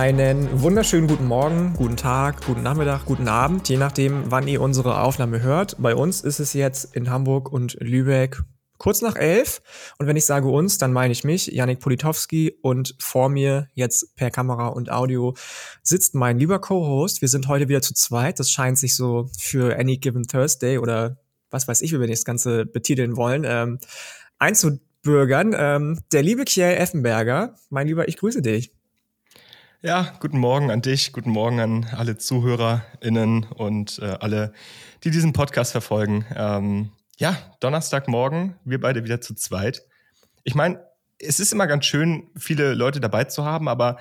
[0.00, 5.02] Einen wunderschönen guten Morgen, guten Tag, guten Nachmittag, guten Abend, je nachdem, wann ihr unsere
[5.02, 5.76] Aufnahme hört.
[5.78, 8.40] Bei uns ist es jetzt in Hamburg und Lübeck
[8.78, 9.60] kurz nach elf.
[9.98, 12.56] Und wenn ich sage uns, dann meine ich mich, Janik Politowski.
[12.62, 15.34] Und vor mir jetzt per Kamera und Audio
[15.82, 17.20] sitzt mein lieber Co-Host.
[17.20, 18.40] Wir sind heute wieder zu zweit.
[18.40, 21.18] Das scheint sich so für Any Given Thursday oder
[21.50, 23.78] was weiß ich, wie wir das Ganze betiteln wollen, ähm,
[24.38, 25.54] einzubürgern.
[25.54, 28.72] Ähm, der liebe Kjell Effenberger, mein Lieber, ich grüße dich.
[29.82, 34.52] Ja, guten Morgen an dich, guten Morgen an alle ZuhörerInnen und äh, alle,
[35.04, 36.26] die diesen Podcast verfolgen.
[36.36, 39.80] Ähm, ja, Donnerstagmorgen, wir beide wieder zu zweit.
[40.44, 40.84] Ich meine,
[41.18, 43.96] es ist immer ganz schön, viele Leute dabei zu haben, aber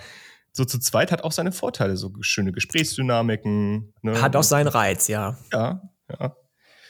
[0.52, 3.94] so zu zweit hat auch seine Vorteile, so schöne Gesprächsdynamiken.
[4.02, 4.22] Ne?
[4.22, 5.38] Hat auch seinen Reiz, ja.
[5.54, 6.36] Ja, ja.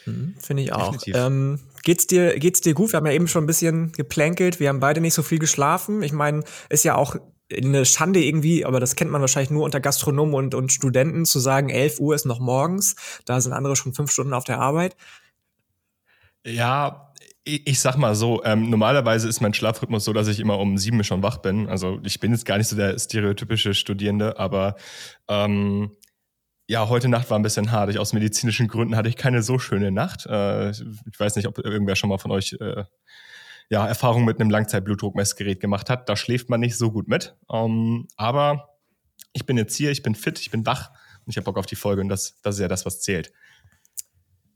[0.07, 0.97] Mhm, Finde ich auch.
[1.05, 2.91] Ähm, geht's dir, geht's dir gut?
[2.91, 4.59] Wir haben ja eben schon ein bisschen geplänkelt.
[4.59, 6.01] Wir haben beide nicht so viel geschlafen.
[6.01, 7.15] Ich meine, ist ja auch
[7.51, 11.39] eine Schande irgendwie, aber das kennt man wahrscheinlich nur unter Gastronomen und, und Studenten, zu
[11.39, 14.95] sagen, 11 Uhr ist noch morgens, da sind andere schon fünf Stunden auf der Arbeit.
[16.45, 20.77] Ja, ich, sag mal so, ähm, normalerweise ist mein Schlafrhythmus so, dass ich immer um
[20.77, 21.67] sieben schon wach bin.
[21.67, 24.75] Also ich bin jetzt gar nicht so der stereotypische Studierende, aber
[25.27, 25.91] ähm,
[26.67, 27.89] ja, heute Nacht war ein bisschen hart.
[27.89, 30.27] Ich, aus medizinischen Gründen hatte ich keine so schöne Nacht.
[30.27, 32.83] Äh, ich weiß nicht, ob irgendwer schon mal von euch äh,
[33.69, 36.09] ja, Erfahrung mit einem Langzeitblutdruckmessgerät gemacht hat.
[36.09, 37.35] Da schläft man nicht so gut mit.
[37.51, 38.69] Ähm, aber
[39.33, 40.89] ich bin jetzt hier, ich bin fit, ich bin wach
[41.25, 43.31] und ich habe Bock auf die Folge und das, das ist ja das, was zählt.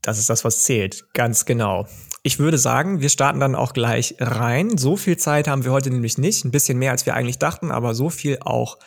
[0.02, 1.06] Das ist das, was zählt.
[1.14, 1.88] Ganz genau.
[2.23, 4.78] Ich würde sagen, wir starten dann auch gleich rein.
[4.78, 6.44] So viel Zeit haben wir heute nämlich nicht.
[6.44, 8.80] Ein bisschen mehr, als wir eigentlich dachten, aber so viel auch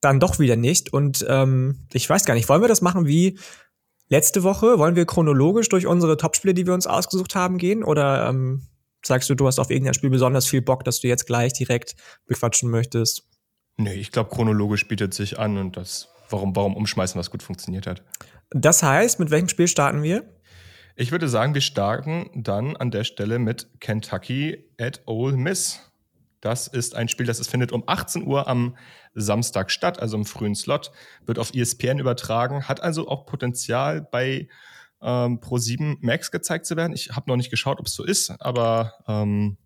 [0.00, 0.92] dann doch wieder nicht.
[0.92, 3.38] Und ähm, ich weiß gar nicht, wollen wir das machen wie
[4.08, 4.78] letzte Woche?
[4.78, 7.84] Wollen wir chronologisch durch unsere Topspiele, die wir uns ausgesucht haben, gehen?
[7.84, 8.66] Oder ähm,
[9.06, 11.94] sagst du, du hast auf irgendein Spiel besonders viel Bock, dass du jetzt gleich direkt
[12.26, 13.28] bequatschen möchtest?
[13.76, 17.86] Nee, ich glaube, chronologisch bietet sich an und das, warum, warum umschmeißen, was gut funktioniert
[17.86, 18.02] hat.
[18.50, 20.24] Das heißt, mit welchem Spiel starten wir?
[20.94, 25.90] Ich würde sagen, wir starten dann an der Stelle mit Kentucky at Ole Miss.
[26.42, 28.76] Das ist ein Spiel, das es findet um 18 Uhr am
[29.14, 30.90] Samstag statt, also im frühen Slot,
[31.24, 34.48] wird auf ESPN übertragen, hat also auch Potenzial bei
[35.02, 36.92] ähm, Pro 7 Max gezeigt zu werden.
[36.92, 39.56] Ich habe noch nicht geschaut, ob es so ist, aber ähm,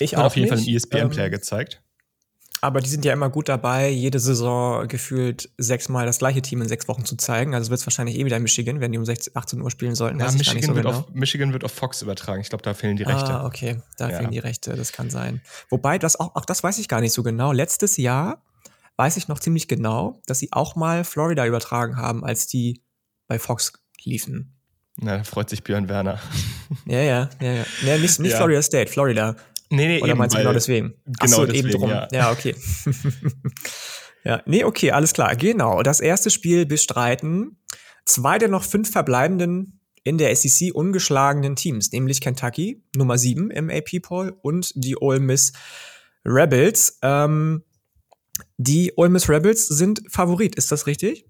[0.00, 0.64] ich auch auf jeden nicht.
[0.64, 1.82] Fall im ESPN-Player ähm, gezeigt.
[2.60, 6.68] Aber die sind ja immer gut dabei, jede Saison gefühlt sechsmal das gleiche Team in
[6.68, 7.54] sechs Wochen zu zeigen.
[7.54, 9.94] Also wird es wahrscheinlich eh wieder in Michigan, wenn die um 16, 18 Uhr spielen
[9.94, 10.18] sollten.
[10.18, 10.98] Ja, Michigan, so wird genau.
[11.00, 12.40] auf, Michigan wird auf Fox übertragen.
[12.40, 13.34] Ich glaube, da fehlen die Rechte.
[13.34, 14.16] Ah, okay, da ja.
[14.16, 15.42] fehlen die Rechte, das kann sein.
[15.68, 17.52] Wobei, das auch, auch das weiß ich gar nicht so genau.
[17.52, 18.42] Letztes Jahr
[18.96, 22.82] weiß ich noch ziemlich genau, dass sie auch mal Florida übertragen haben, als die
[23.26, 23.74] bei Fox
[24.04, 24.53] liefen.
[24.96, 26.20] Na, da freut sich Björn Werner.
[26.86, 27.64] Ja, ja, ja, ja.
[27.86, 28.36] ja nicht nicht ja.
[28.38, 29.36] Florida State, Florida.
[29.70, 30.94] Nee, nee, Oder eben, meinst du genau deswegen?
[31.04, 31.90] Genau so, deswegen, eben drum.
[31.90, 32.54] Ja, ja okay.
[34.24, 35.36] ja, nee, okay, alles klar.
[35.36, 35.82] Genau.
[35.82, 37.58] Das erste Spiel bestreiten
[38.04, 43.70] zwei der noch fünf verbleibenden in der SEC ungeschlagenen Teams, nämlich Kentucky, Nummer sieben im
[43.70, 45.52] AP-Poll und die Ole Miss
[46.24, 46.98] Rebels.
[47.02, 47.62] Ähm,
[48.58, 51.26] die Ole Miss Rebels sind Favorit, ist das richtig?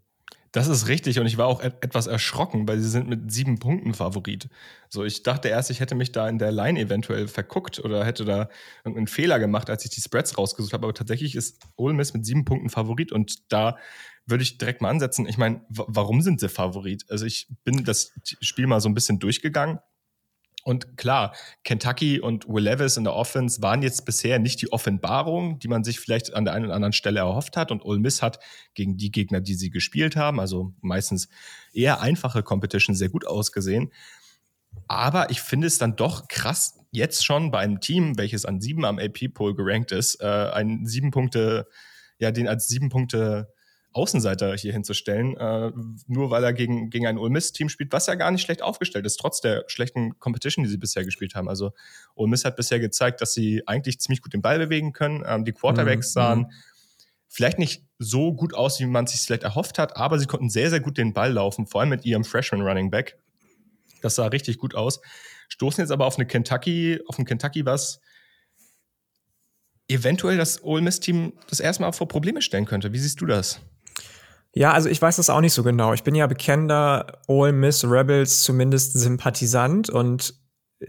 [0.54, 3.58] Das ist richtig und ich war auch et etwas erschrocken, weil sie sind mit sieben
[3.58, 4.48] Punkten Favorit.
[4.88, 8.24] So, ich dachte erst, ich hätte mich da in der Line eventuell verguckt oder hätte
[8.24, 8.48] da
[8.84, 10.86] irgendeinen Fehler gemacht, als ich die Spreads rausgesucht habe.
[10.86, 13.78] Aber tatsächlich ist Ole Miss mit sieben Punkten Favorit und da
[14.26, 15.26] würde ich direkt mal ansetzen.
[15.26, 17.04] Ich meine, warum sind sie Favorit?
[17.08, 19.80] Also ich bin das Spiel mal so ein bisschen durchgegangen
[20.64, 25.58] und klar, Kentucky und Will Levis in der Offense waren jetzt bisher nicht die Offenbarung,
[25.58, 27.70] die man sich vielleicht an der einen oder anderen Stelle erhofft hat.
[27.70, 28.40] Und Ole Miss hat
[28.72, 31.28] gegen die Gegner, die sie gespielt haben, also meistens
[31.74, 33.92] eher einfache Competition, sehr gut ausgesehen.
[34.88, 38.86] Aber ich finde es dann doch krass, jetzt schon bei einem Team, welches an sieben
[38.86, 41.68] am AP-Poll gerankt ist, äh, einen sieben Punkte,
[42.18, 43.52] ja, den als sieben Punkte
[43.94, 45.70] Außenseiter hier hinzustellen, äh,
[46.06, 49.06] nur weil er gegen, gegen ein Ole Miss-Team spielt, was ja gar nicht schlecht aufgestellt
[49.06, 51.48] ist, trotz der schlechten Competition, die sie bisher gespielt haben.
[51.48, 51.72] Also
[52.14, 55.22] Ole Miss hat bisher gezeigt, dass sie eigentlich ziemlich gut den Ball bewegen können.
[55.26, 56.12] Ähm, die Quarterbacks mhm.
[56.12, 56.50] sahen mhm.
[57.28, 60.70] vielleicht nicht so gut aus, wie man sich vielleicht erhofft hat, aber sie konnten sehr,
[60.70, 63.16] sehr gut den Ball laufen, vor allem mit ihrem Freshman Running Back.
[64.02, 65.00] Das sah richtig gut aus.
[65.48, 68.00] Stoßen jetzt aber auf eine Kentucky, auf ein Kentucky, was
[69.88, 72.92] eventuell das Ole Miss-Team das erste Mal vor Probleme stellen könnte.
[72.92, 73.60] Wie siehst du das?
[74.54, 75.92] Ja, also ich weiß das auch nicht so genau.
[75.94, 80.34] Ich bin ja bekennender Ole Miss Rebels zumindest Sympathisant und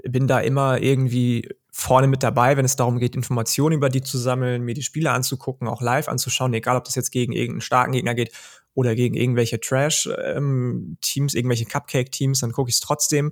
[0.03, 4.17] bin da immer irgendwie vorne mit dabei, wenn es darum geht, Informationen über die zu
[4.17, 7.91] sammeln, mir die Spiele anzugucken, auch live anzuschauen, egal ob das jetzt gegen irgendeinen starken
[7.91, 8.31] Gegner geht
[8.75, 13.31] oder gegen irgendwelche Trash-Teams, ähm, irgendwelche Cupcake-Teams, dann gucke ich es trotzdem.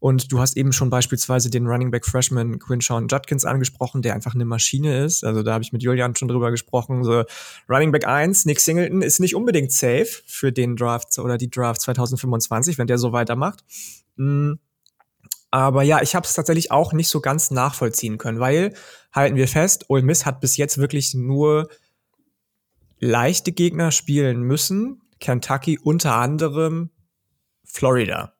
[0.00, 4.34] Und du hast eben schon beispielsweise den Running Back Freshman Quinshawn Judkins angesprochen, der einfach
[4.34, 5.24] eine Maschine ist.
[5.24, 7.02] Also da habe ich mit Julian schon drüber gesprochen.
[7.02, 7.24] So
[7.68, 11.80] Running Back 1, Nick Singleton, ist nicht unbedingt safe für den Draft oder die Draft
[11.80, 13.64] 2025, wenn der so weitermacht.
[14.16, 14.60] Mhm.
[15.50, 18.74] Aber ja, ich habe es tatsächlich auch nicht so ganz nachvollziehen können, weil,
[19.12, 21.68] halten wir fest, Ole Miss hat bis jetzt wirklich nur
[23.00, 25.00] leichte Gegner spielen müssen.
[25.20, 26.90] Kentucky unter anderem
[27.64, 28.37] Florida.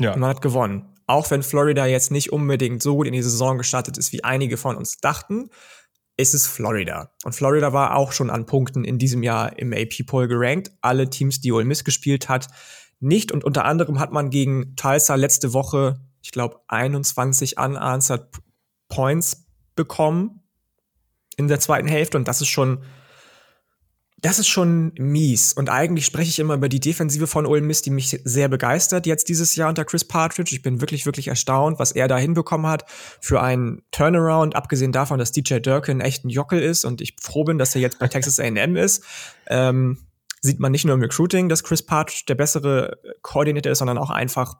[0.00, 0.12] Ja.
[0.12, 0.88] Und man hat gewonnen.
[1.06, 4.56] Auch wenn Florida jetzt nicht unbedingt so gut in die Saison gestartet ist, wie einige
[4.56, 5.50] von uns dachten,
[6.16, 7.10] ist es Florida.
[7.24, 10.70] Und Florida war auch schon an Punkten in diesem Jahr im AP-Poll gerankt.
[10.80, 12.48] Alle Teams, die Ole Miss gespielt hat,
[13.00, 13.32] nicht.
[13.32, 18.28] Und unter anderem hat man gegen Tulsa letzte Woche, ich glaube, 21 unanswered
[18.88, 20.42] Points bekommen
[21.36, 22.16] in der zweiten Hälfte.
[22.16, 22.84] Und das ist schon
[24.24, 25.52] das ist schon mies.
[25.52, 29.04] Und eigentlich spreche ich immer über die Defensive von Ole Miss, die mich sehr begeistert
[29.04, 30.54] jetzt dieses Jahr unter Chris Partridge.
[30.54, 32.86] Ich bin wirklich, wirklich erstaunt, was er da hinbekommen hat
[33.20, 37.44] für einen Turnaround, abgesehen davon, dass DJ Durkin echt ein Jockel ist und ich froh
[37.44, 39.04] bin, dass er jetzt bei Texas A&M ist.
[39.48, 39.98] Ähm,
[40.40, 44.10] sieht man nicht nur im Recruiting, dass Chris Partridge der bessere Koordinator ist, sondern auch
[44.10, 44.54] einfach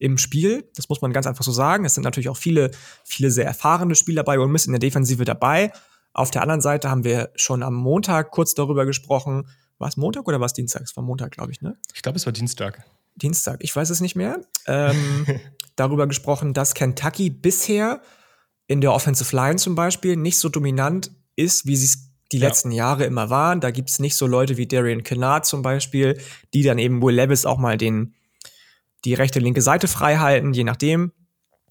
[0.00, 0.68] im Spiel.
[0.74, 1.84] Das muss man ganz einfach so sagen.
[1.84, 2.72] Es sind natürlich auch viele,
[3.04, 5.70] viele sehr erfahrene Spieler bei Ole Miss in der Defensive dabei.
[6.16, 9.48] Auf der anderen Seite haben wir schon am Montag kurz darüber gesprochen.
[9.76, 10.80] War es Montag oder war es Dienstag?
[10.80, 11.76] Es war Montag, glaube ich, ne?
[11.94, 12.82] Ich glaube, es war Dienstag.
[13.16, 14.40] Dienstag, ich weiß es nicht mehr.
[14.66, 15.26] Ähm,
[15.76, 18.00] darüber gesprochen, dass Kentucky bisher
[18.66, 22.48] in der Offensive Line zum Beispiel nicht so dominant ist, wie sie es die ja.
[22.48, 23.60] letzten Jahre immer waren.
[23.60, 26.18] Da gibt es nicht so Leute wie Darian Kennard zum Beispiel,
[26.54, 28.14] die dann eben Will Levis auch mal den,
[29.04, 31.12] die rechte, linke Seite frei halten, je nachdem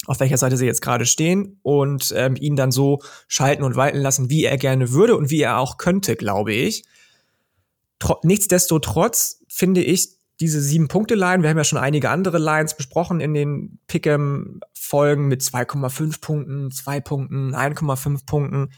[0.05, 3.99] auf welcher Seite sie jetzt gerade stehen und ähm, ihn dann so schalten und walten
[3.99, 6.83] lassen, wie er gerne würde und wie er auch könnte, glaube ich.
[7.99, 12.75] Tro nichtsdestotrotz finde ich diese sieben Punkte Line, wir haben ja schon einige andere Lines
[12.75, 18.69] besprochen in den Pick'em Folgen mit 2,5 Punkten, 2 Punkten, 1,5 Punkten,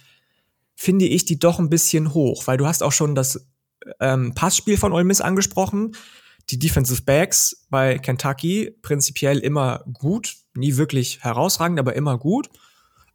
[0.76, 3.48] finde ich die doch ein bisschen hoch, weil du hast auch schon das
[4.00, 5.94] ähm, Passspiel von Ole angesprochen
[6.50, 12.50] die Defensive Backs bei Kentucky prinzipiell immer gut, nie wirklich herausragend, aber immer gut.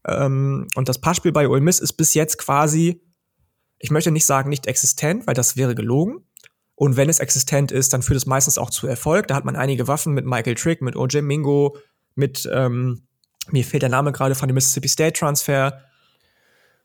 [0.07, 3.03] Ähm, und das Passspiel bei Ole Miss ist bis jetzt quasi,
[3.79, 6.27] ich möchte nicht sagen nicht existent, weil das wäre gelogen.
[6.75, 9.29] Und wenn es existent ist, dann führt es meistens auch zu Erfolg.
[9.29, 11.77] Da hat man einige Waffen mit Michael Trick, mit OJ Mingo,
[12.15, 13.07] mit, ähm,
[13.51, 15.83] mir fehlt der Name gerade von dem Mississippi State Transfer.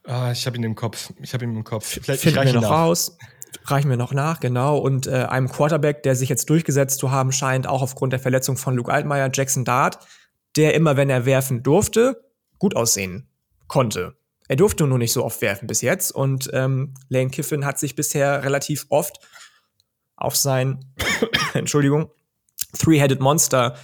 [0.03, 1.11] Ah, ich habe ihn im Kopf.
[1.21, 1.99] Ich habe ihn im Kopf.
[2.01, 3.17] Vielleicht finden wir noch raus
[3.65, 4.77] reichen wir noch nach, genau.
[4.77, 8.57] Und äh, einem Quarterback, der sich jetzt durchgesetzt zu haben scheint, auch aufgrund der Verletzung
[8.57, 9.99] von Luke Altmaier, Jackson Dart,
[10.57, 12.23] der immer, wenn er werfen durfte,
[12.59, 13.29] gut aussehen
[13.67, 14.17] konnte.
[14.47, 16.11] Er durfte nur nicht so oft werfen bis jetzt.
[16.11, 19.19] Und ähm, Lane Kiffin hat sich bisher relativ oft
[20.15, 20.93] auf sein,
[21.53, 22.09] Entschuldigung,
[22.77, 23.75] Three-Headed Monster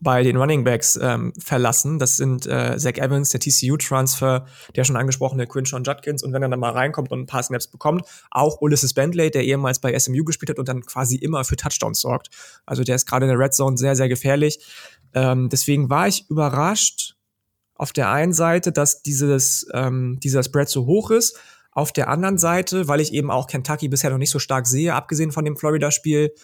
[0.00, 1.98] bei den Running Backs ähm, verlassen.
[1.98, 6.48] Das sind äh, Zach Evans, der TCU-Transfer, der schon angesprochene Quinshon Judkins und wenn er
[6.48, 10.24] dann mal reinkommt und ein paar Snaps bekommt, auch Ulysses Bentley, der ehemals bei SMU
[10.24, 12.28] gespielt hat und dann quasi immer für Touchdowns sorgt.
[12.66, 14.58] Also der ist gerade in der Red Zone sehr, sehr gefährlich.
[15.16, 17.16] Ähm, deswegen war ich überrascht
[17.74, 21.40] auf der einen Seite, dass dieses, ähm, dieser Spread so hoch ist.
[21.72, 24.94] Auf der anderen Seite, weil ich eben auch Kentucky bisher noch nicht so stark sehe,
[24.94, 26.34] abgesehen von dem Florida-Spiel,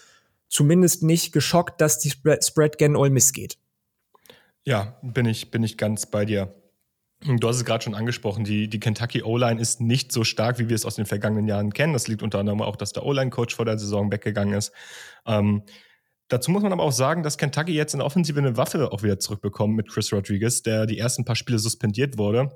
[0.49, 3.59] zumindest nicht geschockt, dass die Spread, gen Ole Miss geht.
[4.65, 6.55] Ja, bin ich, bin ich ganz bei dir.
[7.25, 10.69] Du hast es gerade schon angesprochen, die, die Kentucky O-Line ist nicht so stark, wie
[10.69, 11.93] wir es aus den vergangenen Jahren kennen.
[11.93, 14.73] Das liegt unter anderem auch, dass der O-Line-Coach vor der Saison weggegangen ist.
[15.27, 15.63] Ähm,
[16.33, 19.03] dazu muss man aber auch sagen, dass Kentucky jetzt in der Offensive eine Waffe auch
[19.03, 22.51] wieder zurückbekommt mit Chris Rodriguez, der die ersten paar Spiele suspendiert wurde,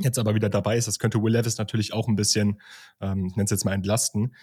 [0.00, 0.88] jetzt aber wieder dabei ist.
[0.88, 2.60] Das könnte Will Levis natürlich auch ein bisschen,
[3.00, 4.34] ähm, ich nenne es jetzt mal entlasten.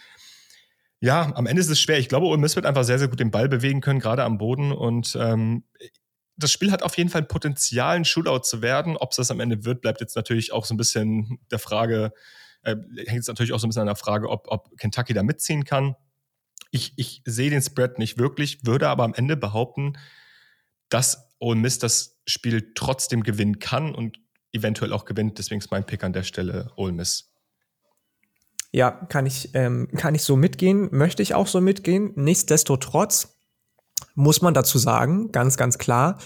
[0.99, 1.97] Ja, am Ende ist es schwer.
[1.97, 4.37] Ich glaube, Ole Miss wird einfach sehr, sehr gut den Ball bewegen können, gerade am
[4.37, 4.71] Boden.
[4.71, 5.63] Und ähm,
[6.37, 8.97] das Spiel hat auf jeden Fall Potenzial, ein Shootout zu werden.
[8.97, 12.13] Ob es das am Ende wird, bleibt jetzt natürlich auch so ein bisschen der Frage,
[12.61, 15.23] äh, hängt jetzt natürlich auch so ein bisschen an der Frage, ob, ob Kentucky da
[15.23, 15.95] mitziehen kann.
[16.69, 19.97] Ich, ich sehe den Spread nicht wirklich, würde aber am Ende behaupten,
[20.89, 24.19] dass Ole Miss das Spiel trotzdem gewinnen kann und
[24.53, 25.37] eventuell auch gewinnt.
[25.39, 27.33] Deswegen ist mein Pick an der Stelle Ole Miss.
[28.71, 32.13] Ja, kann ich, ähm, kann ich so mitgehen, möchte ich auch so mitgehen.
[32.15, 33.37] Nichtsdestotrotz
[34.15, 36.19] muss man dazu sagen, ganz, ganz klar,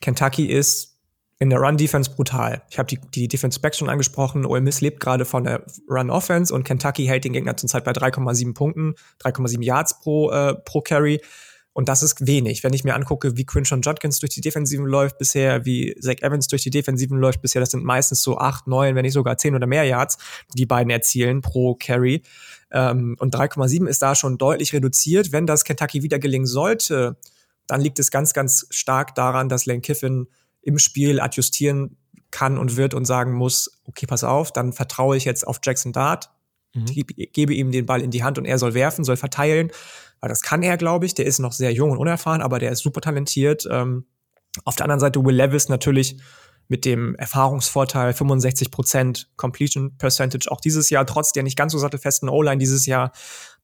[0.00, 0.91] Kentucky ist
[1.38, 2.62] in der Run-Defense brutal.
[2.70, 4.46] Ich habe die, die Defense Back schon angesprochen.
[4.46, 8.54] Ole Miss lebt gerade von der Run-Offense und Kentucky hält den Gegner zurzeit bei 3,7
[8.54, 11.20] Punkten, 3,7 Yards pro, äh, pro Carry.
[11.74, 12.62] Und das ist wenig.
[12.62, 16.46] Wenn ich mir angucke, wie Quinshon Judkins durch die Defensiven läuft bisher, wie Zach Evans
[16.48, 19.54] durch die Defensiven läuft bisher, das sind meistens so acht, neun, wenn nicht sogar zehn
[19.54, 20.18] oder mehr Yards,
[20.54, 22.22] die beiden erzielen pro Carry.
[22.70, 25.32] Ähm, und 3,7 ist da schon deutlich reduziert.
[25.32, 27.16] Wenn das Kentucky wieder gelingen sollte,
[27.66, 30.26] dann liegt es ganz, ganz stark daran, dass Lane Kiffin
[30.62, 31.96] im Spiel adjustieren
[32.30, 35.92] kann und wird und sagen muss, okay, pass auf, dann vertraue ich jetzt auf Jackson
[35.92, 36.30] Dart,
[36.74, 36.86] mhm.
[36.86, 39.70] gebe ihm den Ball in die Hand und er soll werfen, soll verteilen.
[40.20, 41.14] Weil das kann er, glaube ich.
[41.14, 43.66] Der ist noch sehr jung und unerfahren, aber der ist super talentiert.
[43.70, 44.06] Ähm,
[44.64, 46.16] auf der anderen Seite Will Levis natürlich
[46.68, 52.28] mit dem Erfahrungsvorteil 65% Completion Percentage auch dieses Jahr, trotz der nicht ganz so sattelfesten
[52.28, 53.12] O-Line dieses Jahr.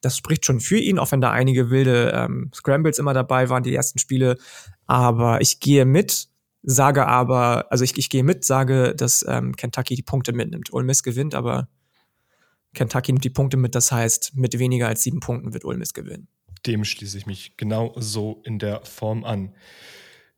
[0.00, 3.62] Das spricht schon für ihn, auch wenn da einige wilde ähm, Scrambles immer dabei waren,
[3.62, 4.37] die ersten Spiele.
[4.87, 6.28] Aber ich gehe mit,
[6.71, 10.71] sage aber, also ich, ich gehe mit, sage, dass ähm, Kentucky die Punkte mitnimmt.
[10.71, 11.67] Ole Miss gewinnt, aber
[12.75, 15.95] Kentucky nimmt die Punkte mit, das heißt, mit weniger als sieben Punkten wird Ole Miss
[15.95, 16.29] gewinnen.
[16.67, 19.55] Dem schließe ich mich genau so in der Form an.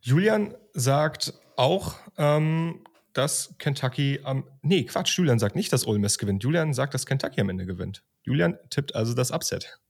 [0.00, 4.44] Julian sagt auch, ähm, dass Kentucky am.
[4.62, 6.44] Nee, Quatsch, Julian sagt nicht, dass Ole Miss gewinnt.
[6.44, 8.04] Julian sagt, dass Kentucky am Ende gewinnt.
[8.22, 9.80] Julian tippt also das Upset.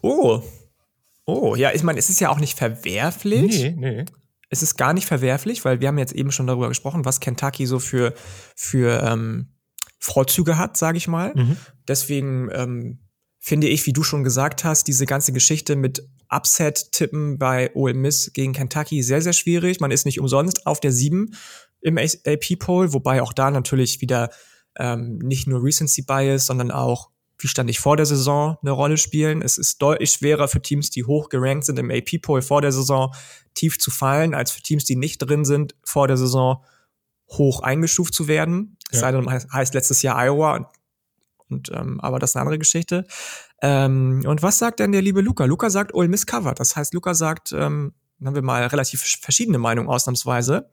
[0.00, 0.42] Oh.
[1.26, 3.62] Oh, ja, ich meine, es ist ja auch nicht verwerflich.
[3.62, 4.04] Nee, nee.
[4.52, 7.66] Es ist gar nicht verwerflich, weil wir haben jetzt eben schon darüber gesprochen, was Kentucky
[7.66, 8.12] so für,
[8.54, 9.48] für ähm,
[9.98, 11.32] Vorzüge hat, sage ich mal.
[11.34, 11.56] Mhm.
[11.88, 12.98] Deswegen ähm,
[13.38, 18.30] finde ich, wie du schon gesagt hast, diese ganze Geschichte mit Upset-Tippen bei Ole Miss
[18.34, 19.80] gegen Kentucky sehr, sehr schwierig.
[19.80, 21.34] Man ist nicht umsonst auf der 7
[21.80, 24.30] im AP-Poll, wobei auch da natürlich wieder
[24.76, 27.08] ähm, nicht nur Recency-Bias, sondern auch,
[27.42, 29.42] wie stand ich vor der Saison, eine Rolle spielen.
[29.42, 33.12] Es ist deutlich schwerer für Teams, die hoch gerankt sind im AP-Poll vor der Saison,
[33.54, 36.64] tief zu fallen, als für Teams, die nicht drin sind, vor der Saison
[37.28, 38.76] hoch eingestuft zu werden.
[38.84, 38.88] Ja.
[38.92, 40.70] Es sei denn, heißt letztes Jahr Iowa
[41.48, 43.06] und, ähm, aber das ist eine andere Geschichte.
[43.60, 45.44] Ähm, und was sagt denn der liebe Luca?
[45.44, 46.60] Luca sagt Ole Miss covered.
[46.60, 47.92] Das heißt, Luca sagt, ähm,
[48.24, 50.70] haben wir mal relativ verschiedene Meinungen ausnahmsweise,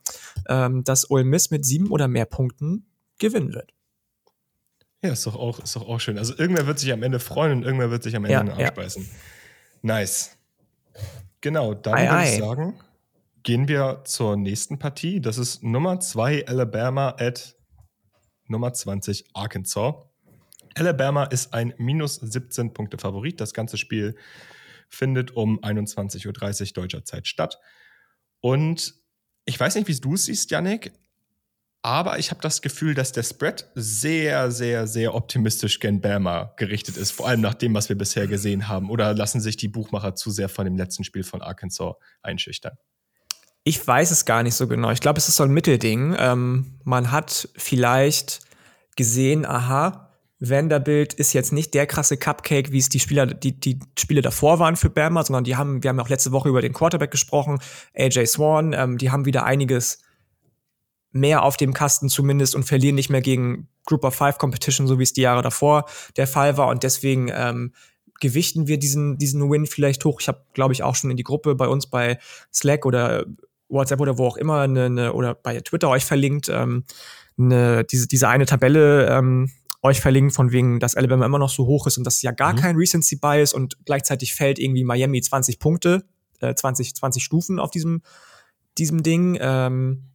[0.48, 2.86] ähm, dass Ole Miss mit sieben oder mehr Punkten
[3.18, 3.74] gewinnen wird.
[5.04, 6.18] Ja, ist doch auch, ist doch auch schön.
[6.18, 8.52] Also irgendwer wird sich am Ende freuen und irgendwer wird sich am Ende ja, den
[8.52, 9.10] Arsch beißen.
[9.82, 10.38] Nice.
[11.42, 12.80] Genau, dann würde ich sagen,
[13.44, 15.22] gehen wir zur nächsten Partie.
[15.22, 17.56] Das ist Nummer 2 Alabama at
[18.48, 19.96] Nummer 20 Arkansas.
[20.76, 23.40] Alabama ist ein minus 17 Punkte Favorit.
[23.40, 24.18] Das ganze Spiel
[24.90, 26.28] findet um 21.30
[26.68, 27.60] Uhr deutscher Zeit statt.
[28.42, 28.96] Und
[29.46, 30.92] ich weiß nicht, wie du es siehst, Yannick,
[31.82, 36.98] aber ich habe das Gefühl, dass der Spread sehr, sehr, sehr optimistisch gen Bama gerichtet
[36.98, 38.90] ist, vor allem nach dem, was wir bisher gesehen haben.
[38.90, 42.78] Oder lassen sich die Buchmacher zu sehr von dem letzten Spiel von Arkansas einschüchtern?
[43.64, 44.92] Ich weiß es gar nicht so genau.
[44.92, 46.16] Ich glaube, es ist so ein Mittelding.
[46.18, 48.42] Ähm, man hat vielleicht
[48.98, 50.10] gesehen, aha,
[50.40, 54.60] Vanderbilt ist jetzt nicht der krasse Cupcake, wie es die Spieler, die, die Spiele davor
[54.60, 57.60] waren für Bama, sondern die haben, wir haben auch letzte Woche über den Quarterback gesprochen,
[57.94, 60.02] AJ Swan, ähm, die haben wieder einiges
[61.12, 65.00] mehr auf dem Kasten zumindest und verlieren nicht mehr gegen Group of Five Competition, so
[65.00, 65.86] wie es die Jahre davor
[66.18, 66.68] der Fall war.
[66.68, 67.74] Und deswegen ähm,
[68.20, 70.22] gewichten wir diesen, diesen Win vielleicht hoch.
[70.22, 72.20] Ich habe, glaube ich, auch schon in die Gruppe bei uns bei
[72.54, 73.26] Slack oder
[73.70, 76.84] WhatsApp oder wo auch immer eine, eine oder bei Twitter euch verlinkt, ähm,
[77.38, 79.52] eine, diese, diese eine Tabelle ähm,
[79.82, 82.32] euch verlinken, von wegen, dass Alabama immer noch so hoch ist und das ist ja
[82.32, 82.58] gar mhm.
[82.58, 86.04] kein Recency Bias und gleichzeitig fällt irgendwie Miami 20 Punkte,
[86.42, 88.02] äh, 20, 20 Stufen auf diesem,
[88.78, 89.38] diesem Ding.
[89.40, 90.10] Ähm,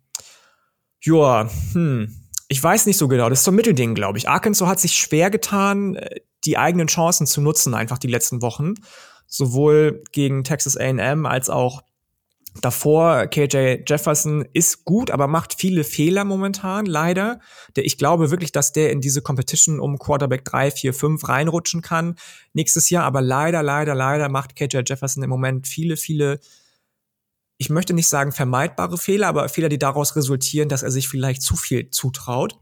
[1.05, 2.15] joa, hm.
[2.49, 3.29] Ich weiß nicht so genau.
[3.31, 4.29] Das ist so ein Mittelding, glaube ich.
[4.29, 8.75] Arkansas hat sich schwer getan, äh, die eigenen Chancen zu nutzen, einfach die letzten Wochen.
[9.27, 11.83] Sowohl gegen Texas AM als auch
[12.61, 17.41] Davor, KJ Jefferson ist gut, aber macht viele Fehler momentan, leider.
[17.75, 21.83] Der, ich glaube wirklich, dass der in diese Competition um Quarterback 3, 4, 5 reinrutschen
[21.83, 22.15] kann
[22.53, 23.05] nächstes Jahr.
[23.05, 26.39] Aber leider, leider, leider macht KJ Jefferson im Moment viele, viele,
[27.57, 31.43] ich möchte nicht sagen vermeidbare Fehler, aber Fehler, die daraus resultieren, dass er sich vielleicht
[31.43, 32.59] zu viel zutraut.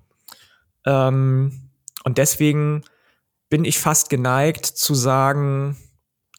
[0.86, 1.70] Ähm,
[2.04, 2.82] und deswegen
[3.48, 5.76] bin ich fast geneigt zu sagen,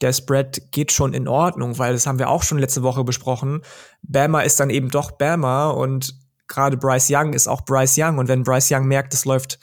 [0.01, 3.61] der Spread geht schon in Ordnung, weil das haben wir auch schon letzte Woche besprochen.
[4.01, 6.15] Bama ist dann eben doch Bama und
[6.47, 9.59] gerade Bryce Young ist auch Bryce Young und wenn Bryce Young merkt, es läuft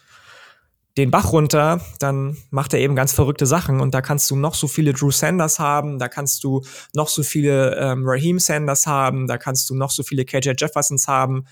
[1.00, 4.54] den Bach runter, dann macht er eben ganz verrückte Sachen und da kannst du noch
[4.54, 6.62] so viele Drew Sanders haben, da kannst du
[6.94, 11.08] noch so viele ähm, Raheem Sanders haben, da kannst du noch so viele KJ Jeffersons
[11.08, 11.46] haben.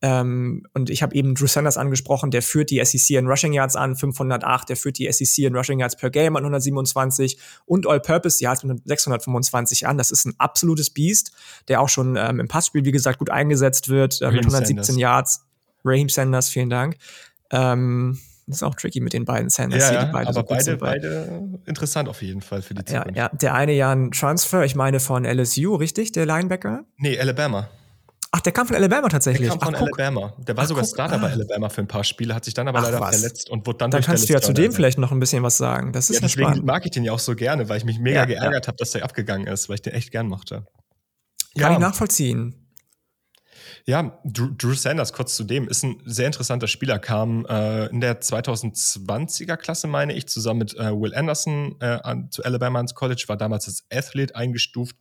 [0.00, 3.74] Ähm, und ich habe eben Drew Sanders angesprochen, der führt die SEC in Rushing Yards
[3.74, 8.42] an, 508, der führt die SEC in Rushing Yards per Game an 127 und All-Purpose
[8.42, 9.96] Yards mit 625 an.
[9.96, 11.32] Das ist ein absolutes Biest,
[11.68, 15.00] der auch schon ähm, im Passspiel, wie gesagt, gut eingesetzt wird, äh, mit 117 Sanders.
[15.00, 15.46] Yards.
[15.84, 16.96] Raheem Sanders, vielen Dank.
[17.50, 21.60] Ähm, ist auch tricky mit den beiden Sanders ja, die beide aber so beide, beide
[21.66, 23.16] interessant auf jeden Fall für die Zukunft.
[23.16, 26.84] Ja, ja, der eine ja ein Transfer, ich meine von LSU, richtig, der Linebacker?
[26.98, 27.68] Nee, Alabama.
[28.36, 29.48] Ach, der kam von Alabama tatsächlich.
[29.48, 30.34] Der kam von Ach, Alabama.
[30.38, 31.18] Der war Ach, sogar guck, Starter ah.
[31.18, 33.20] bei Alabama für ein paar Spiele, hat sich dann aber Ach, leider was.
[33.20, 35.56] verletzt und wurde dann Dann kannst du ja zu dem vielleicht noch ein bisschen was
[35.56, 35.92] sagen.
[35.92, 36.66] Das ist ja, deswegen spannend.
[36.66, 38.68] mag ich den ja auch so gerne, weil ich mich mega ja, geärgert ja.
[38.68, 40.66] habe, dass der abgegangen ist, weil ich den echt gern mochte.
[41.56, 41.72] Kann ja.
[41.74, 42.63] ich nachvollziehen.
[43.86, 48.22] Ja, Drew, Sanders, kurz zu dem, ist ein sehr interessanter Spieler, kam äh, in der
[48.22, 53.24] 2020er Klasse, meine ich, zusammen mit äh, Will Anderson äh, an, zu Alabama ins College,
[53.26, 54.96] war damals als Athlet eingestuft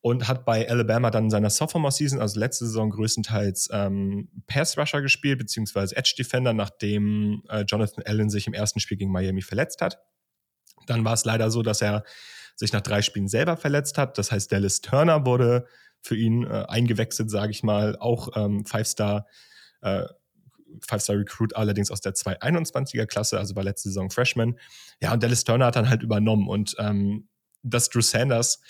[0.00, 5.38] und hat bei Alabama dann in seiner Sophomore-Season, also letzte Saison, größtenteils ähm, Pass-Rusher gespielt,
[5.38, 10.00] beziehungsweise Edge-Defender, nachdem äh, Jonathan Allen sich im ersten Spiel gegen Miami verletzt hat.
[10.86, 12.02] Dann war es leider so, dass er
[12.56, 14.18] sich nach drei Spielen selber verletzt hat.
[14.18, 15.66] Das heißt, Dallas Turner wurde
[16.02, 19.26] für ihn äh, eingewechselt, sage ich mal, auch ähm, Five-Star
[19.82, 20.04] äh,
[20.86, 24.58] Five-Star Recruit, allerdings aus der 221er Klasse, also war letzte Saison Freshman.
[25.00, 27.28] Ja, und Dallas Turner hat dann halt übernommen und ähm,
[27.62, 28.60] dass Drew Sanders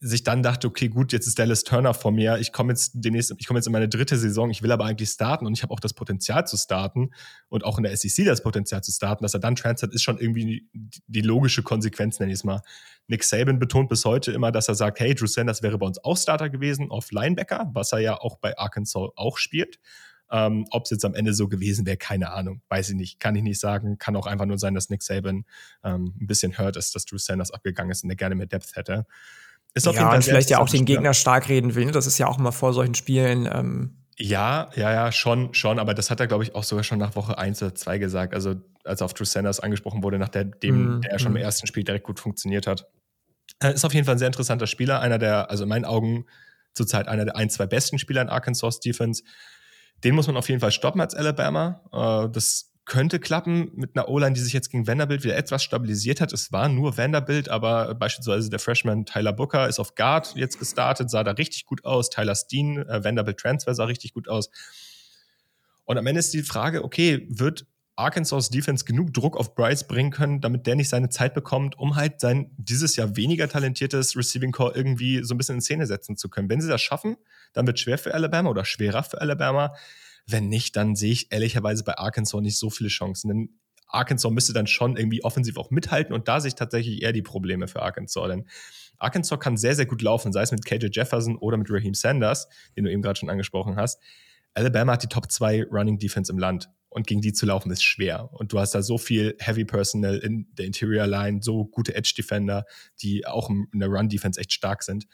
[0.00, 3.34] sich dann dachte, okay, gut, jetzt ist Dallas Turner vor mir, ich komme jetzt demnächst,
[3.38, 5.72] ich komme jetzt in meine dritte Saison, ich will aber eigentlich starten und ich habe
[5.72, 7.10] auch das Potenzial zu starten
[7.48, 10.18] und auch in der SEC das Potenzial zu starten, dass er dann transfert, ist schon
[10.18, 10.68] irgendwie
[11.06, 12.60] die logische Konsequenz, nenne ich es mal.
[13.08, 16.02] Nick Saban betont bis heute immer, dass er sagt, hey, Drew Sanders wäre bei uns
[16.02, 19.78] auch Starter gewesen auf Linebacker, was er ja auch bei Arkansas auch spielt.
[20.30, 22.62] Ähm, Ob es jetzt am Ende so gewesen wäre, keine Ahnung.
[22.68, 23.20] Weiß ich nicht.
[23.20, 23.98] Kann ich nicht sagen.
[23.98, 25.44] Kann auch einfach nur sein, dass Nick Saban
[25.82, 28.74] ähm, ein bisschen hört ist, dass Drew Sanders abgegangen ist und er gerne mehr Depth
[28.74, 29.06] hätte.
[29.74, 31.86] Ist auf ja, jeden Fall und vielleicht ja auch den Gegner stark reden will.
[31.86, 31.92] Ne?
[31.92, 33.48] Das ist ja auch immer vor solchen Spielen.
[33.52, 37.00] Ähm ja, ja, ja, schon, schon, aber das hat er, glaube ich, auch sogar schon
[37.00, 38.32] nach Woche 1 oder 2 gesagt.
[38.32, 38.54] Also,
[38.84, 41.36] als auf Drew Sanders angesprochen wurde, nachdem mm, der schon mm.
[41.36, 42.86] im ersten Spiel direkt gut funktioniert hat.
[43.60, 46.26] Äh, ist auf jeden Fall ein sehr interessanter Spieler, einer der, also in meinen Augen
[46.74, 49.24] zurzeit einer der ein, zwei besten Spieler in Arkansas Defense.
[50.04, 51.80] Den muss man auf jeden Fall stoppen als Alabama.
[51.92, 56.20] Äh, das könnte klappen mit einer O-Line, die sich jetzt gegen Vanderbilt wieder etwas stabilisiert
[56.20, 56.32] hat.
[56.32, 61.10] Es war nur Vanderbilt, aber beispielsweise der Freshman Tyler Booker ist auf Guard jetzt gestartet,
[61.10, 62.10] sah da richtig gut aus.
[62.10, 64.50] Tyler Steen, äh, Vanderbilt Transfer sah richtig gut aus.
[65.84, 70.10] Und am Ende ist die Frage, okay, wird Arkansas Defense genug Druck auf Bryce bringen
[70.10, 74.50] können, damit der nicht seine Zeit bekommt, um halt sein dieses Jahr weniger talentiertes Receiving
[74.50, 76.48] Core irgendwie so ein bisschen in Szene setzen zu können.
[76.48, 77.16] Wenn sie das schaffen,
[77.52, 79.74] dann wird schwer für Alabama oder schwerer für Alabama.
[80.26, 83.28] Wenn nicht, dann sehe ich ehrlicherweise bei Arkansas nicht so viele Chancen.
[83.28, 87.12] Denn Arkansas müsste dann schon irgendwie offensiv auch mithalten und da sehe ich tatsächlich eher
[87.12, 88.28] die Probleme für Arkansas.
[88.28, 88.46] Denn
[88.98, 92.48] Arkansas kann sehr, sehr gut laufen, sei es mit KJ Jefferson oder mit Raheem Sanders,
[92.76, 94.00] den du eben gerade schon angesprochen hast.
[94.54, 97.82] Alabama hat die Top 2 Running Defense im Land und gegen die zu laufen ist
[97.82, 98.30] schwer.
[98.32, 102.14] Und du hast da so viel Heavy Personnel in der Interior Line, so gute Edge
[102.16, 102.64] Defender,
[103.02, 105.08] die auch in der Run Defense echt stark sind.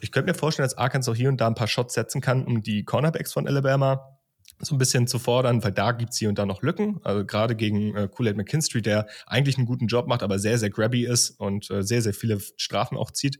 [0.00, 2.62] Ich könnte mir vorstellen, dass Arkansas hier und da ein paar Shots setzen kann, um
[2.62, 4.17] die Cornerbacks von Alabama
[4.60, 7.00] so ein bisschen zu fordern, weil da gibt's hier und da noch Lücken.
[7.04, 10.70] Also gerade gegen äh, Kool-Aid McKinstry, der eigentlich einen guten Job macht, aber sehr, sehr
[10.70, 13.38] grabby ist und äh, sehr, sehr viele Strafen auch zieht.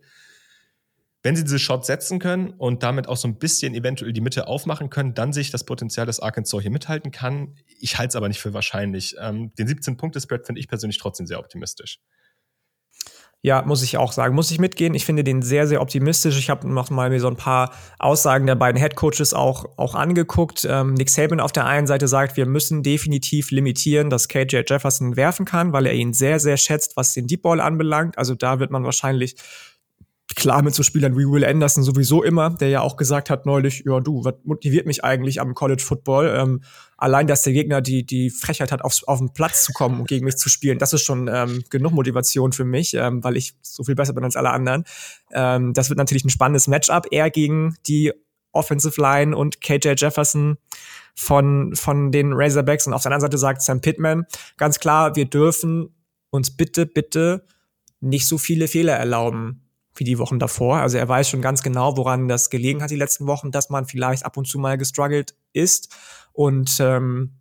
[1.23, 4.47] Wenn sie diese Shots setzen können und damit auch so ein bisschen eventuell die Mitte
[4.47, 7.57] aufmachen können, dann sehe ich das Potenzial, dass Arkansas hier mithalten kann.
[7.81, 9.17] Ich halte es aber nicht für wahrscheinlich.
[9.21, 11.99] Ähm, den 17-Punkte-Spread finde ich persönlich trotzdem sehr optimistisch.
[13.41, 14.35] Ja, muss ich auch sagen.
[14.35, 14.95] Muss ich mitgehen.
[14.95, 16.37] Ich finde den sehr, sehr optimistisch.
[16.39, 17.71] Ich habe noch mal mir so ein paar
[18.01, 20.67] Aussagen der beiden Headcoaches auch, auch angeguckt.
[20.69, 25.15] Ähm, Nick Saban auf der einen Seite sagt, wir müssen definitiv limitieren, dass KJ Jefferson
[25.17, 28.19] werfen kann, weil er ihn sehr, sehr schätzt, was den Deep Ball anbelangt.
[28.19, 29.37] Also da wird man wahrscheinlich
[30.37, 33.85] klar mit so Spielern wie Will Anderson sowieso immer, der ja auch gesagt hat neulich,
[33.87, 36.35] ja du, was motiviert mich eigentlich am College Football?
[36.37, 36.63] Ähm,
[36.97, 40.09] allein, dass der Gegner die, die Frechheit hat, aufs, auf den Platz zu kommen und
[40.09, 43.55] gegen mich zu spielen, das ist schon ähm, genug Motivation für mich, ähm, weil ich
[43.63, 44.85] so viel besser bin als alle anderen.
[45.33, 47.07] Ähm, das wird natürlich ein spannendes Matchup.
[47.11, 48.13] Er gegen die
[48.53, 50.59] Offensive Line und KJ Jefferson
[51.15, 52.87] von, von den Razorbacks.
[52.87, 55.95] Und auf der anderen Seite sagt Sam Pittman ganz klar, wir dürfen
[56.31, 57.45] uns bitte, bitte
[58.01, 59.68] nicht so viele Fehler erlauben
[59.99, 60.79] wie die Wochen davor.
[60.79, 63.87] Also er weiß schon ganz genau, woran das gelegen hat die letzten Wochen, dass man
[63.87, 65.95] vielleicht ab und zu mal gestruggelt ist.
[66.33, 67.35] Und ähm,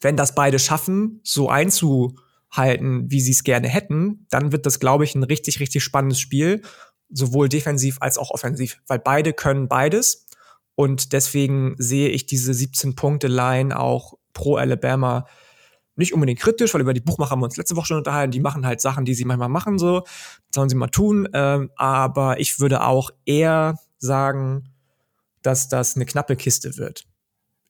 [0.00, 5.04] wenn das beide schaffen, so einzuhalten, wie sie es gerne hätten, dann wird das, glaube
[5.04, 6.62] ich, ein richtig, richtig spannendes Spiel,
[7.10, 10.26] sowohl defensiv als auch offensiv, weil beide können beides.
[10.74, 15.26] Und deswegen sehe ich diese 17-Punkte-Line auch pro Alabama
[15.96, 18.32] nicht unbedingt kritisch, weil über die Buchmacher haben wir uns letzte Woche schon unterhalten.
[18.32, 20.04] Die machen halt Sachen, die sie manchmal machen, so.
[20.54, 21.28] sollen sie mal tun.
[21.32, 24.70] Ähm, aber ich würde auch eher sagen,
[25.42, 27.06] dass das eine knappe Kiste wird.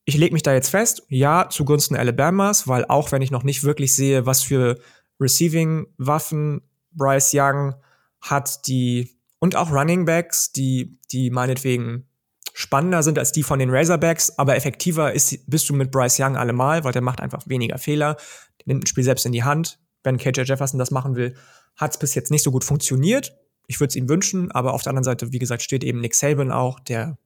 [0.05, 3.63] Ich lege mich da jetzt fest, ja, zugunsten Alabamas, weil auch wenn ich noch nicht
[3.63, 4.79] wirklich sehe, was für
[5.21, 7.75] Receiving-Waffen Bryce Young
[8.21, 12.07] hat, die und auch Running Backs, die, die meinetwegen
[12.53, 16.37] spannender sind als die von den Razorbacks, aber effektiver ist, bist du mit Bryce Young
[16.37, 18.17] allemal, weil der macht einfach weniger Fehler,
[18.65, 19.79] nimmt ein Spiel selbst in die Hand.
[20.03, 21.35] Wenn KJ Jefferson das machen will,
[21.77, 23.37] hat es bis jetzt nicht so gut funktioniert.
[23.67, 26.15] Ich würde es ihm wünschen, aber auf der anderen Seite, wie gesagt, steht eben Nick
[26.15, 27.17] Saban auch, der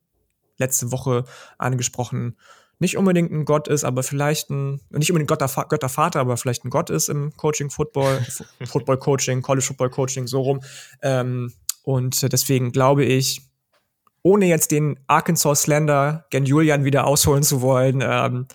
[0.59, 1.25] letzte Woche
[1.59, 2.37] angesprochen
[2.79, 6.71] nicht unbedingt ein Gott ist, aber vielleicht ein, nicht unbedingt Götter, Göttervater, aber vielleicht ein
[6.71, 8.25] Gott ist im Coaching, Football,
[8.65, 10.61] Football Coaching, College Football Coaching, so rum.
[11.03, 13.46] Ähm, und deswegen glaube ich,
[14.27, 18.49] ohne jetzt den Arkansas Slender gen Julian wieder ausholen zu wollen, ähm,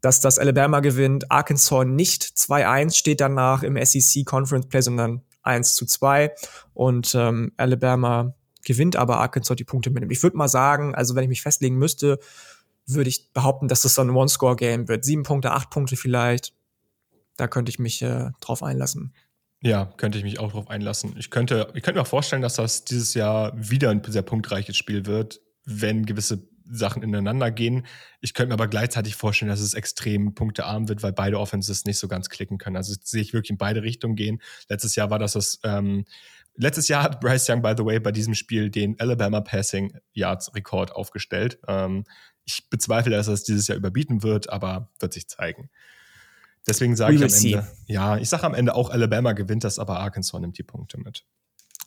[0.00, 1.32] dass das Alabama gewinnt.
[1.32, 6.32] Arkansas nicht 2-1 steht danach im SEC Conference Play, sondern 1 zu 2.
[6.72, 10.08] Und ähm, Alabama gewinnt aber Arkansas die Punkte mit.
[10.12, 12.20] Ich würde mal sagen, also wenn ich mich festlegen müsste,
[12.86, 15.04] würde ich behaupten, dass das so ein One-Score-Game wird.
[15.04, 16.54] Sieben Punkte, acht Punkte vielleicht.
[17.36, 19.12] Da könnte ich mich äh, drauf einlassen.
[19.60, 21.16] Ja, könnte ich mich auch drauf einlassen.
[21.18, 24.76] Ich könnte, ich könnte mir auch vorstellen, dass das dieses Jahr wieder ein sehr punktreiches
[24.76, 27.86] Spiel wird, wenn gewisse Sachen ineinander gehen.
[28.20, 31.98] Ich könnte mir aber gleichzeitig vorstellen, dass es extrem punktearm wird, weil beide Offenses nicht
[31.98, 32.76] so ganz klicken können.
[32.76, 34.40] Also sehe ich wirklich in beide Richtungen gehen.
[34.68, 36.04] Letztes Jahr war das das, ähm,
[36.54, 40.54] letztes Jahr hat Bryce Young, by the way, bei diesem Spiel den Alabama Passing Yards
[40.54, 41.58] Rekord aufgestellt.
[41.66, 42.04] Ähm,
[42.44, 45.70] ich bezweifle, dass er es dieses Jahr überbieten wird, aber wird sich zeigen.
[46.68, 50.00] Deswegen sage ich am Ende, ja, ich sage am Ende auch Alabama gewinnt das, aber
[50.00, 51.24] Arkansas nimmt die Punkte mit.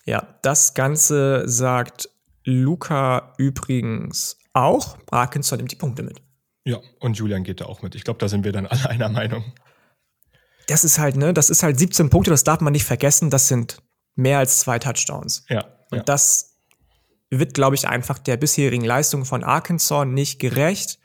[0.06, 2.10] Ja, das Ganze sagt
[2.44, 4.98] Luca übrigens auch.
[5.12, 6.22] Arkansas nimmt die Punkte mit.
[6.64, 7.96] Ja, und Julian geht da auch mit.
[7.96, 9.44] Ich glaube, da sind wir dann alle einer Meinung.
[10.68, 13.30] Das ist halt, ne, das ist halt 17 Punkte, das darf man nicht vergessen.
[13.30, 13.82] Das sind
[14.16, 15.46] mehr als zwei Touchdowns.
[15.50, 15.66] Ja.
[15.90, 16.04] Und ja.
[16.04, 16.58] das
[17.30, 21.00] wird, glaube ich, einfach der bisherigen Leistung von Arkansas nicht gerecht.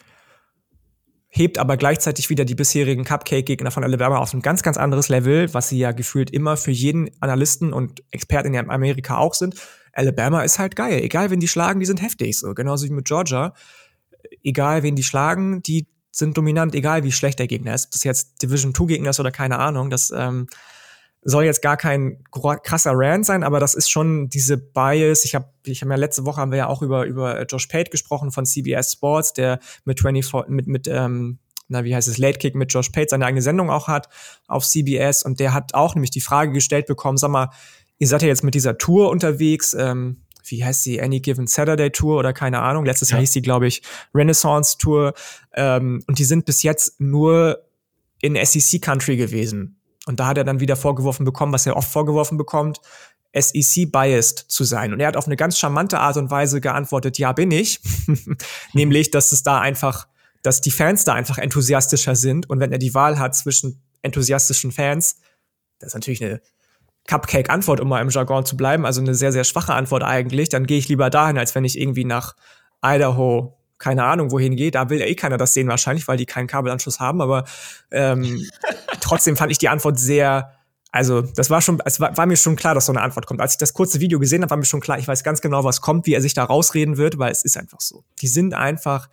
[1.36, 5.52] Hebt aber gleichzeitig wieder die bisherigen Cupcake-Gegner von Alabama auf ein ganz, ganz anderes Level,
[5.52, 9.54] was sie ja gefühlt immer für jeden Analysten und Experten in Amerika auch sind.
[9.92, 11.02] Alabama ist halt geil.
[11.02, 12.38] Egal, wen die schlagen, die sind heftig.
[12.38, 13.52] So, genauso wie mit Georgia.
[14.42, 17.88] Egal, wen die schlagen, die sind dominant, egal wie schlecht der Gegner ist.
[17.88, 19.90] Ob das jetzt Division 2 Gegner ist oder keine Ahnung.
[19.90, 20.46] Das ähm,
[21.28, 25.24] soll jetzt gar kein krasser Rant sein, aber das ist schon diese Bias.
[25.24, 27.90] Ich habe, ich habe ja letzte Woche haben wir ja auch über über Josh Pate
[27.90, 32.38] gesprochen von CBS Sports, der mit 24 mit mit ähm, na wie heißt es Late
[32.38, 34.08] Kick mit Josh Pate seine eigene Sendung auch hat
[34.46, 37.50] auf CBS und der hat auch nämlich die Frage gestellt bekommen, sag mal,
[37.98, 39.74] ihr seid ja jetzt mit dieser Tour unterwegs.
[39.74, 42.84] Ähm, wie heißt sie, Any Given Saturday Tour oder keine Ahnung.
[42.84, 43.16] Letztes ja.
[43.16, 43.82] Jahr hieß sie, glaube ich,
[44.14, 45.12] Renaissance Tour.
[45.54, 47.64] Ähm, und die sind bis jetzt nur
[48.20, 49.75] in SEC Country gewesen.
[50.06, 52.80] Und da hat er dann wieder vorgeworfen bekommen, was er oft vorgeworfen bekommt,
[53.34, 54.92] SEC-biased zu sein.
[54.92, 57.80] Und er hat auf eine ganz charmante Art und Weise geantwortet, ja, bin ich.
[58.72, 60.06] Nämlich, dass es da einfach,
[60.42, 62.48] dass die Fans da einfach enthusiastischer sind.
[62.48, 65.16] Und wenn er die Wahl hat zwischen enthusiastischen Fans,
[65.80, 66.40] das ist natürlich eine
[67.08, 70.66] Cupcake-Antwort, um mal im Jargon zu bleiben, also eine sehr, sehr schwache Antwort eigentlich, dann
[70.66, 72.34] gehe ich lieber dahin, als wenn ich irgendwie nach
[72.82, 74.70] Idaho, keine Ahnung, wohin gehe.
[74.70, 77.44] Da will ja eh keiner das sehen wahrscheinlich, weil die keinen Kabelanschluss haben, aber
[77.90, 78.44] ähm,
[79.00, 80.52] trotzdem fand ich die Antwort sehr,
[80.92, 83.40] also das war schon, es war, war, mir schon klar, dass so eine Antwort kommt.
[83.40, 85.64] Als ich das kurze Video gesehen habe, war mir schon klar, ich weiß ganz genau,
[85.64, 88.04] was kommt, wie er sich da rausreden wird, weil es ist einfach so.
[88.20, 89.08] Die sind einfach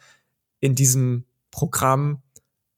[0.59, 2.21] in diesem Programm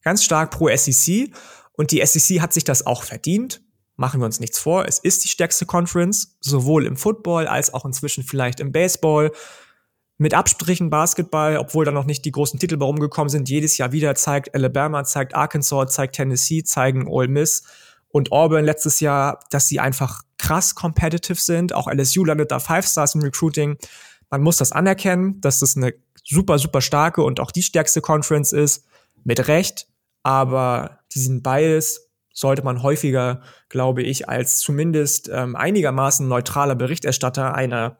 [0.02, 1.32] ganz stark pro SEC
[1.74, 3.62] und die SEC hat sich das auch verdient
[3.98, 7.86] machen wir uns nichts vor, es ist die stärkste Conference, sowohl im Football als auch
[7.86, 9.32] inzwischen vielleicht im Baseball.
[10.17, 14.15] Mit Abstrichen Basketball, obwohl da noch nicht die großen Titel rumgekommen sind, jedes Jahr wieder
[14.15, 17.63] zeigt Alabama, zeigt Arkansas, zeigt Tennessee, zeigen Ole Miss
[18.08, 21.73] und Auburn letztes Jahr, dass sie einfach krass competitive sind.
[21.73, 23.78] Auch LSU landet da Five Stars im Recruiting.
[24.30, 28.54] Man muss das anerkennen, dass das eine super, super starke und auch die stärkste Conference
[28.54, 28.86] ist.
[29.25, 29.88] Mit Recht.
[30.23, 37.97] Aber diesen Bias sollte man häufiger, glaube ich, als zumindest ähm, einigermaßen neutraler Berichterstatter einer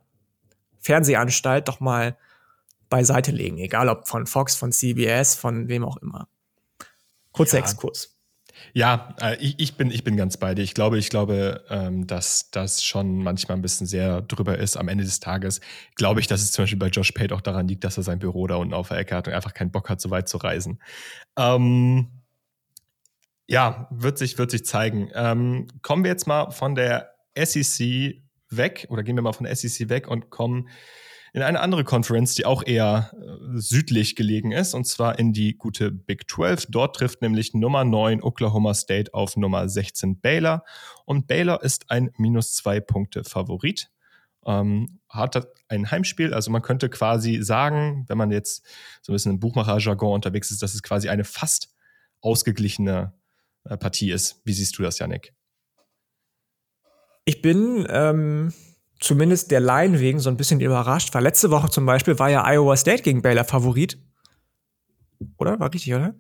[0.86, 2.16] Fernsehanstalt doch mal
[2.90, 3.58] beiseite legen.
[3.58, 6.28] Egal ob von Fox, von CBS, von wem auch immer.
[7.32, 7.64] Kurzer ja.
[7.64, 8.16] Exkurs.
[8.74, 10.62] Ja, äh, ich, ich, bin, ich bin ganz bei dir.
[10.62, 14.78] Ich glaube, ich glaube, ähm, dass das schon manchmal ein bisschen sehr drüber ist.
[14.78, 15.60] Am Ende des Tages
[15.96, 18.20] glaube ich, dass es zum Beispiel bei Josh Pate auch daran liegt, dass er sein
[18.20, 20.38] Büro da unten auf der Ecke hat und einfach keinen Bock hat, so weit zu
[20.38, 20.80] reisen.
[21.36, 22.12] Ähm,
[23.48, 25.10] ja, wird sich, wird sich zeigen.
[25.16, 29.90] Ähm, kommen wir jetzt mal von der SEC weg oder gehen wir mal von SEC
[29.90, 30.70] weg und kommen
[31.36, 35.58] in eine andere Conference, die auch eher äh, südlich gelegen ist, und zwar in die
[35.58, 36.68] gute Big 12.
[36.70, 40.64] Dort trifft nämlich Nummer 9 Oklahoma State auf Nummer 16 Baylor.
[41.04, 43.92] Und Baylor ist ein minus zwei Punkte Favorit.
[44.46, 48.66] Ähm, hat ein Heimspiel, also man könnte quasi sagen, wenn man jetzt
[49.02, 51.76] so ein bisschen im Buchmacher-Jargon unterwegs ist, dass es quasi eine fast
[52.22, 53.14] ausgeglichene
[53.66, 54.40] äh, Partie ist.
[54.46, 55.34] Wie siehst du das, Janik?
[57.26, 58.54] Ich bin ähm,
[59.00, 62.46] zumindest der Line wegen so ein bisschen überrascht, weil letzte Woche zum Beispiel war ja
[62.46, 63.98] Iowa State gegen Baylor Favorit.
[65.38, 65.60] Oder?
[65.60, 66.16] War richtig, oder?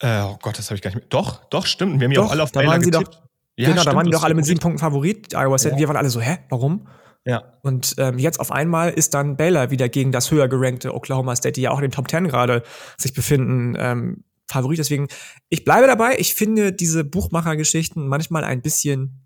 [0.00, 1.06] Äh, oh Gott, das habe ich gar nicht mehr.
[1.08, 2.00] Doch, doch, stimmt.
[2.00, 2.94] Wir haben ja auch alle auf Baylor getippt.
[2.94, 3.22] Doch,
[3.56, 5.34] ja, genau, stimmt, da waren die doch alle mit sieben Punkten Favorit.
[5.34, 5.80] Iowa State, ja.
[5.80, 6.86] wir waren alle so, hä, warum?
[7.24, 7.58] Ja.
[7.62, 11.54] Und ähm, jetzt auf einmal ist dann Baylor wieder gegen das höher gerankte Oklahoma State,
[11.54, 12.62] die ja auch in den Top Ten gerade
[12.98, 14.78] sich befinden, ähm, Favorit.
[14.78, 15.08] Deswegen,
[15.48, 16.16] ich bleibe dabei.
[16.18, 19.25] Ich finde diese Buchmachergeschichten manchmal ein bisschen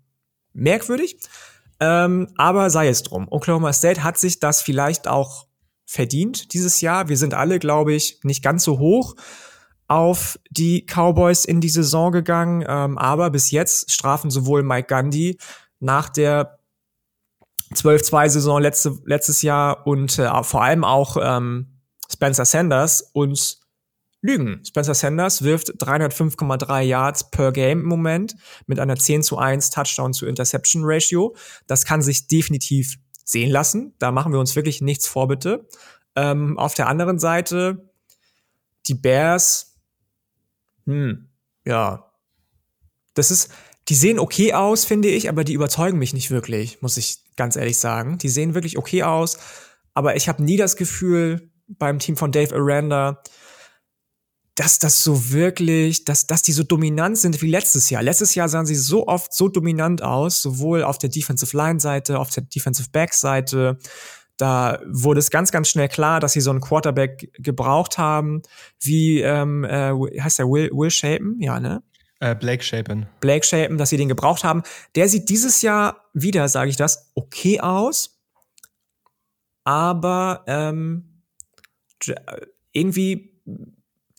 [0.53, 1.17] merkwürdig.
[1.79, 3.27] Ähm, aber sei es drum.
[3.29, 5.47] Oklahoma State hat sich das vielleicht auch
[5.85, 7.09] verdient dieses Jahr.
[7.09, 9.15] Wir sind alle, glaube ich, nicht ganz so hoch
[9.87, 15.37] auf die Cowboys in die Saison gegangen, ähm, aber bis jetzt strafen sowohl Mike Gundy
[15.79, 16.59] nach der
[17.73, 21.67] 12-2-Saison letzte, letztes Jahr und äh, vor allem auch ähm,
[22.09, 23.60] Spencer Sanders uns
[24.21, 24.63] lügen.
[24.65, 28.35] Spencer Sanders wirft 305,3 Yards per Game im Moment
[28.67, 31.35] mit einer 10 zu 1 Touchdown zu Interception Ratio.
[31.67, 33.95] Das kann sich definitiv sehen lassen.
[33.99, 35.67] Da machen wir uns wirklich nichts vor, bitte.
[36.15, 37.89] Ähm, auf der anderen Seite,
[38.87, 39.77] die Bears,
[40.85, 41.29] hm,
[41.65, 42.11] ja,
[43.13, 43.51] das ist,
[43.87, 47.55] die sehen okay aus, finde ich, aber die überzeugen mich nicht wirklich, muss ich ganz
[47.55, 48.17] ehrlich sagen.
[48.17, 49.37] Die sehen wirklich okay aus,
[49.93, 53.21] aber ich habe nie das Gefühl beim Team von Dave Aranda,
[54.61, 58.03] dass das so wirklich, dass, dass die so dominant sind wie letztes Jahr.
[58.03, 62.19] Letztes Jahr sahen sie so oft so dominant aus, sowohl auf der Defensive Line Seite,
[62.19, 63.79] auf der Defensive Back Seite.
[64.37, 68.43] Da wurde es ganz, ganz schnell klar, dass sie so einen Quarterback gebraucht haben,
[68.79, 71.41] wie ähm, äh, heißt der Will, Will Shapen?
[71.41, 71.81] Ja, ne?
[72.19, 73.07] Äh, Blake Shapen.
[73.19, 74.61] Blake Shapen, dass sie den gebraucht haben.
[74.93, 78.21] Der sieht dieses Jahr wieder, sage ich das, okay aus.
[79.63, 81.23] Aber ähm,
[82.73, 83.31] irgendwie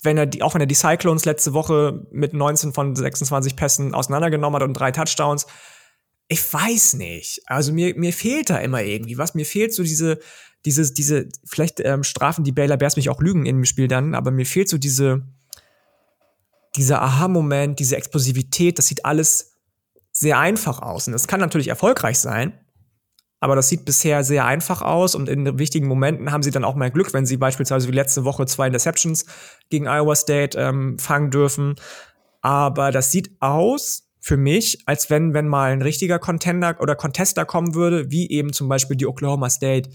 [0.02, 3.94] wenn er die, auch wenn er die Cyclones letzte Woche mit 19 von 26 Pässen
[3.94, 5.46] auseinandergenommen hat und drei Touchdowns,
[6.28, 7.42] ich weiß nicht.
[7.46, 9.34] Also mir, mir fehlt da immer irgendwie was.
[9.34, 10.18] Mir fehlt so diese,
[10.64, 14.14] diese, diese, vielleicht ähm, strafen die Baylor Bears mich auch Lügen in dem Spiel dann,
[14.14, 15.22] aber mir fehlt so diese,
[16.76, 19.52] dieser Aha-Moment, diese Explosivität, das sieht alles
[20.10, 21.06] sehr einfach aus.
[21.06, 22.58] Und das kann natürlich erfolgreich sein,
[23.42, 26.76] aber das sieht bisher sehr einfach aus und in wichtigen Momenten haben sie dann auch
[26.76, 29.26] mal Glück, wenn sie beispielsweise wie letzte Woche zwei Interceptions
[29.68, 31.74] gegen Iowa State ähm, fangen dürfen.
[32.40, 37.44] Aber das sieht aus für mich, als wenn, wenn mal ein richtiger Contender oder Contester
[37.44, 39.90] kommen würde, wie eben zum Beispiel die Oklahoma State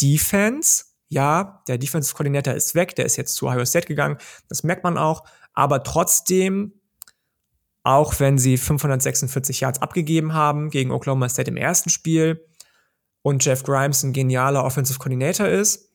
[0.00, 0.84] Defense.
[1.08, 4.16] Ja, der Defensive Coordinator ist weg, der ist jetzt zu Iowa State gegangen.
[4.48, 5.24] Das merkt man auch.
[5.52, 6.72] Aber trotzdem
[7.84, 12.42] auch wenn sie 546 Yards abgegeben haben gegen Oklahoma State im ersten Spiel,
[13.24, 15.90] und Jeff Grimes ein genialer Offensive Coordinator ist.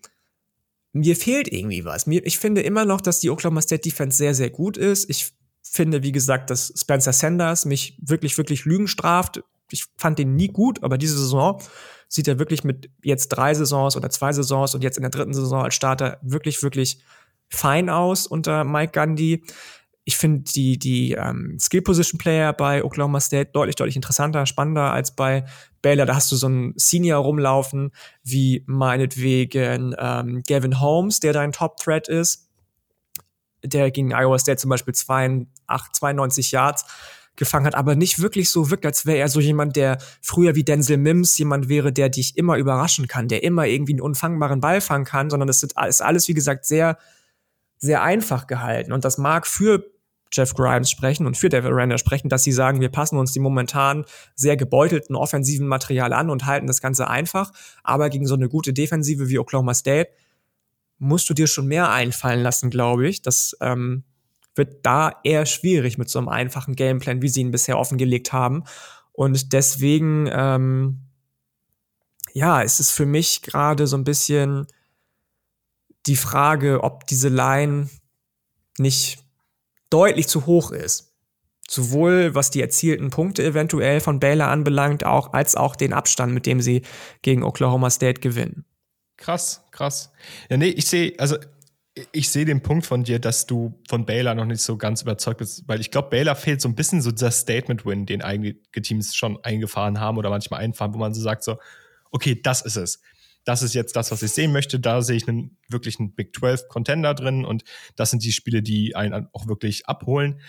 [0.94, 2.08] Mir fehlt irgendwie was.
[2.08, 5.08] Mir, ich finde immer noch, dass die Oklahoma State Defense sehr, sehr gut ist.
[5.12, 9.44] Ich finde, wie gesagt, dass Spencer Sanders mich wirklich, wirklich Lügen straft.
[9.70, 11.62] Ich fand den nie gut, aber diese Saison
[12.08, 15.36] sieht er wirklich mit jetzt drei Saisons oder zwei Saisons und jetzt in der dritten
[15.36, 17.04] Saison als Starter wirklich, wirklich
[17.48, 19.44] fein aus unter Mike Gundy
[20.10, 24.92] ich finde die, die ähm, Skill Position Player bei Oklahoma State deutlich, deutlich interessanter, spannender
[24.92, 25.46] als bei
[25.84, 26.08] Baylor.
[26.08, 27.92] Da hast du so einen Senior rumlaufen,
[28.24, 32.50] wie meinetwegen ähm, Gavin Holmes, der dein Top Threat ist,
[33.64, 36.86] der gegen Iowa State zum Beispiel 92, 92 Yards
[37.36, 40.64] gefangen hat, aber nicht wirklich so wirkt, als wäre er so jemand, der früher wie
[40.64, 44.82] Denzel Mims jemand wäre, der dich immer überraschen kann, der immer irgendwie einen unfangbaren Ball
[44.82, 46.98] fangen kann, sondern es ist alles, wie gesagt, sehr,
[47.78, 48.92] sehr einfach gehalten.
[48.92, 49.86] Und das mag für
[50.32, 53.40] Jeff Grimes sprechen und für David Aranda sprechen, dass sie sagen, wir passen uns die
[53.40, 57.52] momentan sehr gebeutelten offensiven Material an und halten das Ganze einfach.
[57.84, 60.12] Aber gegen so eine gute Defensive wie Oklahoma State
[61.00, 63.22] musst du dir schon mehr einfallen lassen, glaube ich.
[63.22, 64.04] Das ähm,
[64.56, 68.66] wird da eher schwierig mit so einem einfachen Gameplan, wie sie ihn bisher offengelegt haben.
[69.14, 71.06] Und deswegen, ähm,
[72.34, 74.68] ja, ist es für mich gerade so ein bisschen
[76.06, 77.90] die Frage, ob diese Line
[78.78, 79.24] nicht
[79.90, 81.14] deutlich zu hoch ist.
[81.70, 86.46] Sowohl was die erzielten Punkte eventuell von Baylor anbelangt, auch, als auch den Abstand, mit
[86.46, 86.82] dem sie
[87.22, 88.66] gegen Oklahoma State gewinnen.
[89.18, 90.12] Krass, krass.
[90.50, 91.38] Ja, nee, ich sehe, also
[92.12, 95.40] ich sehe den Punkt von dir, dass du von Baylor noch nicht so ganz überzeugt
[95.40, 99.16] bist, weil ich glaube, Baylor fehlt so ein bisschen so dieser Statement-Win, den einige Teams
[99.16, 101.58] schon eingefahren haben oder manchmal einfahren, wo man so sagt so,
[102.12, 103.02] okay, das ist es
[103.44, 104.80] das ist jetzt das, was ich sehen möchte.
[104.80, 107.64] Da sehe ich einen wirklichen Big 12 Contender drin und
[107.96, 110.42] das sind die Spiele, die einen auch wirklich abholen.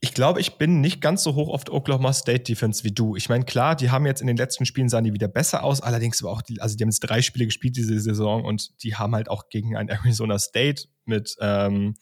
[0.00, 3.16] Ich glaube, ich bin nicht ganz so hoch auf der Oklahoma State Defense wie du.
[3.16, 5.80] Ich meine, klar, die haben jetzt in den letzten Spielen sahen die wieder besser aus,
[5.80, 8.96] allerdings aber auch, die, also die haben jetzt drei Spiele gespielt diese Saison und die
[8.96, 11.94] haben halt auch gegen ein Arizona State mit, ähm,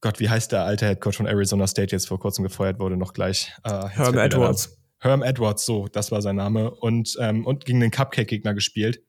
[0.00, 3.12] Gott, wie heißt der alte Headcoach von Arizona State jetzt vor kurzem gefeuert wurde, noch
[3.12, 3.52] gleich?
[3.62, 4.81] Äh, Herm Edwards.
[5.02, 9.02] Herm Edwards, so, das war sein Name, und, ähm, und gegen den Cupcake-Gegner gespielt.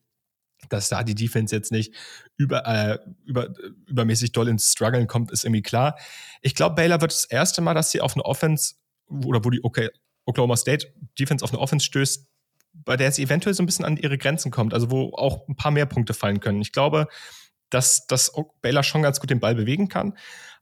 [0.69, 1.93] Dass da die Defense jetzt nicht
[2.35, 3.49] über, äh, über,
[3.85, 5.97] übermäßig doll ins Struggeln kommt, ist irgendwie klar.
[6.41, 8.75] Ich glaube, Baylor wird das erste Mal, dass sie auf eine Offense
[9.25, 12.27] oder wo die Oklahoma State Defense auf eine Offense stößt,
[12.73, 15.55] bei der sie eventuell so ein bisschen an ihre Grenzen kommt, also wo auch ein
[15.55, 16.61] paar mehr Punkte fallen können.
[16.61, 17.07] Ich glaube,
[17.69, 20.17] dass, dass Baylor schon ganz gut den Ball bewegen kann,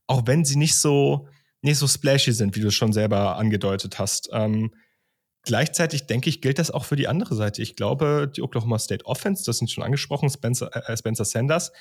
[0.08, 1.28] auch wenn sie nicht so,
[1.62, 4.30] nicht so splashy sind, wie du es schon selber angedeutet hast.
[4.34, 4.74] Ähm,
[5.44, 7.62] gleichzeitig denke ich, gilt das auch für die andere Seite.
[7.62, 11.72] Ich glaube, die Oklahoma State Offense, das sind schon angesprochen, Spencer, äh, Spencer Sanders,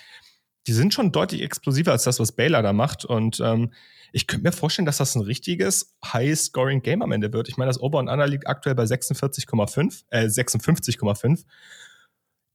[0.67, 3.05] die sind schon deutlich explosiver als das, was Baylor da macht.
[3.05, 3.73] Und ähm,
[4.13, 7.49] ich könnte mir vorstellen, dass das ein richtiges High-Scoring-Game am Ende wird.
[7.49, 11.45] Ich meine, das Ober und Under liegt aktuell bei 46,5, äh, 56,5.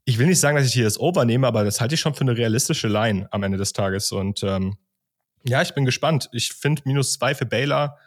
[0.08, 2.13] Ich will nicht sagen, dass ich hier das Over nehme, aber das halte ich schon
[2.13, 4.12] für eine realistische Line am Ende des Tages.
[4.12, 4.78] Und ähm,
[5.44, 6.30] ja, ich bin gespannt.
[6.32, 7.98] Ich finde minus zwei für Baylor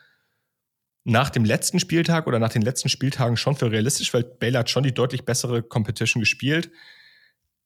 [1.08, 4.70] nach dem letzten Spieltag oder nach den letzten Spieltagen schon für realistisch, weil Baylor hat
[4.70, 6.70] schon die deutlich bessere Competition gespielt.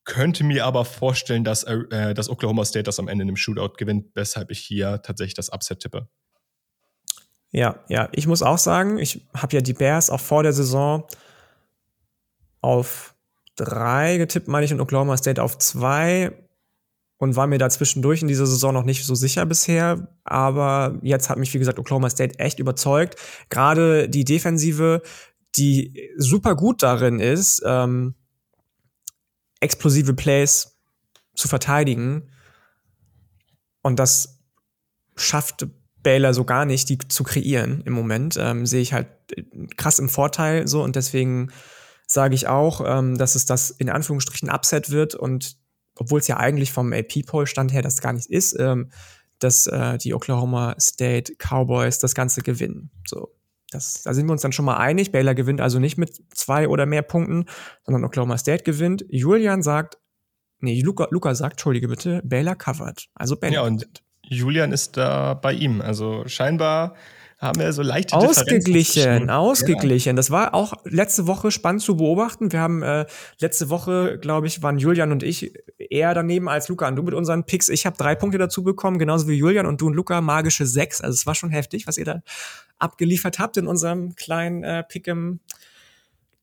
[0.05, 3.75] Könnte mir aber vorstellen, dass, äh, dass Oklahoma State das am Ende in einem Shootout
[3.77, 6.09] gewinnt, weshalb ich hier tatsächlich das Upset tippe.
[7.51, 11.07] Ja, ja, ich muss auch sagen, ich habe ja die Bears auch vor der Saison
[12.61, 13.15] auf
[13.57, 16.33] drei getippt, meine ich, und Oklahoma State auf zwei
[17.23, 20.09] und war mir da zwischendurch in dieser Saison noch nicht so sicher bisher.
[20.25, 23.15] Aber jetzt hat mich, wie gesagt, Oklahoma State echt überzeugt.
[23.49, 25.03] Gerade die Defensive,
[25.55, 28.17] die super gut darin ist, ähm,
[29.61, 30.81] explosive Plays
[31.37, 32.29] zu verteidigen.
[33.83, 34.41] Und das
[35.15, 35.69] schafft
[36.03, 38.37] Baylor so gar nicht, die zu kreieren im Moment.
[38.37, 39.07] Ähm, sehe ich halt
[39.37, 39.45] äh,
[39.77, 41.53] krass im Vorteil so und deswegen
[42.05, 45.63] sage ich auch, ähm, dass es das in Anführungsstrichen Upset wird und
[45.97, 48.91] obwohl es ja eigentlich vom AP-Poll-Stand her das gar nicht ist, ähm,
[49.39, 52.91] dass äh, die Oklahoma State Cowboys das Ganze gewinnen.
[53.07, 53.29] So,
[53.71, 55.13] das, da sind wir uns dann schon mal einig.
[55.13, 57.47] Baylor gewinnt also nicht mit zwei oder mehr Punkten,
[57.85, 59.05] sondern Oklahoma State gewinnt.
[59.09, 59.99] Julian sagt,
[60.61, 63.09] nee, Luca, Luca sagt, entschuldige bitte, Baylor covered.
[63.15, 64.03] Also Baylor ja, und gewinnt.
[64.25, 65.81] Julian ist da bei ihm.
[65.81, 66.95] Also scheinbar
[67.43, 70.11] haben wir so leichte Ausgeglichen, ausgeglichen.
[70.11, 70.17] Ja.
[70.17, 72.53] Das war auch letzte Woche spannend zu beobachten.
[72.53, 73.05] Wir haben äh,
[73.41, 77.15] letzte Woche, glaube ich, waren Julian und ich eher daneben als Luca und du mit
[77.15, 77.69] unseren Picks.
[77.69, 81.01] Ich habe drei Punkte dazu bekommen, genauso wie Julian und du und Luca magische sechs.
[81.01, 82.23] Also es war schon heftig, was ihr da
[82.79, 85.41] abgeliefert habt in unserem kleinen äh, Pick im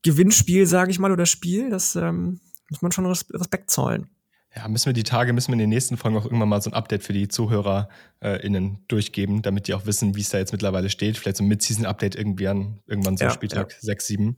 [0.01, 1.69] Gewinnspiel, sage ich mal, oder Spiel.
[1.69, 4.09] Das ähm, muss man schon Respekt zollen
[4.55, 6.71] ja, müssen wir die Tage, müssen wir in den nächsten Folgen auch irgendwann mal so
[6.71, 10.51] ein Update für die ZuhörerInnen äh, durchgeben, damit die auch wissen, wie es da jetzt
[10.51, 11.17] mittlerweile steht.
[11.17, 13.77] Vielleicht so ein Mid-Season-Update irgendwie an, irgendwann so ja, Spieltag ja.
[13.79, 14.37] 6, 7.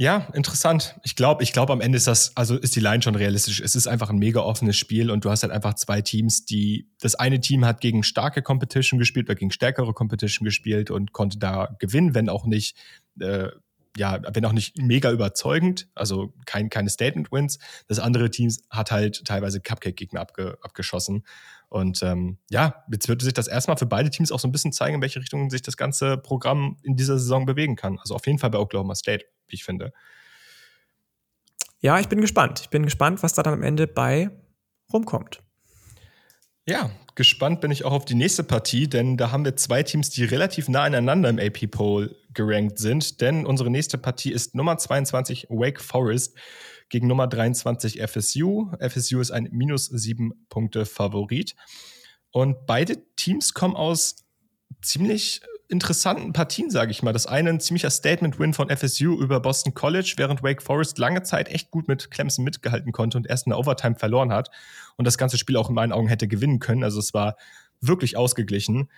[0.00, 0.94] Ja, interessant.
[1.02, 3.60] Ich glaube, ich glaube, am Ende ist das, also ist die Line schon realistisch.
[3.60, 6.88] Es ist einfach ein mega offenes Spiel und du hast halt einfach zwei Teams, die,
[7.00, 11.38] das eine Team hat gegen starke Competition gespielt oder gegen stärkere Competition gespielt und konnte
[11.38, 12.76] da gewinnen, wenn auch nicht
[13.18, 13.48] äh,
[13.98, 17.58] ja, wenn auch nicht mega überzeugend, also kein, keine Statement-Wins.
[17.88, 21.24] Das andere Team hat halt teilweise Cupcake-Gegner abge, abgeschossen.
[21.68, 24.72] Und ähm, ja, jetzt würde sich das erstmal für beide Teams auch so ein bisschen
[24.72, 27.98] zeigen, in welche Richtung sich das ganze Programm in dieser Saison bewegen kann.
[27.98, 29.92] Also auf jeden Fall bei Oklahoma State, wie ich finde.
[31.80, 32.60] Ja, ich bin gespannt.
[32.60, 34.30] Ich bin gespannt, was da dann am Ende bei
[34.92, 35.42] rumkommt.
[36.68, 40.10] Ja, gespannt bin ich auch auf die nächste Partie, denn da haben wir zwei Teams,
[40.10, 43.22] die relativ nah aneinander im AP-Poll gerankt sind.
[43.22, 46.36] Denn unsere nächste Partie ist Nummer 22 Wake Forest
[46.90, 48.70] gegen Nummer 23 FSU.
[48.86, 51.54] FSU ist ein minus sieben Punkte Favorit.
[52.32, 54.16] Und beide Teams kommen aus
[54.82, 57.12] ziemlich interessanten Partien, sage ich mal.
[57.12, 61.48] Das eine ein ziemlicher Statement-Win von FSU über Boston College, während Wake Forest lange Zeit
[61.48, 64.50] echt gut mit Clemson mitgehalten konnte und erst in der Overtime verloren hat
[64.96, 66.84] und das ganze Spiel auch in meinen Augen hätte gewinnen können.
[66.84, 67.36] Also es war
[67.80, 68.88] wirklich ausgeglichen.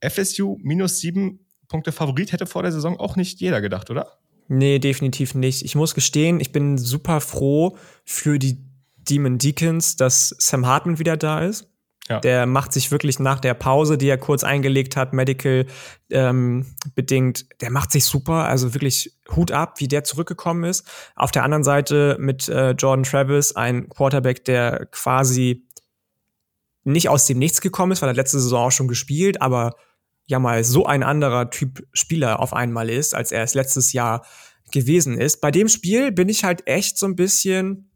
[0.00, 4.18] FSU minus sieben Punkte Favorit hätte vor der Saison auch nicht jeder gedacht, oder?
[4.48, 5.62] Nee, definitiv nicht.
[5.64, 8.58] Ich muss gestehen, ich bin super froh für die
[8.96, 11.68] Demon Deacons, dass Sam Hartman wieder da ist.
[12.08, 12.20] Ja.
[12.20, 15.66] Der macht sich wirklich nach der Pause, die er kurz eingelegt hat, medical
[16.10, 18.46] ähm, bedingt, der macht sich super.
[18.46, 20.86] Also wirklich Hut ab, wie der zurückgekommen ist.
[21.16, 25.66] Auf der anderen Seite mit äh, Jordan Travis, ein Quarterback, der quasi
[26.84, 29.74] nicht aus dem Nichts gekommen ist, weil er letzte Saison auch schon gespielt, aber
[30.26, 34.24] ja mal so ein anderer Typ Spieler auf einmal ist, als er es letztes Jahr
[34.72, 35.40] gewesen ist.
[35.40, 37.90] Bei dem Spiel bin ich halt echt so ein bisschen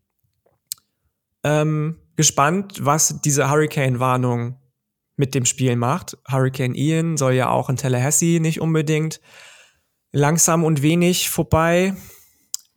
[1.44, 4.58] ähm, gespannt, was diese Hurricane-Warnung
[5.16, 6.16] mit dem Spiel macht.
[6.28, 9.20] Hurricane Ian soll ja auch in Tallahassee nicht unbedingt
[10.12, 11.94] langsam und wenig vorbei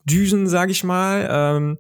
[0.05, 1.27] düsen, sag ich mal.
[1.29, 1.77] Ähm,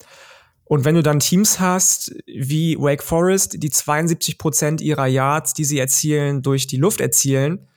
[0.63, 5.63] und wenn du dann Teams hast wie Wake Forest, die 72 Prozent ihrer Yards, die
[5.63, 7.67] sie erzielen, durch die Luft erzielen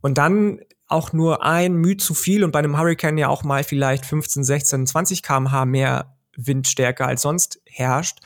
[0.00, 3.64] und dann auch nur ein Mühe zu viel und bei einem Hurricane ja auch mal
[3.64, 8.20] vielleicht 15, 16, 20 kmh mehr Windstärke als sonst herrscht,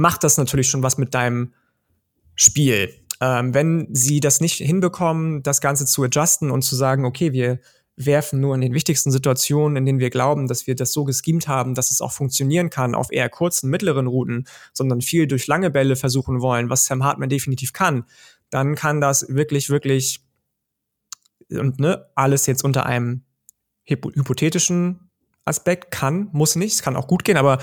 [0.00, 1.52] macht das natürlich schon was mit deinem
[2.34, 2.94] Spiel.
[3.20, 7.60] Ähm, wenn sie das nicht hinbekommen, das Ganze zu adjusten und zu sagen, okay, wir
[7.96, 11.48] werfen nur in den wichtigsten Situationen, in denen wir glauben, dass wir das so geschemt
[11.48, 15.70] haben, dass es auch funktionieren kann, auf eher kurzen, mittleren Routen, sondern viel durch lange
[15.70, 18.04] Bälle versuchen wollen, was Sam Hartman definitiv kann,
[18.48, 20.24] dann kann das wirklich, wirklich
[21.50, 23.22] und ne, alles jetzt unter einem
[23.84, 25.10] hypothetischen
[25.44, 25.90] Aspekt.
[25.90, 27.58] Kann, muss nicht, es kann auch gut gehen, aber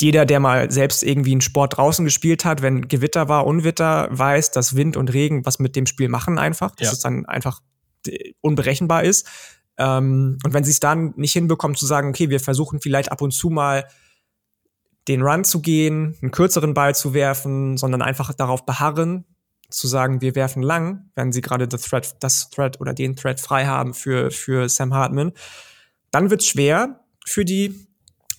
[0.00, 4.50] jeder, der mal selbst irgendwie einen Sport draußen gespielt hat, wenn Gewitter war, Unwetter, weiß,
[4.50, 6.92] dass Wind und Regen was mit dem Spiel machen einfach, dass ja.
[6.92, 7.60] es dann einfach
[8.06, 9.28] äh, unberechenbar ist.
[9.76, 13.22] Ähm, und wenn sie es dann nicht hinbekommen zu sagen, okay, wir versuchen vielleicht ab
[13.22, 13.86] und zu mal
[15.08, 19.24] den Run zu gehen, einen kürzeren Ball zu werfen, sondern einfach darauf beharren,
[19.70, 23.40] zu sagen, wir werfen lang, wenn sie gerade das Thread, das Thread oder den Thread
[23.40, 25.32] frei haben für, für Sam Hartman,
[26.10, 27.88] dann wird's schwer für die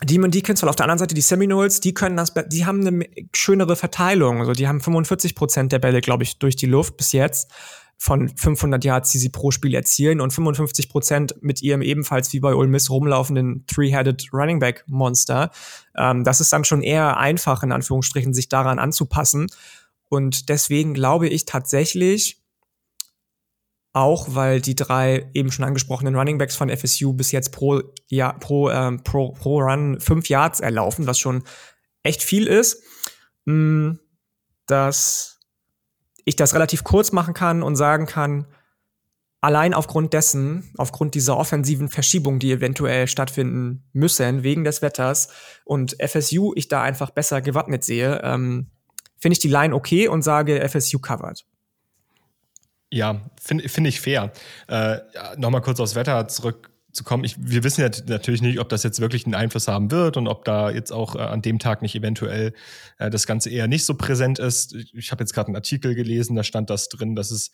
[0.06, 3.06] Demon Deacons, weil auf der anderen Seite die Seminoles, die können das, die haben eine
[3.34, 4.39] schönere Verteilung.
[4.39, 7.51] Also die haben 45 Prozent der Bälle, glaube ich, durch die Luft bis jetzt
[7.97, 12.39] von 500 Yards, die sie pro Spiel erzielen und 55 Prozent mit ihrem ebenfalls wie
[12.39, 15.51] bei Ole Miss rumlaufenden Three-Headed Running Back Monster.
[15.97, 19.47] Ähm, das ist dann schon eher einfach, in Anführungsstrichen, sich daran anzupassen.
[20.10, 22.44] Und deswegen glaube ich tatsächlich,
[23.95, 28.33] auch weil die drei eben schon angesprochenen Running Backs von FSU bis jetzt pro, ja,
[28.33, 31.43] pro, ähm, pro, pro Run fünf Yards erlaufen, was schon
[32.03, 32.83] echt viel ist,
[33.45, 33.91] mm,
[34.65, 35.39] dass
[36.25, 38.47] ich das relativ kurz machen kann und sagen kann,
[39.39, 45.29] allein aufgrund dessen, aufgrund dieser offensiven Verschiebung, die eventuell stattfinden müssen, wegen des Wetters
[45.63, 48.71] und FSU ich da einfach besser gewappnet sehe, ähm,
[49.17, 51.45] finde ich die Line okay und sage FSU covered.
[52.95, 54.31] Ja, finde find ich fair.
[54.69, 54.99] Äh,
[55.35, 57.25] Nochmal kurz aufs Wetter zurückzukommen.
[57.25, 60.29] Ich, wir wissen ja natürlich nicht, ob das jetzt wirklich einen Einfluss haben wird und
[60.29, 62.53] ob da jetzt auch äh, an dem Tag nicht eventuell
[62.97, 64.73] äh, das Ganze eher nicht so präsent ist.
[64.93, 67.51] Ich habe jetzt gerade einen Artikel gelesen, da stand das drin, dass es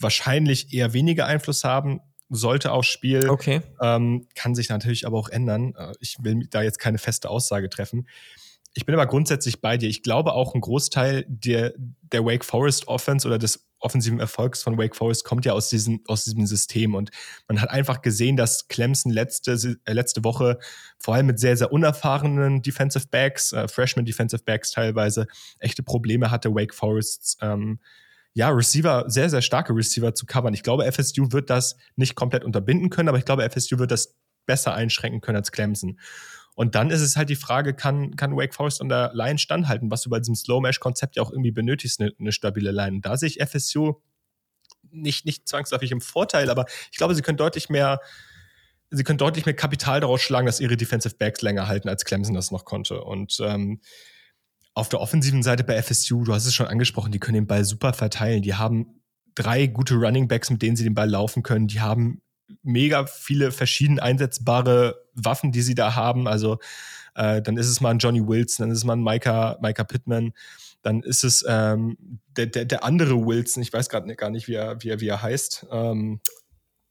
[0.00, 3.28] wahrscheinlich eher weniger Einfluss haben sollte aufs Spiel.
[3.28, 3.60] Okay.
[3.80, 5.72] Ähm, kann sich natürlich aber auch ändern.
[5.76, 8.08] Äh, ich will da jetzt keine feste Aussage treffen.
[8.74, 9.88] Ich bin aber grundsätzlich bei dir.
[9.88, 14.78] Ich glaube auch ein Großteil der, der Wake Forest Offense oder des offensiven Erfolgs von
[14.78, 16.94] Wake Forest kommt ja aus diesem, aus diesem System.
[16.94, 17.10] Und
[17.48, 19.52] man hat einfach gesehen, dass Clemson letzte,
[19.84, 20.58] äh, letzte Woche
[20.98, 25.26] vor allem mit sehr, sehr unerfahrenen Defensive Backs, äh, Freshman Defensive Backs teilweise,
[25.58, 27.80] echte Probleme hatte, Wake Forests ähm,
[28.32, 30.54] ja, Receiver, sehr, sehr starke Receiver zu covern.
[30.54, 34.14] Ich glaube, FSU wird das nicht komplett unterbinden können, aber ich glaube, FSU wird das
[34.46, 35.98] besser einschränken können als Clemson.
[36.60, 39.90] Und dann ist es halt die Frage, kann, kann Wake Forest an der Line standhalten,
[39.90, 43.00] was du bei diesem Slow-Mesh-Konzept ja auch irgendwie benötigst, eine, eine stabile Line.
[43.00, 43.94] Da sehe ich FSU
[44.90, 47.98] nicht, nicht zwangsläufig im Vorteil, aber ich glaube, sie können deutlich mehr,
[48.90, 52.34] sie können deutlich mehr Kapital daraus schlagen, dass ihre Defensive Backs länger halten, als Clemson
[52.34, 53.04] das noch konnte.
[53.04, 53.80] Und ähm,
[54.74, 57.64] auf der offensiven Seite bei FSU, du hast es schon angesprochen, die können den Ball
[57.64, 58.42] super verteilen.
[58.42, 59.00] Die haben
[59.34, 61.68] drei gute Running Backs, mit denen sie den Ball laufen können.
[61.68, 62.20] Die haben
[62.62, 66.28] mega viele verschieden einsetzbare Waffen, die sie da haben.
[66.28, 66.58] Also
[67.14, 69.84] äh, dann ist es mal ein Johnny Wilson, dann ist es mal ein Micah, Micah
[69.84, 70.32] Pittman,
[70.82, 71.96] dann ist es ähm,
[72.36, 75.08] der, der, der andere Wilson, ich weiß gerade gar nicht, wie er, wie er, wie
[75.08, 75.66] er heißt.
[75.70, 76.20] Ähm,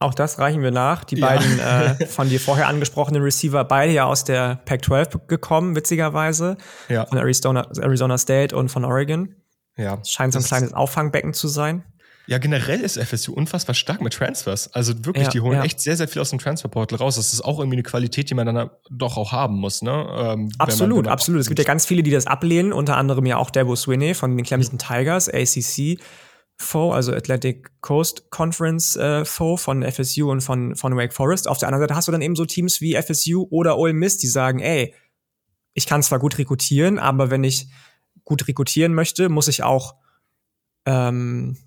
[0.02, 1.04] auch das reichen wir nach.
[1.04, 1.28] Die ja.
[1.28, 6.58] beiden äh, von dir vorher angesprochenen Receiver, beide ja aus der Pac-12 gekommen, witzigerweise.
[6.88, 7.06] Ja.
[7.06, 9.36] Von Arizona, Arizona State und von Oregon.
[9.76, 10.04] Ja.
[10.04, 11.84] scheint so ein kleines Auffangbecken zu sein.
[12.30, 14.72] Ja, generell ist FSU unfassbar stark mit Transfers.
[14.72, 15.64] Also wirklich, ja, die holen ja.
[15.64, 17.16] echt sehr, sehr viel aus dem Transferportal raus.
[17.16, 19.82] Das ist auch irgendwie eine Qualität, die man dann doch auch haben muss.
[19.82, 20.08] Ne?
[20.16, 21.42] Ähm, absolut, man, absolut.
[21.42, 24.38] Es gibt ja ganz viele, die das ablehnen, unter anderem ja auch Debo Swinney von
[24.38, 26.00] den Clemson Tigers, ACC.
[26.62, 31.48] Foe, also Atlantic Coast Conference äh, Foe von FSU und von, von Wake Forest.
[31.48, 34.18] Auf der anderen Seite hast du dann eben so Teams wie FSU oder Ole Miss,
[34.18, 34.94] die sagen, ey,
[35.74, 37.70] ich kann zwar gut rekrutieren, aber wenn ich
[38.24, 39.96] gut rekrutieren möchte, muss ich auch
[40.86, 41.58] ähm,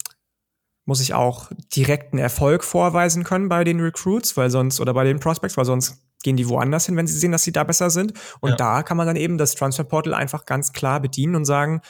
[0.84, 5.20] muss ich auch direkten Erfolg vorweisen können bei den Recruits, weil sonst, oder bei den
[5.20, 8.14] Prospects, weil sonst gehen die woanders hin, wenn sie sehen, dass sie da besser sind.
[8.40, 8.56] Und ja.
[8.56, 11.82] da kann man dann eben das Transfer Portal einfach ganz klar bedienen und sagen,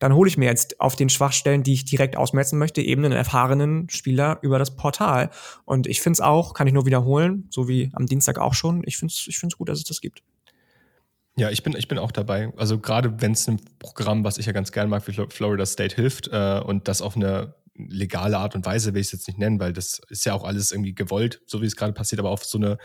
[0.00, 3.12] dann hole ich mir jetzt auf den Schwachstellen, die ich direkt ausmetzen möchte, eben einen
[3.12, 5.30] erfahrenen Spieler über das Portal.
[5.66, 8.82] Und ich finde es auch, kann ich nur wiederholen, so wie am Dienstag auch schon,
[8.86, 10.22] ich finde es ich find's gut, dass es das gibt.
[11.36, 12.52] Ja, ich bin, ich bin auch dabei.
[12.56, 15.94] Also gerade wenn es ein Programm, was ich ja ganz gerne mag, wie Florida State
[15.94, 17.54] hilft äh, und das auf eine
[17.88, 20.44] legale Art und Weise will ich es jetzt nicht nennen, weil das ist ja auch
[20.44, 22.78] alles irgendwie gewollt, so wie es gerade passiert, aber auf so eine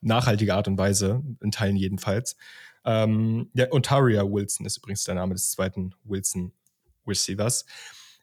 [0.00, 2.36] nachhaltige Art und Weise, in Teilen jedenfalls.
[2.84, 6.52] Ähm, ja, Ontaria Wilson ist übrigens der Name des zweiten Wilson
[7.06, 7.64] Receivers.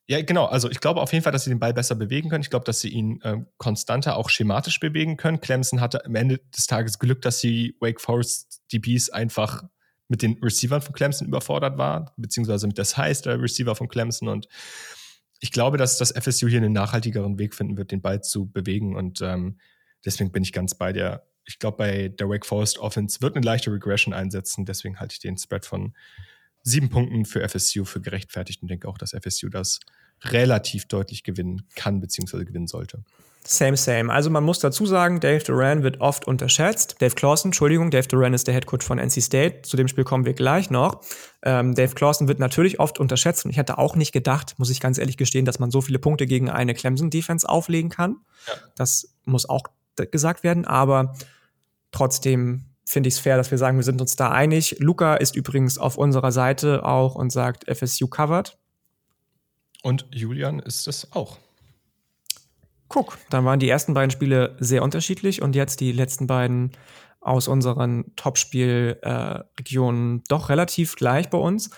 [0.09, 0.45] Ja, genau.
[0.45, 2.41] Also ich glaube auf jeden Fall, dass sie den Ball besser bewegen können.
[2.41, 5.41] Ich glaube, dass sie ihn äh, konstanter auch schematisch bewegen können.
[5.41, 9.63] Clemson hatte am Ende des Tages Glück, dass sie Wake Forest DBs einfach
[10.07, 14.29] mit den Receivern von Clemson überfordert war, beziehungsweise mit der Size der Receiver von Clemson.
[14.29, 14.47] Und
[15.39, 18.95] ich glaube, dass das FSU hier einen nachhaltigeren Weg finden wird, den Ball zu bewegen.
[18.95, 19.59] Und ähm,
[20.05, 21.23] deswegen bin ich ganz bei dir.
[21.45, 24.65] Ich glaube, bei der Wake Forest Offense wird eine leichte Regression einsetzen.
[24.65, 25.93] Deswegen halte ich den Spread von
[26.63, 29.79] sieben Punkten für FSU für gerechtfertigt und denke auch, dass FSU das
[30.23, 33.03] relativ deutlich gewinnen kann, beziehungsweise gewinnen sollte.
[33.43, 34.11] Same, same.
[34.11, 36.97] Also man muss dazu sagen, Dave Duran wird oft unterschätzt.
[36.99, 39.61] Dave Clawson, Entschuldigung, Dave Duran ist der Headcoach von NC State.
[39.61, 41.01] Zu dem Spiel kommen wir gleich noch.
[41.43, 44.81] Ähm, Dave Clawson wird natürlich oft unterschätzt und ich hätte auch nicht gedacht, muss ich
[44.81, 48.17] ganz ehrlich gestehen, dass man so viele Punkte gegen eine Clemson-Defense auflegen kann.
[48.47, 48.53] Ja.
[48.75, 49.63] Das muss auch
[50.11, 51.15] gesagt werden, aber
[51.91, 54.77] trotzdem finde ich es fair, dass wir sagen, wir sind uns da einig.
[54.79, 58.57] Luca ist übrigens auf unserer Seite auch und sagt FSU covered.
[59.83, 61.37] Und Julian ist es auch.
[62.89, 66.71] Guck, dann waren die ersten beiden Spiele sehr unterschiedlich und jetzt die letzten beiden
[67.19, 71.69] aus unseren Topspielregionen äh, doch relativ gleich bei uns.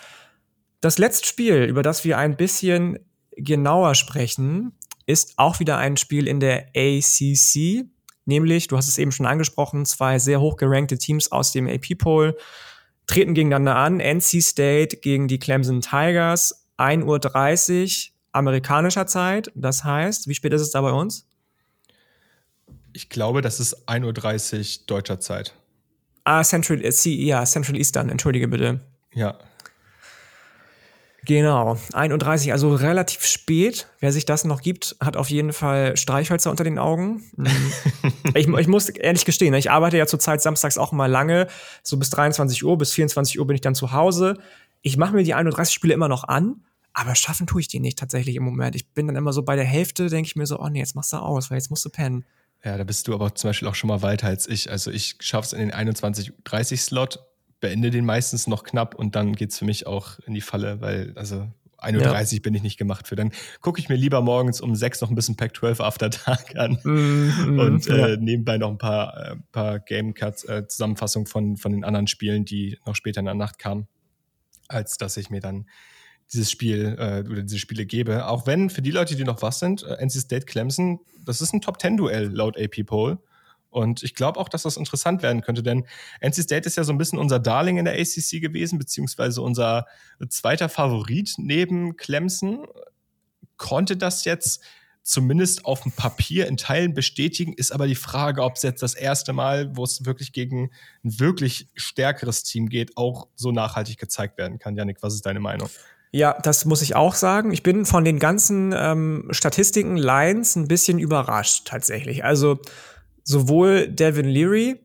[0.81, 2.99] Das letzte Spiel, über das wir ein bisschen
[3.35, 4.73] genauer sprechen,
[5.05, 7.85] ist auch wieder ein Spiel in der ACC,
[8.25, 12.37] nämlich, du hast es eben schon angesprochen, zwei sehr hoch gerankte Teams aus dem AP-Poll
[13.07, 13.99] treten gegeneinander an.
[13.99, 17.19] NC State gegen die Clemson Tigers, 1.30 Uhr
[18.39, 19.51] amerikanischer Zeit.
[19.53, 21.27] Das heißt, wie spät ist es da bei uns?
[22.93, 25.53] Ich glaube, das ist 1.30 Uhr deutscher Zeit.
[26.23, 28.81] Ah, Central, äh, ja, Central Eastern, entschuldige bitte.
[29.13, 29.37] Ja.
[31.25, 33.87] Genau, 1.30 Uhr, also relativ spät.
[33.99, 37.23] Wer sich das noch gibt, hat auf jeden Fall Streichhölzer unter den Augen.
[38.35, 41.47] Ich, ich muss ehrlich gestehen, ich arbeite ja zurzeit samstags auch mal lange,
[41.81, 44.37] so bis 23 Uhr, bis 24 Uhr bin ich dann zu Hause.
[44.83, 46.63] Ich mache mir die 1.30 Spiele immer noch an
[46.99, 48.75] aber schaffen tue ich die nicht tatsächlich im Moment.
[48.75, 50.95] Ich bin dann immer so bei der Hälfte, denke ich mir so, oh nee, jetzt
[50.95, 52.25] machst du aus, weil jetzt musst du pennen.
[52.63, 54.69] Ja, da bist du aber zum Beispiel auch schon mal weiter als ich.
[54.69, 57.19] Also ich schaffe es in den 21-30-Slot,
[57.61, 60.81] beende den meistens noch knapp und dann geht es für mich auch in die Falle,
[60.81, 61.47] weil, also
[61.77, 62.41] 31 ja.
[62.41, 63.15] bin ich nicht gemacht für.
[63.15, 63.31] Dann
[63.61, 66.77] gucke ich mir lieber morgens um 6 noch ein bisschen Pack 12 After Dark an
[66.83, 68.17] mm, mm, und äh, ja.
[68.17, 72.43] nebenbei noch ein paar, äh, paar Game Cuts, äh, Zusammenfassungen von, von den anderen Spielen,
[72.43, 73.87] die noch später in der Nacht kamen,
[74.67, 75.65] als dass ich mir dann
[76.31, 78.27] dieses Spiel äh, oder diese Spiele gebe.
[78.27, 81.53] Auch wenn für die Leute, die noch was sind, äh, NC State Clemson, das ist
[81.53, 83.17] ein Top 10 Duell laut AP Poll.
[83.69, 85.85] Und ich glaube auch, dass das interessant werden könnte, denn
[86.21, 89.85] NC State ist ja so ein bisschen unser Darling in der ACC gewesen, beziehungsweise unser
[90.29, 92.65] zweiter Favorit neben Clemson.
[93.57, 94.63] Konnte das jetzt
[95.03, 98.95] zumindest auf dem Papier in Teilen bestätigen, ist aber die Frage, ob es jetzt das
[98.95, 100.71] erste Mal, wo es wirklich gegen
[101.03, 104.75] ein wirklich stärkeres Team geht, auch so nachhaltig gezeigt werden kann.
[104.75, 105.69] Janik, was ist deine Meinung?
[106.11, 107.51] Ja, das muss ich auch sagen.
[107.51, 112.23] Ich bin von den ganzen ähm, Statistiken, Lines ein bisschen überrascht tatsächlich.
[112.23, 112.59] Also
[113.23, 114.79] sowohl Devin Leary,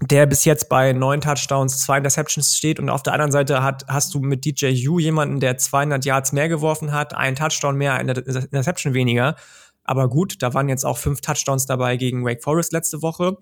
[0.00, 3.86] der bis jetzt bei neun Touchdowns, zwei Interceptions steht und auf der anderen Seite hat,
[3.86, 7.94] hast du mit DJ U jemanden, der 200 Yards mehr geworfen hat, einen Touchdown mehr,
[7.94, 9.36] eine Interception weniger.
[9.84, 13.38] Aber gut, da waren jetzt auch fünf Touchdowns dabei gegen Wake Forest letzte Woche.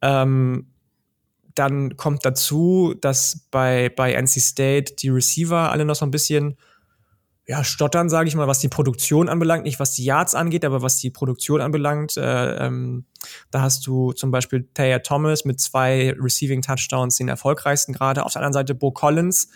[0.00, 0.71] Ähm,
[1.54, 6.56] dann kommt dazu, dass bei, bei NC State die Receiver alle noch so ein bisschen
[7.46, 10.80] ja, stottern, sage ich mal, was die Produktion anbelangt, nicht was die Yards angeht, aber
[10.80, 12.16] was die Produktion anbelangt.
[12.16, 13.04] Äh, ähm,
[13.50, 18.24] da hast du zum Beispiel Taya Thomas mit zwei Receiving Touchdowns, den erfolgreichsten gerade.
[18.24, 19.48] Auf der anderen Seite Bo Collins,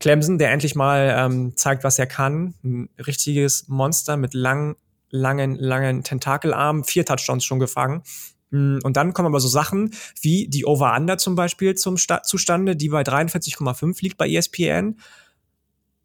[0.00, 2.54] Clemson, der endlich mal ähm, zeigt, was er kann.
[2.64, 4.76] Ein richtiges Monster mit lang,
[5.10, 8.02] langen, langen Tentakelarmen, vier Touchdowns schon gefangen.
[8.50, 9.90] Mm, und dann kommen aber so Sachen
[10.20, 14.98] wie die Over-Under zum Beispiel zum Sta zustande, die bei 43,5 liegt bei ESPN.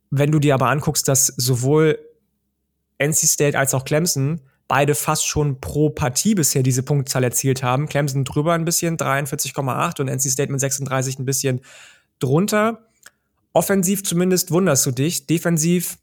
[0.09, 1.99] Wenn du dir aber anguckst, dass sowohl
[2.97, 7.87] NC State als auch Clemson beide fast schon pro Partie bisher diese Punktzahl erzielt haben.
[7.87, 11.61] Clemson drüber ein bisschen, 43,8 und NC State mit 36 ein bisschen
[12.19, 12.87] drunter.
[13.51, 15.27] Offensiv zumindest wunderst du dich.
[15.27, 15.97] Defensiv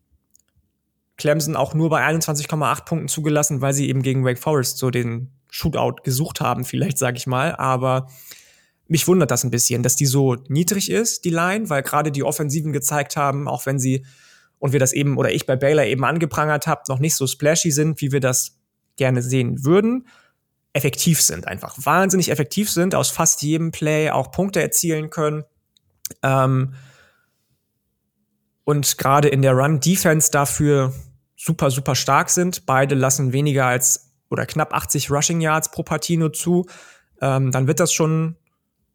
[1.16, 5.30] Clemson auch nur bei 21,8 Punkten zugelassen, weil sie eben gegen Wake Forest so den
[5.51, 7.55] Shootout gesucht haben, vielleicht sage ich mal.
[7.57, 8.09] Aber
[8.86, 12.24] mich wundert das ein bisschen, dass die so niedrig ist, die Line, weil gerade die
[12.24, 14.05] Offensiven gezeigt haben, auch wenn sie,
[14.59, 17.70] und wir das eben, oder ich bei Baylor eben angeprangert habe, noch nicht so splashy
[17.70, 18.59] sind, wie wir das
[18.96, 20.09] gerne sehen würden,
[20.72, 25.44] effektiv sind, einfach wahnsinnig effektiv sind, aus fast jedem Play auch Punkte erzielen können.
[26.22, 26.74] Ähm,
[28.64, 30.92] und gerade in der Run-Defense dafür
[31.36, 32.66] super, super stark sind.
[32.66, 36.66] Beide lassen weniger als oder knapp 80 Rushing Yards pro Partie nur zu,
[37.20, 38.37] ähm, dann wird das schon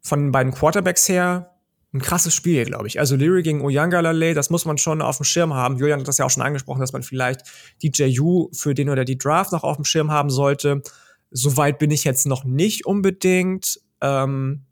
[0.00, 1.52] von den beiden Quarterbacks her
[1.92, 2.98] ein krasses Spiel, glaube ich.
[2.98, 5.76] Also Leary gegen Oyangalale, das muss man schon auf dem Schirm haben.
[5.76, 7.42] Julian hat das ja auch schon angesprochen, dass man vielleicht
[7.82, 10.82] DJ U für den oder die Draft noch auf dem Schirm haben sollte.
[11.30, 13.80] Soweit bin ich jetzt noch nicht unbedingt.
[14.00, 14.66] Ähm,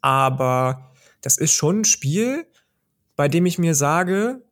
[0.00, 2.46] aber das ist schon ein Spiel,
[3.16, 4.42] bei dem ich mir sage,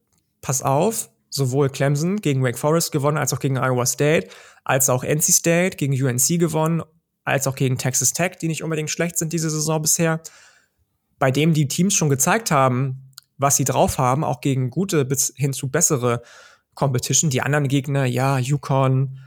[0.40, 4.28] pass auf, sowohl Clemson gegen Wake Forest gewonnen, als auch gegen Iowa State,
[4.64, 6.82] als auch NC State gegen UNC gewonnen,
[7.24, 10.20] als auch gegen Texas Tech, die nicht unbedingt schlecht sind diese Saison bisher.
[11.18, 15.32] Bei dem die Teams schon gezeigt haben, was sie drauf haben, auch gegen gute bis
[15.36, 16.22] hin zu bessere
[16.74, 17.30] Competition.
[17.30, 19.18] Die anderen Gegner, ja, Yukon,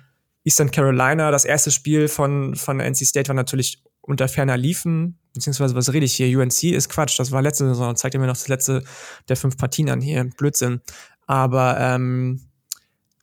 [0.44, 5.76] Eastern Carolina, das erste Spiel von, von NC State war natürlich unter ferner Liefen, beziehungsweise
[5.76, 6.40] was rede ich hier?
[6.40, 8.84] UNC ist Quatsch, das war letzte Saison, zeigt mir noch das letzte
[9.28, 10.82] der fünf Partien an hier, Blödsinn.
[11.30, 12.42] Aber ähm,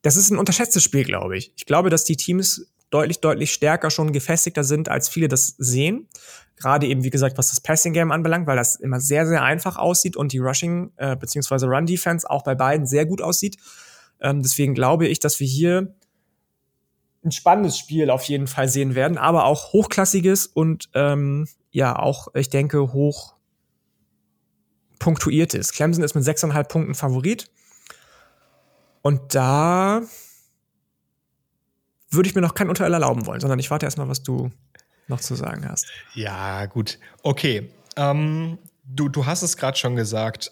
[0.02, 1.52] das ist ein unterschätztes Spiel, glaube ich.
[1.56, 6.06] Ich glaube, dass die Teams deutlich, deutlich stärker schon gefestigter sind, als viele das sehen.
[6.54, 9.76] Gerade eben, wie gesagt, was das Passing Game anbelangt, weil das immer sehr, sehr einfach
[9.76, 13.56] aussieht und die Rushing äh, beziehungsweise Run Defense auch bei beiden sehr gut aussieht.
[14.20, 15.92] Ähm, deswegen glaube ich, dass wir hier
[17.24, 22.28] ein spannendes Spiel auf jeden Fall sehen werden, aber auch hochklassiges und ähm, ja, auch,
[22.36, 23.34] ich denke, hoch
[25.00, 25.72] punktuiertes.
[25.72, 27.50] Clemson ist mit 6,5 Punkten Favorit.
[29.06, 30.02] Und da
[32.10, 34.50] würde ich mir noch kein Urteil erlauben wollen, sondern ich warte erstmal, was du
[35.06, 35.86] noch zu sagen hast.
[36.14, 36.98] Ja, gut.
[37.22, 37.70] Okay.
[37.94, 40.50] Ähm, du, du hast es gerade schon gesagt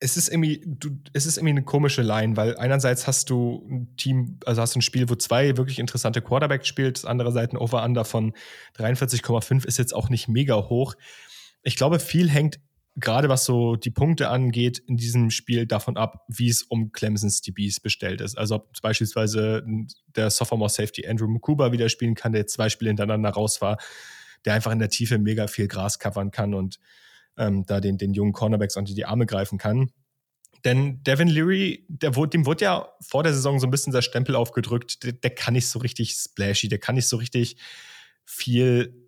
[0.00, 3.96] es ist irgendwie, du, es ist irgendwie eine komische Line, weil einerseits hast du ein
[3.96, 8.04] Team, also hast du ein Spiel, wo zwei wirklich interessante Quarterbacks spielt, andererseits ein Over-Under
[8.04, 8.34] von
[8.76, 10.94] 43,5 ist jetzt auch nicht mega hoch.
[11.62, 12.58] Ich glaube, viel hängt
[12.96, 17.40] gerade was so die Punkte angeht in diesem Spiel davon ab, wie es um Clemsons
[17.40, 18.38] DBs bestellt ist.
[18.38, 19.64] Also ob beispielsweise
[20.14, 23.78] der Sophomore Safety Andrew Mukuba wieder spielen kann, der jetzt zwei Spiele hintereinander raus war,
[24.44, 26.78] der einfach in der Tiefe mega viel Gras covern kann und
[27.36, 29.90] ähm, da den, den jungen Cornerbacks unter die Arme greifen kann.
[30.64, 34.36] Denn Devin Leary, der, dem wurde ja vor der Saison so ein bisschen der Stempel
[34.36, 37.56] aufgedrückt, der, der kann nicht so richtig splashy, der kann nicht so richtig
[38.24, 39.03] viel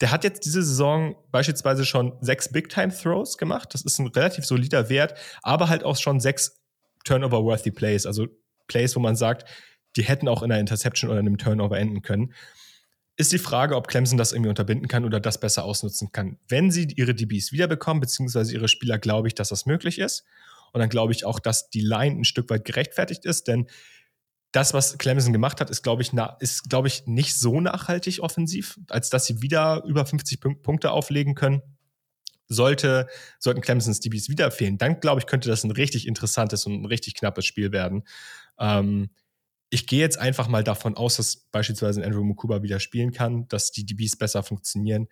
[0.00, 3.72] der hat jetzt diese Saison beispielsweise schon sechs Big-Time-Throws gemacht.
[3.72, 6.60] Das ist ein relativ solider Wert, aber halt auch schon sechs
[7.04, 8.26] Turnover-worthy Plays, also
[8.66, 9.48] Plays, wo man sagt,
[9.96, 12.34] die hätten auch in einer Interception oder einem Turnover enden können
[13.16, 16.38] ist die Frage, ob Clemson das irgendwie unterbinden kann oder das besser ausnutzen kann.
[16.48, 20.24] Wenn sie ihre DBs wiederbekommen, beziehungsweise ihre Spieler, glaube ich, dass das möglich ist.
[20.72, 23.68] Und dann glaube ich auch, dass die Line ein Stück weit gerechtfertigt ist, denn
[24.54, 28.78] das, was Clemson gemacht hat, ist, glaube ich, ist, glaube ich, nicht so nachhaltig offensiv,
[28.88, 31.60] als dass sie wieder über 50 Punkte auflegen können.
[32.46, 33.08] Sollte,
[33.40, 36.84] sollten Clemsons DBs wieder fehlen, dann glaube ich, könnte das ein richtig interessantes und ein
[36.84, 38.04] richtig knappes Spiel werden.
[38.58, 39.10] Ähm,
[39.70, 43.72] ich gehe jetzt einfach mal davon aus, dass beispielsweise Andrew Mukuba wieder spielen kann, dass
[43.72, 45.08] die DBs besser funktionieren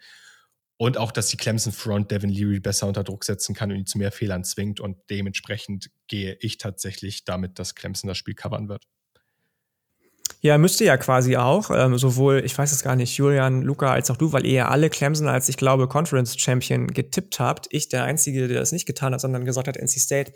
[0.76, 3.86] und auch, dass die Clemson Front Devin Leary besser unter Druck setzen kann und ihn
[3.86, 4.78] zu mehr Fehlern zwingt.
[4.78, 8.84] Und dementsprechend gehe ich tatsächlich damit, dass Clemson das Spiel covern wird.
[10.44, 11.70] Ja, müsste ja quasi auch.
[11.72, 14.68] Ähm, sowohl, ich weiß es gar nicht, Julian, Luca als auch du, weil ihr ja
[14.68, 17.68] alle Clemson als, ich glaube, Conference Champion getippt habt.
[17.70, 20.32] Ich der Einzige, der das nicht getan hat, sondern gesagt hat, NC State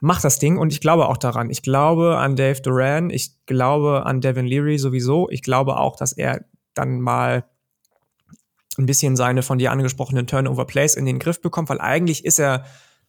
[0.00, 1.50] macht das Ding und ich glaube auch daran.
[1.50, 5.28] Ich glaube an Dave Duran, ich glaube an Devin Leary sowieso.
[5.28, 7.44] Ich glaube auch, dass er dann mal
[8.78, 12.40] ein bisschen seine von dir angesprochenen Turnover Plays in den Griff bekommt, weil eigentlich ist
[12.40, 12.64] er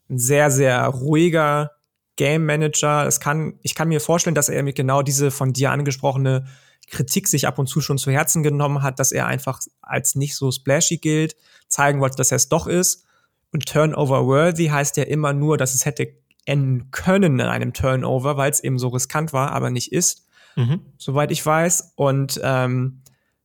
[0.09, 1.71] ein sehr, sehr ruhiger
[2.15, 3.05] Game Manager.
[3.05, 6.45] Es kann, ich kann mir vorstellen, dass er mir genau diese von dir angesprochene
[6.87, 10.35] Kritik sich ab und zu schon zu Herzen genommen hat, dass er einfach als nicht
[10.35, 11.35] so splashy gilt,
[11.67, 13.05] zeigen wollte, dass er es doch ist.
[13.51, 16.13] Und Turnover worthy heißt ja immer nur, dass es hätte
[16.45, 20.81] enden können in einem Turnover, weil es eben so riskant war, aber nicht ist, mhm.
[20.97, 21.93] soweit ich weiß.
[21.95, 23.01] Und ähm,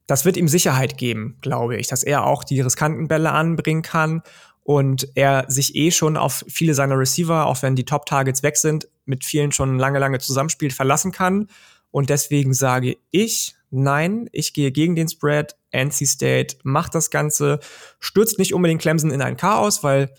[0.06, 4.22] das wird ihm Sicherheit geben, glaube ich, dass er auch die riskanten Bälle anbringen kann
[4.70, 8.86] und er sich eh schon auf viele seiner Receiver, auch wenn die Top-Targets weg sind,
[9.04, 11.48] mit vielen schon lange, lange zusammenspielt, verlassen kann.
[11.90, 15.56] Und deswegen sage ich, nein, ich gehe gegen den Spread.
[15.72, 17.58] NC State macht das Ganze,
[17.98, 20.14] stürzt nicht unbedingt Clemson in ein Chaos, weil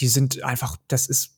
[0.00, 1.36] die sind einfach, das ist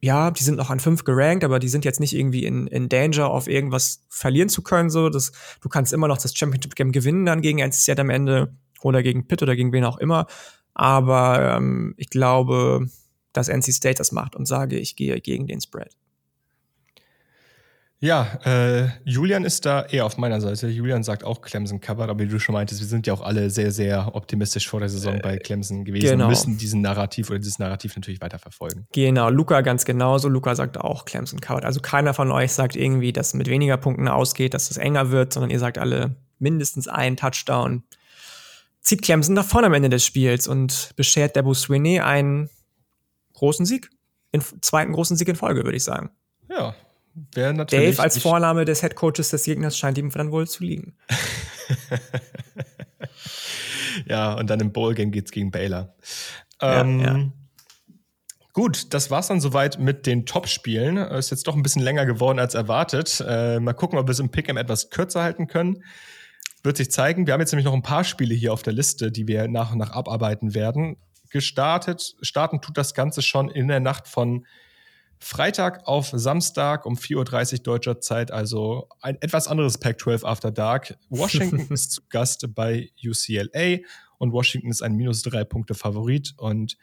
[0.00, 2.88] ja, die sind noch an fünf gerankt, aber die sind jetzt nicht irgendwie in, in
[2.88, 4.88] Danger, auf irgendwas verlieren zu können.
[4.88, 8.54] So, das, du kannst immer noch das Championship Game gewinnen dann gegen NCZ am Ende
[8.80, 10.26] oder gegen Pitt oder gegen wen auch immer.
[10.74, 12.88] Aber ähm, ich glaube,
[13.32, 15.96] dass NC State das macht und sage, ich gehe gegen den Spread.
[18.04, 20.68] Ja, äh, Julian ist da eher auf meiner Seite.
[20.68, 23.48] Julian sagt auch Clemson covered, aber wie du schon meintest, wir sind ja auch alle
[23.48, 26.24] sehr, sehr optimistisch vor der Saison äh, bei Clemson gewesen genau.
[26.24, 28.86] und müssen diesen Narrativ oder dieses Narrativ natürlich weiter verfolgen.
[28.92, 30.28] Genau, Luca ganz genauso.
[30.28, 31.64] Luca sagt auch Clemson covered.
[31.64, 35.10] Also keiner von euch sagt irgendwie, dass es mit weniger Punkten ausgeht, dass es enger
[35.10, 37.84] wird, sondern ihr sagt alle mindestens einen Touchdown.
[38.84, 42.50] Zieht Clemson nach vorne am Ende des Spiels und beschert Debo Swinney einen
[43.32, 43.90] großen Sieg.
[44.30, 46.10] In, zweiten großen Sieg in Folge, würde ich sagen.
[46.48, 46.74] Ja,
[47.14, 50.96] Dave als Vorname des Headcoaches des Gegners scheint ihm dann wohl zu liegen.
[54.06, 55.94] ja, und dann im Bowl-Game geht es gegen Baylor.
[56.60, 57.32] Ähm, ja, ja.
[58.52, 60.96] Gut, das war's dann soweit mit den Top-Spielen.
[60.96, 63.24] Ist jetzt doch ein bisschen länger geworden als erwartet.
[63.26, 65.82] Äh, mal gucken, ob wir es im Pick'em etwas kürzer halten können.
[66.64, 67.26] Wird sich zeigen.
[67.26, 69.72] Wir haben jetzt nämlich noch ein paar Spiele hier auf der Liste, die wir nach
[69.72, 70.96] und nach abarbeiten werden.
[71.28, 74.46] Gestartet, starten tut das Ganze schon in der Nacht von
[75.18, 80.96] Freitag auf Samstag um 4.30 Uhr deutscher Zeit, also ein etwas anderes Pac-12 After Dark.
[81.10, 83.78] Washington ist zu Gast bei UCLA
[84.18, 86.34] und Washington ist ein minus drei Punkte Favorit.
[86.38, 86.78] Und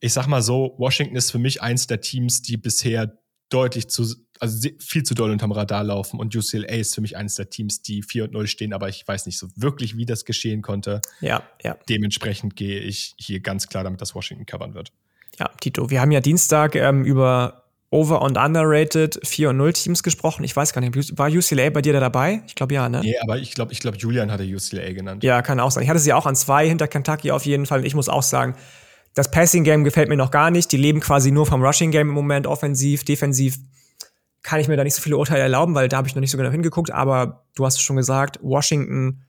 [0.00, 3.16] ich sag mal so, Washington ist für mich eins der Teams, die bisher
[3.48, 4.06] deutlich zu,
[4.40, 6.18] also viel zu doll unterm Radar laufen.
[6.18, 9.06] Und UCLA ist für mich eines der Teams, die 4 und 0 stehen, aber ich
[9.06, 11.00] weiß nicht so wirklich, wie das geschehen konnte.
[11.20, 11.76] Ja, ja.
[11.88, 14.92] Dementsprechend gehe ich hier ganz klar damit, dass Washington covern wird.
[15.38, 20.02] Ja, Tito, wir haben ja Dienstag ähm, über Over- und Underrated 4 und 0 Teams
[20.02, 20.42] gesprochen.
[20.44, 22.42] Ich weiß gar nicht, war UCLA bei dir da dabei?
[22.46, 23.00] Ich glaube ja, ne?
[23.00, 25.22] Nee, aber ich glaube, ich glaube, Julian hatte UCLA genannt.
[25.22, 25.84] Ja, kann auch sein.
[25.84, 27.80] Ich hatte sie auch an zwei hinter Kentucky auf jeden Fall.
[27.80, 28.56] Und ich muss auch sagen,
[29.16, 30.70] das Passing Game gefällt mir noch gar nicht.
[30.70, 33.56] Die leben quasi nur vom Rushing Game im Moment, offensiv, defensiv.
[34.42, 36.30] Kann ich mir da nicht so viele Urteile erlauben, weil da habe ich noch nicht
[36.30, 36.90] so genau hingeguckt.
[36.90, 39.22] Aber du hast es schon gesagt, Washington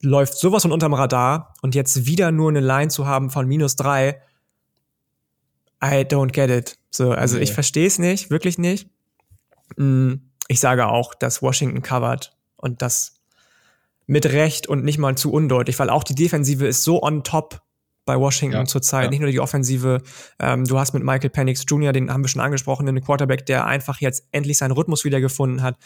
[0.00, 3.74] läuft sowas von unterm Radar und jetzt wieder nur eine Line zu haben von minus
[3.74, 4.22] drei
[5.82, 6.78] I don't get it.
[6.90, 7.42] So, also okay.
[7.42, 8.88] ich verstehe es nicht, wirklich nicht.
[9.76, 10.14] Mm,
[10.46, 13.16] ich sage auch, dass Washington covert und das
[14.06, 17.62] mit Recht und nicht mal zu undeutlich, weil auch die Defensive ist so on top
[18.04, 19.10] bei Washington ja, zurzeit, ja.
[19.10, 20.02] nicht nur die Offensive.
[20.38, 23.66] Ähm, du hast mit Michael Penix Jr., den haben wir schon angesprochen, einen Quarterback, der
[23.66, 25.76] einfach jetzt endlich seinen Rhythmus wiedergefunden hat,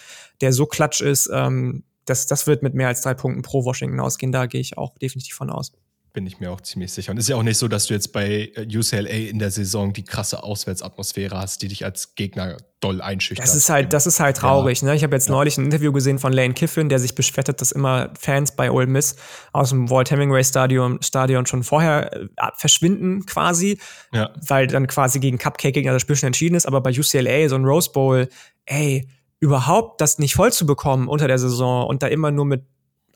[0.41, 1.31] der so klatsch ist.
[1.33, 4.33] Ähm, das, das wird mit mehr als drei Punkten pro Washington ausgehen.
[4.33, 5.73] Da gehe ich auch definitiv von aus
[6.19, 7.13] bin ich mir auch ziemlich sicher.
[7.13, 9.53] Und es ist ja auch nicht so, dass du jetzt bei äh, UCLA in der
[9.53, 13.47] Saison die krasse Auswärtsatmosphäre hast, die dich als Gegner doll einschüchtert.
[13.47, 14.83] Das ist halt, das ist halt traurig.
[14.83, 14.89] Ja.
[14.89, 14.97] Ne?
[14.97, 15.35] Ich habe jetzt ja.
[15.35, 18.89] neulich ein Interview gesehen von Lane Kiffin, der sich beschwert dass immer Fans bei Ole
[18.89, 19.15] Miss
[19.53, 23.79] aus dem Walt Hemingway Stadion, Stadion schon vorher äh, verschwinden quasi,
[24.13, 24.31] ja.
[24.45, 26.67] weil dann quasi gegen Cupcake gegen das Spiel schon entschieden ist.
[26.67, 28.29] Aber bei UCLA so ein Rose Bowl,
[28.67, 29.09] ey,
[29.39, 32.65] überhaupt das nicht voll zu bekommen unter der Saison und da immer nur mit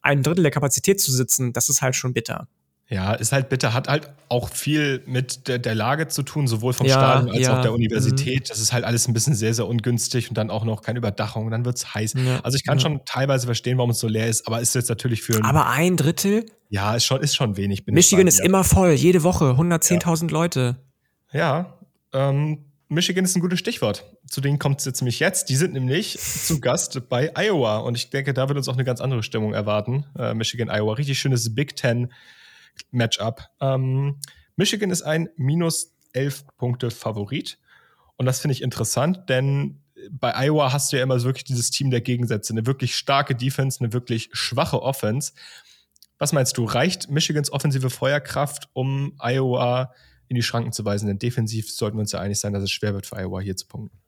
[0.02, 2.46] einem Drittel der Kapazität zu sitzen, das ist halt schon bitter.
[2.88, 6.74] Ja, ist halt bitter, hat halt auch viel mit der, der Lage zu tun, sowohl
[6.74, 7.56] vom ja, Stadion als ja.
[7.56, 8.44] auch der Universität.
[8.44, 8.48] Mhm.
[8.48, 11.50] Das ist halt alles ein bisschen sehr, sehr ungünstig und dann auch noch keine Überdachung,
[11.50, 12.14] dann wird es heiß.
[12.14, 14.90] Ja, also ich kann schon teilweise verstehen, warum es so leer ist, aber ist jetzt
[14.90, 15.42] natürlich für.
[15.42, 16.44] Aber ein Drittel?
[16.68, 17.86] Ja, ist schon, ist schon wenig.
[17.86, 20.76] Michigan ist immer voll, jede Woche, 110.000 Leute.
[21.32, 21.78] Ja,
[22.12, 24.04] ähm, Michigan ist ein gutes Stichwort.
[24.26, 25.48] Zu denen kommt es jetzt nämlich jetzt.
[25.48, 28.84] Die sind nämlich zu Gast bei Iowa und ich denke, da wird uns auch eine
[28.84, 30.04] ganz andere Stimmung erwarten.
[30.18, 32.12] Äh, Michigan, Iowa, richtig schönes Big Ten
[32.90, 33.42] Matchup.
[33.60, 34.18] Ähm,
[34.56, 37.58] Michigan ist ein minus 11 Punkte Favorit.
[38.16, 41.90] Und das finde ich interessant, denn bei Iowa hast du ja immer wirklich dieses Team
[41.90, 42.52] der Gegensätze.
[42.52, 45.32] Eine wirklich starke Defense, eine wirklich schwache Offense.
[46.18, 49.92] Was meinst du, reicht Michigans offensive Feuerkraft, um Iowa
[50.28, 51.06] in die Schranken zu weisen?
[51.06, 53.56] Denn defensiv sollten wir uns ja einig sein, dass es schwer wird für Iowa hier
[53.56, 53.98] zu punkten.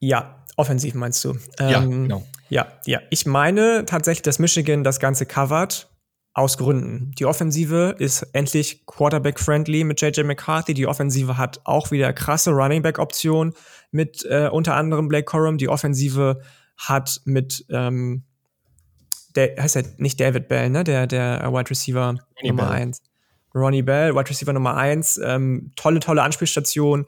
[0.00, 1.38] Ja, offensiv meinst du?
[1.58, 2.26] Ja, ähm, genau.
[2.48, 3.00] Ja, ja.
[3.10, 5.90] Ich meine tatsächlich, dass Michigan das Ganze covert.
[6.36, 7.12] Aus Gründen.
[7.12, 10.74] Die Offensive ist endlich Quarterback-friendly mit JJ McCarthy.
[10.74, 13.54] Die Offensive hat auch wieder krasse Running Back-Optionen
[13.92, 15.58] mit äh, unter anderem Blake Corum.
[15.58, 16.40] Die Offensive
[16.76, 18.24] hat mit ähm,
[19.34, 20.84] der heißt ja nicht David Bell, ne?
[20.84, 22.72] Der, der Wide Receiver Ronnie Nummer Bell.
[22.72, 23.02] eins.
[23.54, 25.18] Ronnie Bell, Wide Receiver Nummer eins.
[25.22, 27.06] Ähm, tolle, tolle Anspielstation.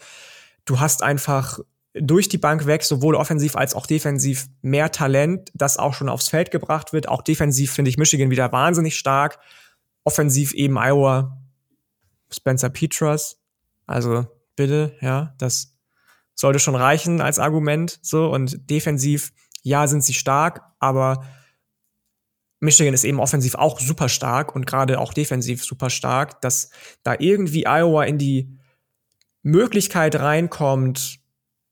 [0.64, 1.58] Du hast einfach
[2.00, 6.28] durch die Bank weg, sowohl offensiv als auch defensiv, mehr Talent, das auch schon aufs
[6.28, 7.08] Feld gebracht wird.
[7.08, 9.38] Auch defensiv finde ich Michigan wieder wahnsinnig stark.
[10.04, 11.38] Offensiv eben Iowa,
[12.30, 13.38] Spencer Petras.
[13.86, 14.26] Also
[14.56, 15.76] bitte, ja, das
[16.34, 17.98] sollte schon reichen als Argument.
[18.02, 19.32] So und defensiv,
[19.62, 21.24] ja, sind sie stark, aber
[22.60, 26.70] Michigan ist eben offensiv auch super stark und gerade auch defensiv super stark, dass
[27.02, 28.58] da irgendwie Iowa in die
[29.42, 31.20] Möglichkeit reinkommt,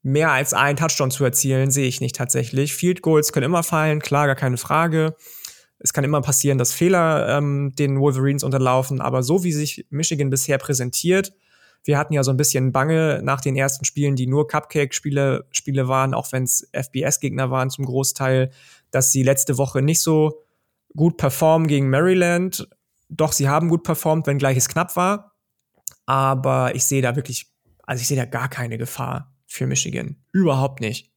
[0.05, 2.75] mehr als einen Touchdown zu erzielen, sehe ich nicht tatsächlich.
[2.75, 5.15] Field Goals können immer fallen, klar, gar keine Frage.
[5.79, 10.29] Es kann immer passieren, dass Fehler ähm, den Wolverines unterlaufen, aber so wie sich Michigan
[10.29, 11.33] bisher präsentiert,
[11.83, 15.87] wir hatten ja so ein bisschen Bange nach den ersten Spielen, die nur Cupcake-Spiele Spiele
[15.87, 18.51] waren, auch wenn es FBS-Gegner waren zum Großteil,
[18.91, 20.43] dass sie letzte Woche nicht so
[20.95, 22.67] gut performen gegen Maryland.
[23.09, 25.33] Doch, sie haben gut performt, wenngleich es knapp war.
[26.05, 27.51] Aber ich sehe da wirklich,
[27.83, 30.17] also ich sehe da gar keine Gefahr für Michigan.
[30.31, 31.11] Überhaupt nicht.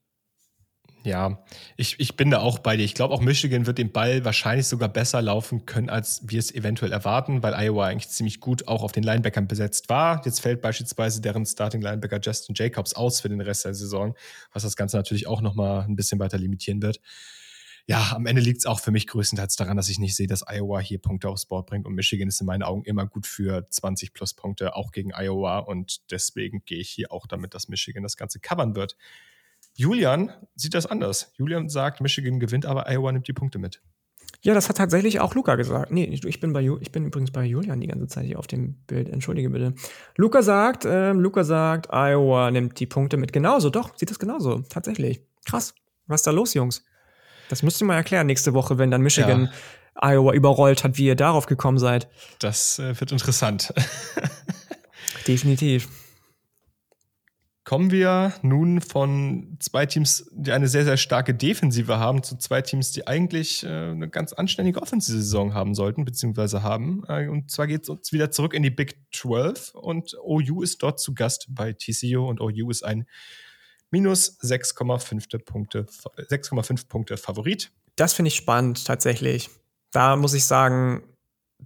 [1.03, 1.43] Ja,
[1.77, 2.83] ich, ich bin da auch bei dir.
[2.83, 6.53] Ich glaube, auch Michigan wird den Ball wahrscheinlich sogar besser laufen können, als wir es
[6.53, 10.21] eventuell erwarten, weil Iowa eigentlich ziemlich gut auch auf den Linebackern besetzt war.
[10.25, 14.13] Jetzt fällt beispielsweise deren Starting Linebacker Justin Jacobs aus für den Rest der Saison,
[14.51, 16.99] was das Ganze natürlich auch nochmal ein bisschen weiter limitieren wird
[17.89, 20.45] ja, am Ende liegt es auch für mich größtenteils daran, dass ich nicht sehe, dass
[20.47, 21.87] Iowa hier Punkte aufs Board bringt.
[21.87, 25.57] Und Michigan ist in meinen Augen immer gut für 20 plus Punkte, auch gegen Iowa.
[25.57, 28.95] Und deswegen gehe ich hier auch damit, dass Michigan das Ganze covern wird.
[29.73, 31.33] Julian sieht das anders.
[31.35, 33.81] Julian sagt, Michigan gewinnt, aber Iowa nimmt die Punkte mit.
[34.43, 35.91] Ja, das hat tatsächlich auch Luca gesagt.
[35.91, 38.75] Nee, ich bin, bei, ich bin übrigens bei Julian die ganze Zeit hier auf dem
[38.85, 39.09] Bild.
[39.09, 39.73] Entschuldige bitte.
[40.15, 43.33] Luca sagt, äh, Luca sagt, Iowa nimmt die Punkte mit.
[43.33, 44.59] Genauso, doch, sieht das genauso.
[44.69, 45.23] Tatsächlich.
[45.45, 45.73] Krass.
[46.05, 46.83] Was ist da los, Jungs?
[47.49, 49.49] Das müsst ihr mal erklären nächste Woche, wenn dann Michigan
[50.01, 50.11] ja.
[50.11, 52.07] Iowa überrollt hat, wie ihr darauf gekommen seid.
[52.39, 53.73] Das äh, wird interessant.
[55.27, 55.89] Definitiv.
[57.65, 62.61] Kommen wir nun von zwei Teams, die eine sehr, sehr starke Defensive haben, zu zwei
[62.61, 67.03] Teams, die eigentlich äh, eine ganz anständige Offensive-Saison haben sollten, beziehungsweise haben.
[67.07, 70.81] Äh, und zwar geht es uns wieder zurück in die Big 12 und OU ist
[70.81, 73.05] dort zu Gast bei TCU und OU ist ein
[73.91, 77.71] minus 6,5 Punkte, 6,5 Punkte Favorit.
[77.95, 79.49] Das finde ich spannend tatsächlich.
[79.91, 81.03] Da muss ich sagen,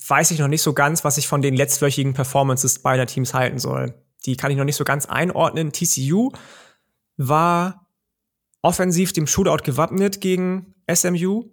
[0.07, 3.59] weiß ich noch nicht so ganz, was ich von den letztwöchigen Performances beider Teams halten
[3.59, 3.93] soll
[4.25, 5.71] die kann ich noch nicht so ganz einordnen.
[5.71, 6.31] TCU
[7.17, 7.87] war
[8.61, 11.49] offensiv dem Shootout gewappnet gegen SMU,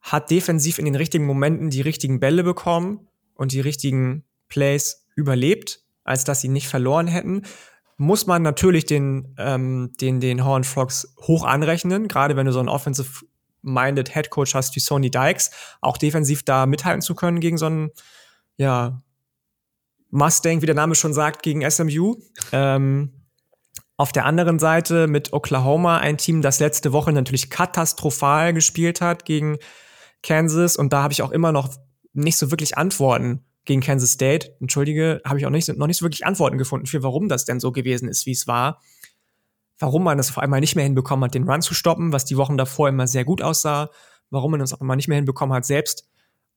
[0.00, 5.82] hat defensiv in den richtigen Momenten die richtigen Bälle bekommen und die richtigen Plays überlebt,
[6.04, 7.42] als dass sie nicht verloren hätten.
[8.02, 12.58] Muss man natürlich den, ähm, den, den Horn Frogs hoch anrechnen, gerade wenn du so
[12.58, 17.58] einen offensive-minded Head Coach hast wie Sony Dykes, auch defensiv da mithalten zu können gegen
[17.58, 17.90] so einen,
[18.56, 19.00] ja,
[20.10, 22.16] Mustang, wie der Name schon sagt, gegen SMU.
[22.50, 23.12] Ähm,
[23.96, 29.24] auf der anderen Seite mit Oklahoma ein Team, das letzte Woche natürlich katastrophal gespielt hat
[29.24, 29.58] gegen
[30.24, 30.76] Kansas.
[30.76, 31.72] Und da habe ich auch immer noch
[32.14, 34.56] nicht so wirklich Antworten gegen Kansas State.
[34.60, 37.60] Entschuldige, habe ich auch nicht, noch nicht so wirklich Antworten gefunden für, warum das denn
[37.60, 38.80] so gewesen ist, wie es war.
[39.78, 42.36] Warum man es auf einmal nicht mehr hinbekommen hat, den Run zu stoppen, was die
[42.36, 43.90] Wochen davor immer sehr gut aussah.
[44.30, 46.08] Warum man es auch immer nicht mehr hinbekommen hat, selbst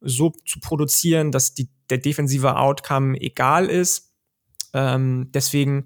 [0.01, 4.14] so zu produzieren, dass die, der defensive Outcome egal ist.
[4.74, 5.86] Ähm, deswegen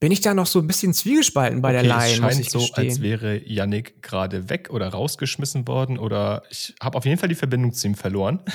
[0.00, 2.12] bin ich da noch so ein bisschen zwiegespalten bei okay, der Line.
[2.12, 7.04] Es scheint so, als wäre Yannick gerade weg oder rausgeschmissen worden oder ich habe auf
[7.04, 8.40] jeden Fall die Verbindung zu ihm verloren.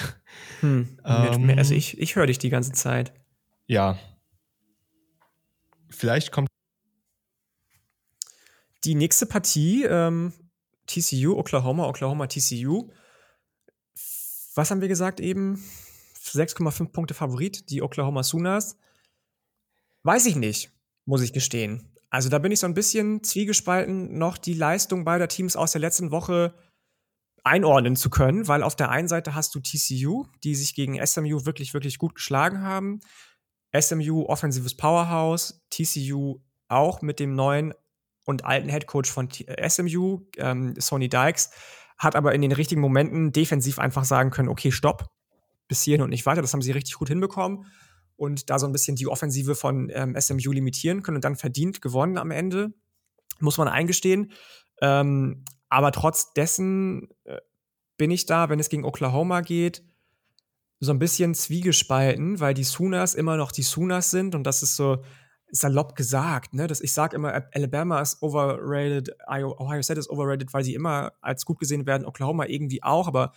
[0.61, 3.13] Hm, ähm, also ich, ich höre dich die ganze Zeit.
[3.67, 3.99] Ja.
[5.91, 6.47] Vielleicht kommt.
[8.83, 10.33] Die nächste Partie, ähm,
[10.87, 12.89] TCU, Oklahoma, Oklahoma, TCU
[14.55, 15.63] was haben wir gesagt eben?
[16.23, 18.77] 6,5 Punkte Favorit, die Oklahoma Sooners.
[20.03, 20.71] Weiß ich nicht,
[21.05, 21.93] muss ich gestehen.
[22.09, 25.81] Also da bin ich so ein bisschen zwiegespalten, noch die Leistung beider Teams aus der
[25.81, 26.53] letzten Woche
[27.43, 31.45] einordnen zu können, weil auf der einen Seite hast du TCU, die sich gegen SMU
[31.45, 33.01] wirklich, wirklich gut geschlagen haben.
[33.77, 37.73] SMU offensives Powerhouse, TCU auch mit dem neuen
[38.25, 39.27] und alten Headcoach von
[39.67, 41.49] SMU, ähm, Sony Dykes
[41.97, 45.07] hat aber in den richtigen Momenten defensiv einfach sagen können, okay, stopp,
[45.67, 46.41] bis hierhin und nicht weiter.
[46.41, 47.65] Das haben sie richtig gut hinbekommen
[48.23, 51.81] und da so ein bisschen die Offensive von ähm, SMU limitieren können und dann verdient
[51.81, 52.73] gewonnen am Ende,
[53.39, 54.31] muss man eingestehen.
[54.81, 57.39] Ähm, aber trotz dessen äh,
[57.97, 59.83] bin ich da, wenn es gegen Oklahoma geht,
[60.79, 64.77] so ein bisschen zwiegespalten, weil die Sooners immer noch die Sooners sind und das ist
[64.77, 65.03] so,
[65.55, 66.65] salopp gesagt, ne?
[66.65, 71.45] Das, ich sage immer, Alabama ist overrated, Ohio State ist overrated, weil sie immer als
[71.45, 73.33] gut gesehen werden, Oklahoma irgendwie auch, aber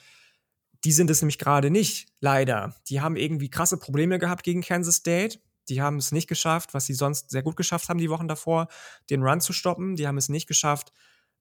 [0.86, 2.76] die sind es nämlich gerade nicht, leider.
[2.88, 5.40] Die haben irgendwie krasse Probleme gehabt gegen Kansas State.
[5.68, 8.68] Die haben es nicht geschafft, was sie sonst sehr gut geschafft haben die Wochen davor,
[9.10, 9.96] den Run zu stoppen.
[9.96, 10.92] Die haben es nicht geschafft,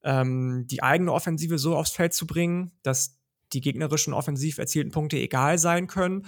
[0.03, 3.19] ähm, die eigene Offensive so aufs Feld zu bringen, dass
[3.53, 6.25] die gegnerischen offensiv erzielten Punkte egal sein können.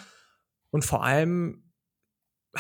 [0.70, 1.67] Und vor allem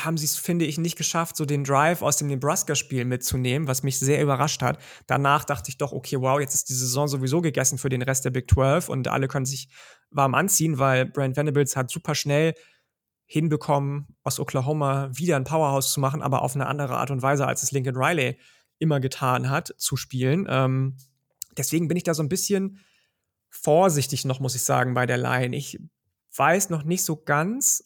[0.04, 3.84] haben sie es, finde ich, nicht geschafft, so den Drive aus dem Nebraska-Spiel mitzunehmen, was
[3.84, 4.80] mich sehr überrascht hat.
[5.08, 8.26] Danach dachte ich doch, okay, wow, jetzt ist die Saison sowieso gegessen für den Rest
[8.26, 9.70] der Big 12 und alle können sich
[10.10, 12.54] warm anziehen, weil Brent Venables hat super schnell
[13.26, 17.45] hinbekommen, aus Oklahoma wieder ein Powerhouse zu machen, aber auf eine andere Art und Weise,
[17.45, 18.39] als es Lincoln Riley
[18.80, 20.48] immer getan hat, zu spielen.
[20.50, 20.98] Ähm,
[21.58, 22.80] deswegen bin ich da so ein bisschen
[23.50, 25.56] vorsichtig noch, muss ich sagen, bei der Line.
[25.56, 25.80] Ich
[26.36, 27.84] weiß noch nicht so ganz,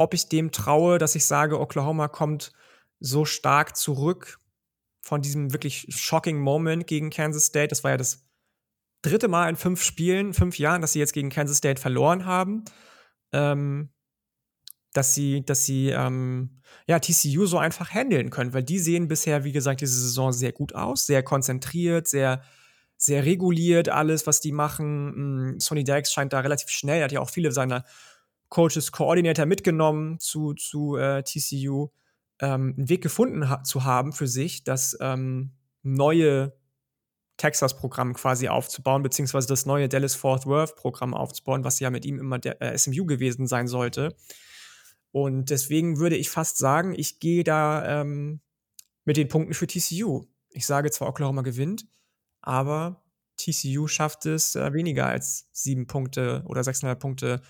[0.00, 2.52] ob ich dem traue, dass ich sage, Oklahoma kommt
[3.00, 4.38] so stark zurück
[5.02, 7.68] von diesem wirklich shocking Moment gegen Kansas State.
[7.68, 8.24] Das war ja das
[9.02, 12.64] dritte Mal in fünf Spielen, fünf Jahren, dass sie jetzt gegen Kansas State verloren haben.
[13.32, 13.90] Ähm,
[14.94, 19.44] dass sie, dass sie ähm, ja, TCU so einfach handeln können, weil die sehen bisher,
[19.44, 22.42] wie gesagt, diese Saison sehr gut aus, sehr konzentriert, sehr,
[22.96, 25.52] sehr reguliert, alles, was die machen.
[25.52, 27.84] Mm, Sonny Dykes scheint da relativ schnell, er hat ja auch viele seiner
[28.50, 31.88] Coaches Coordinator mitgenommen zu, zu äh, TCU,
[32.40, 36.52] ähm, einen Weg gefunden ha zu haben für sich, das ähm, neue
[37.38, 42.38] Texas-Programm quasi aufzubauen, beziehungsweise das neue Dallas Fort Worth-Programm aufzubauen, was ja mit ihm immer
[42.38, 44.14] der äh, SMU gewesen sein sollte.
[45.12, 48.40] Und deswegen würde ich fast sagen, ich gehe da ähm,
[49.04, 50.26] mit den Punkten für TCU.
[50.50, 51.86] Ich sage zwar, Oklahoma gewinnt,
[52.42, 53.02] aber
[53.38, 57.40] TCU schafft es, äh, weniger als sieben Punkte oder sechseinhalb Punkte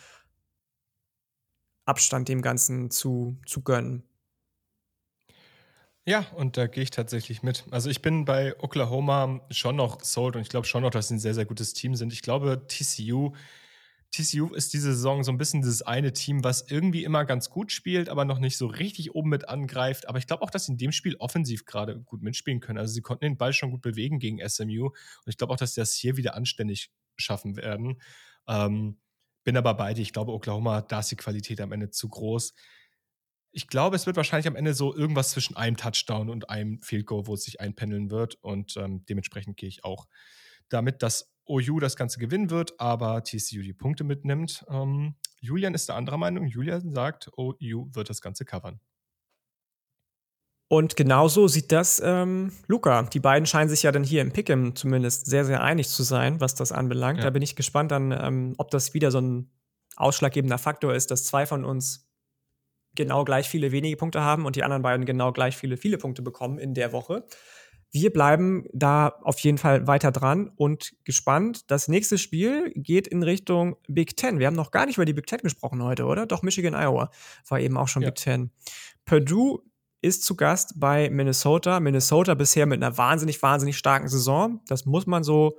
[1.84, 4.04] Abstand dem Ganzen zu, zu gönnen.
[6.06, 7.64] Ja, und da gehe ich tatsächlich mit.
[7.70, 11.14] Also ich bin bei Oklahoma schon noch sold und ich glaube schon noch, dass sie
[11.14, 12.12] ein sehr, sehr gutes Team sind.
[12.12, 13.32] Ich glaube, TCU,
[14.10, 17.70] TCU ist diese Saison so ein bisschen dieses eine Team, was irgendwie immer ganz gut
[17.70, 20.08] spielt, aber noch nicht so richtig oben mit angreift.
[20.08, 22.78] Aber ich glaube auch, dass sie in dem Spiel offensiv gerade gut mitspielen können.
[22.78, 24.94] Also sie konnten den Ball schon gut bewegen gegen SMU und
[25.26, 28.00] ich glaube auch, dass sie das hier wieder anständig schaffen werden.
[28.48, 28.96] Ähm,
[29.44, 30.02] bin aber bei dir.
[30.02, 32.54] Ich glaube, Oklahoma, da ist die Qualität am Ende zu groß
[33.52, 37.06] ich glaube, es wird wahrscheinlich am Ende so irgendwas zwischen einem Touchdown und einem Field
[37.06, 38.36] Goal, wo es sich einpendeln wird.
[38.42, 40.06] Und ähm, dementsprechend gehe ich auch
[40.68, 44.64] damit, dass OU das Ganze gewinnen wird, aber TCU die Punkte mitnimmt.
[44.68, 46.46] Ähm, Julian ist der anderer Meinung.
[46.46, 48.80] Julian sagt, OU wird das Ganze covern.
[50.72, 53.02] Und genauso sieht das ähm, Luca.
[53.02, 56.40] Die beiden scheinen sich ja dann hier im Pick'em zumindest sehr, sehr einig zu sein,
[56.40, 57.18] was das anbelangt.
[57.18, 57.24] Ja.
[57.24, 59.50] Da bin ich gespannt dann, ähm, ob das wieder so ein
[59.96, 62.08] ausschlaggebender Faktor ist, dass zwei von uns
[62.94, 66.22] genau gleich viele wenige Punkte haben und die anderen beiden genau gleich viele viele Punkte
[66.22, 67.26] bekommen in der Woche.
[67.90, 71.68] Wir bleiben da auf jeden Fall weiter dran und gespannt.
[71.68, 74.38] Das nächste Spiel geht in Richtung Big Ten.
[74.38, 76.26] Wir haben noch gar nicht über die Big Ten gesprochen heute, oder?
[76.26, 77.10] Doch, Michigan, Iowa
[77.48, 78.10] war eben auch schon ja.
[78.10, 78.52] Big Ten.
[79.04, 79.64] Purdue
[80.02, 81.80] ist zu Gast bei Minnesota.
[81.80, 84.60] Minnesota bisher mit einer wahnsinnig, wahnsinnig starken Saison.
[84.66, 85.58] Das muss man so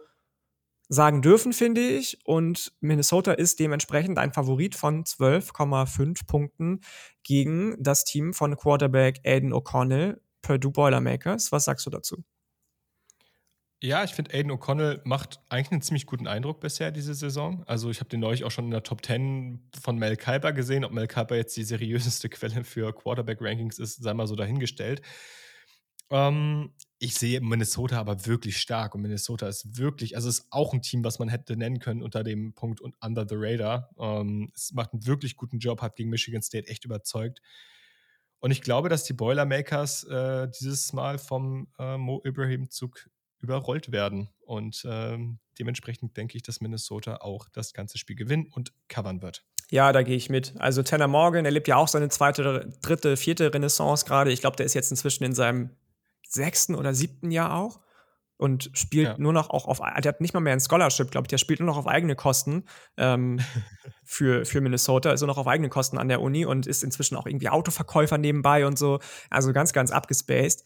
[0.89, 2.19] sagen dürfen, finde ich.
[2.25, 6.81] Und Minnesota ist dementsprechend ein Favorit von 12,5 Punkten
[7.23, 11.51] gegen das Team von Quarterback Aiden O'Connell, Purdue Boilermakers.
[11.51, 12.23] Was sagst du dazu?
[13.83, 17.63] Ja, ich finde, Aiden O'Connell macht eigentlich einen ziemlich guten Eindruck bisher diese Saison.
[17.65, 20.85] Also ich habe den neulich auch schon in der Top 10 von Mel Kiper gesehen.
[20.85, 25.01] Ob Mel Kiper jetzt die seriöseste Quelle für Quarterback-Rankings ist, sei mal so dahingestellt.
[26.11, 30.83] Ähm, ich sehe Minnesota aber wirklich stark und Minnesota ist wirklich, also ist auch ein
[30.83, 33.89] Team, was man hätte nennen können unter dem Punkt und under the radar.
[33.97, 37.41] Ähm, es macht einen wirklich guten Job, hat gegen Michigan State echt überzeugt.
[38.41, 43.09] Und ich glaube, dass die Boilermakers äh, dieses Mal vom äh, Mo Ibrahim-Zug
[43.41, 44.29] überrollt werden.
[44.39, 49.43] Und ähm, dementsprechend denke ich, dass Minnesota auch das ganze Spiel gewinnen und covern wird.
[49.69, 50.53] Ja, da gehe ich mit.
[50.59, 54.31] Also Tanner Morgan, er lebt ja auch seine zweite, dritte, vierte Renaissance gerade.
[54.31, 55.71] Ich glaube, der ist jetzt inzwischen in seinem
[56.27, 57.79] sechsten oder siebten Jahr auch
[58.41, 59.15] und spielt ja.
[59.19, 61.59] nur noch auch auf, der hat nicht mal mehr ein Scholarship, glaube ich, der spielt
[61.59, 62.65] nur noch auf eigene Kosten
[62.97, 63.39] ähm,
[64.03, 67.15] für, für Minnesota, ist nur noch auf eigene Kosten an der Uni und ist inzwischen
[67.15, 68.99] auch irgendwie Autoverkäufer nebenbei und so.
[69.29, 70.65] Also ganz, ganz abgespaced,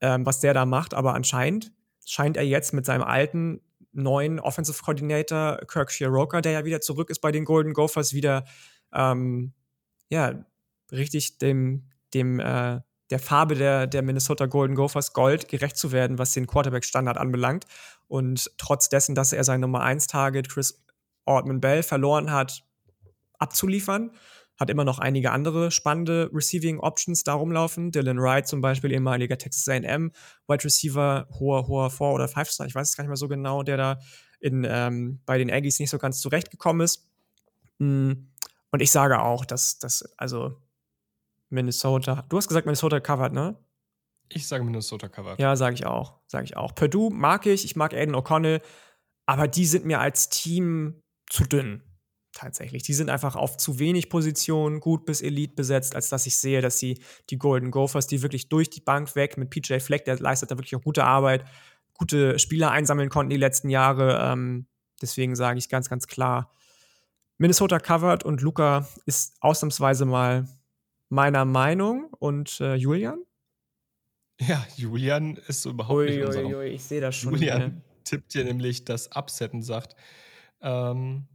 [0.00, 0.94] ähm, was der da macht.
[0.94, 1.72] Aber anscheinend
[2.10, 3.60] scheint er jetzt mit seinem alten
[3.92, 8.44] neuen Offensive Coordinator Kirk Shiroka, der ja wieder zurück ist bei den Golden Gophers, wieder
[8.92, 9.52] ähm,
[10.08, 10.44] ja
[10.92, 12.80] richtig dem dem äh,
[13.10, 17.64] der Farbe der, der Minnesota Golden Gophers Gold gerecht zu werden, was den Quarterback-Standard anbelangt.
[18.06, 20.84] Und trotz dessen, dass er sein Nummer 1-Target Chris
[21.24, 22.64] Ortman Bell verloren hat,
[23.38, 24.12] abzuliefern.
[24.60, 27.92] Hat immer noch einige andere spannende Receiving Options da rumlaufen.
[27.92, 30.12] Dylan Wright zum Beispiel, ehemaliger Texas AM,
[30.46, 33.62] Wide Receiver, hoher, hoher Four- oder Five-Star, ich weiß es gar nicht mehr so genau,
[33.62, 33.98] der da
[34.38, 37.10] in, ähm, bei den Aggies nicht so ganz zurechtgekommen ist.
[37.78, 38.12] Mm,
[38.70, 40.60] und ich sage auch, dass, dass also
[41.48, 42.26] Minnesota.
[42.28, 43.56] Du hast gesagt, Minnesota covered, ne?
[44.28, 45.38] Ich sage Minnesota covered.
[45.40, 46.20] Ja, sage ich auch.
[46.26, 46.74] Sage ich auch.
[46.74, 48.60] Purdue mag ich, ich mag Aiden O'Connell,
[49.26, 51.82] aber die sind mir als Team zu dünn.
[52.32, 52.84] Tatsächlich.
[52.84, 56.60] Die sind einfach auf zu wenig Positionen, gut bis Elite besetzt, als dass ich sehe,
[56.60, 60.18] dass sie die Golden Gophers, die wirklich durch die Bank weg mit PJ Fleck, der
[60.18, 61.44] leistet da wirklich auch gute Arbeit,
[61.94, 64.20] gute Spieler einsammeln konnten die letzten Jahre.
[64.22, 64.66] Ähm,
[65.02, 66.52] deswegen sage ich ganz, ganz klar,
[67.36, 70.46] Minnesota covered und Luca ist ausnahmsweise mal
[71.08, 72.12] meiner Meinung.
[72.18, 73.24] Und äh, Julian?
[74.38, 76.44] Ja, Julian ist so überhaupt ui, nicht unser.
[76.44, 77.32] Ui, ui, ich sehe das schon.
[77.32, 79.96] Julian tippt hier nämlich das Upset und sagt,
[80.62, 81.28] ähm,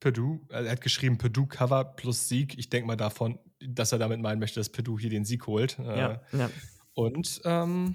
[0.00, 2.58] Purdue, äh, er hat geschrieben Purdue Cover plus Sieg.
[2.58, 5.78] Ich denke mal davon, dass er damit meinen möchte, dass Purdue hier den Sieg holt.
[5.78, 6.50] Äh, ja, ja.
[6.94, 7.94] Und ähm,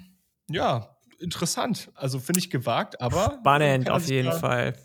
[0.50, 1.92] ja, interessant.
[1.96, 3.38] Also finde ich gewagt, aber.
[3.42, 4.76] Spannend auf jeden Fall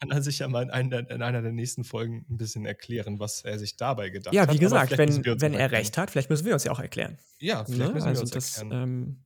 [0.00, 3.18] kann er sich ja mal in einer, in einer, der nächsten Folgen ein bisschen erklären,
[3.18, 4.48] was er sich dabei gedacht hat.
[4.48, 7.18] Ja, wie gesagt, wenn, wenn er recht hat, vielleicht müssen wir uns ja auch erklären.
[7.40, 7.94] Ja, vielleicht ne?
[7.94, 8.82] müssen also wir uns das, erklären.
[8.82, 9.24] Ähm,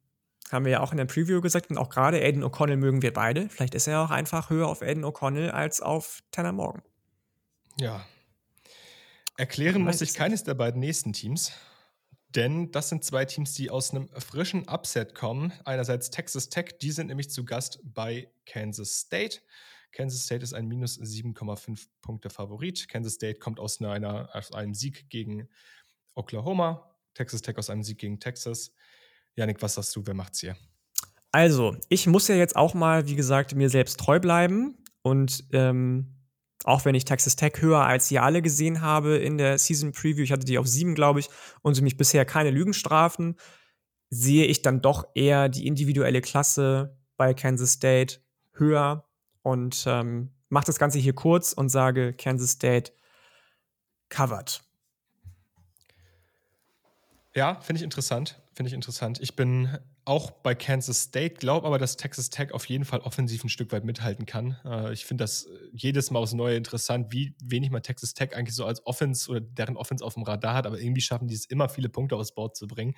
[0.50, 3.12] haben wir ja auch in der Preview gesagt und auch gerade Aiden O'Connell mögen wir
[3.12, 3.48] beide.
[3.48, 6.82] Vielleicht ist er auch einfach höher auf Aiden O'Connell als auf Tanner Morgan.
[7.78, 8.06] Ja.
[9.36, 11.52] Erklären muss ich keines der beiden nächsten Teams.
[12.34, 15.52] Denn das sind zwei Teams, die aus einem frischen Upset kommen.
[15.64, 19.40] Einerseits Texas Tech, die sind nämlich zu Gast bei Kansas State.
[19.92, 22.88] Kansas State ist ein minus 7,5 Punkte Favorit.
[22.88, 25.48] Kansas State kommt aus, einer, aus einem Sieg gegen
[26.14, 26.96] Oklahoma.
[27.14, 28.72] Texas Tech aus einem Sieg gegen Texas.
[29.34, 30.06] Janik, was sagst du?
[30.06, 30.56] Wer macht's hier?
[31.30, 34.78] Also, ich muss ja jetzt auch mal, wie gesagt, mir selbst treu bleiben.
[35.02, 36.21] Und ähm,
[36.64, 40.22] auch wenn ich Texas Tech höher als sie alle gesehen habe in der Season Preview,
[40.22, 41.28] ich hatte die auf sieben, glaube ich,
[41.62, 43.36] und sie mich bisher keine Lügen strafen,
[44.10, 48.20] sehe ich dann doch eher die individuelle Klasse bei Kansas State
[48.52, 49.08] höher
[49.42, 52.92] und ähm, mache das Ganze hier kurz und sage Kansas State
[54.08, 54.62] covered.
[57.34, 58.40] Ja, finde ich interessant.
[58.54, 59.18] Finde ich interessant.
[59.20, 63.44] Ich bin auch bei Kansas State, glaube aber, dass Texas Tech auf jeden Fall offensiv
[63.44, 64.58] ein Stück weit mithalten kann.
[64.64, 68.56] Äh, ich finde das jedes Mal aufs Neue interessant, wie wenig man Texas Tech eigentlich
[68.56, 71.46] so als Offense oder deren Offense auf dem Radar hat, aber irgendwie schaffen die es
[71.46, 72.94] immer, viele Punkte aufs Board zu bringen.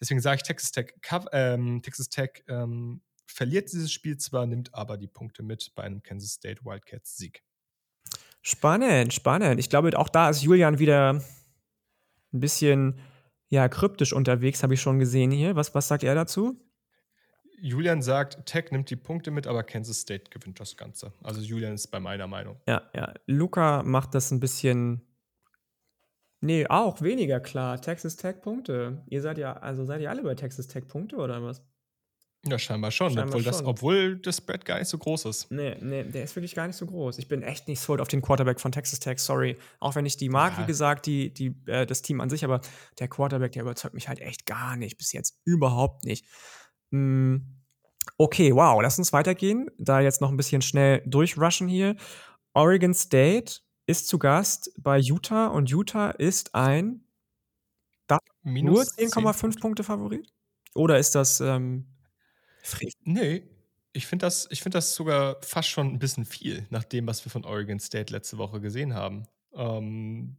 [0.00, 0.94] Deswegen sage ich Texas Tech,
[1.32, 6.02] ähm, Texas Tech ähm, verliert dieses Spiel zwar, nimmt aber die Punkte mit bei einem
[6.02, 7.42] Kansas State Wildcats Sieg.
[8.42, 9.58] Spannend, spannend.
[9.58, 11.20] Ich glaube, auch da ist Julian wieder
[12.32, 13.00] ein bisschen
[13.48, 15.56] ja, kryptisch unterwegs, habe ich schon gesehen hier.
[15.56, 16.60] Was, was sagt er dazu?
[17.58, 21.12] Julian sagt, Tech nimmt die Punkte mit, aber Kansas State gewinnt das Ganze.
[21.22, 22.60] Also Julian ist bei meiner Meinung.
[22.68, 23.14] Ja, ja.
[23.26, 25.00] Luca macht das ein bisschen.
[26.40, 27.80] Nee, auch weniger klar.
[27.80, 29.02] Texas Tech Punkte.
[29.08, 31.62] Ihr seid ja, also seid ihr alle bei Texas Tech Punkte oder was?
[32.48, 33.52] Ja, scheinbar schon, scheinbar obwohl, schon.
[33.52, 35.50] Das, obwohl das Spread gar nicht so groß ist.
[35.50, 37.18] Nee, nee, der ist wirklich gar nicht so groß.
[37.18, 39.56] Ich bin echt nicht sold auf den Quarterback von Texas Tech, sorry.
[39.80, 40.62] Auch wenn ich die mag, ja.
[40.62, 42.60] wie gesagt, die, die, äh, das Team an sich, aber
[42.98, 44.98] der Quarterback, der überzeugt mich halt echt gar nicht.
[44.98, 46.26] Bis jetzt überhaupt nicht.
[46.92, 47.62] Hm.
[48.18, 49.68] Okay, wow, lass uns weitergehen.
[49.78, 51.96] Da jetzt noch ein bisschen schnell durchrushen hier.
[52.54, 57.06] Oregon State ist zu Gast bei Utah und Utah ist ein
[58.44, 60.32] nur 10,5 Punkte Favorit?
[60.74, 61.86] Oder ist das ähm,
[63.04, 63.44] Nee,
[63.92, 67.30] ich finde das, find das sogar fast schon ein bisschen viel, nach dem, was wir
[67.30, 69.26] von Oregon State letzte Woche gesehen haben.
[69.54, 70.36] Ähm,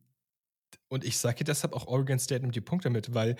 [0.90, 3.36] und ich sage deshalb auch, Oregon State nimmt die Punkte mit, weil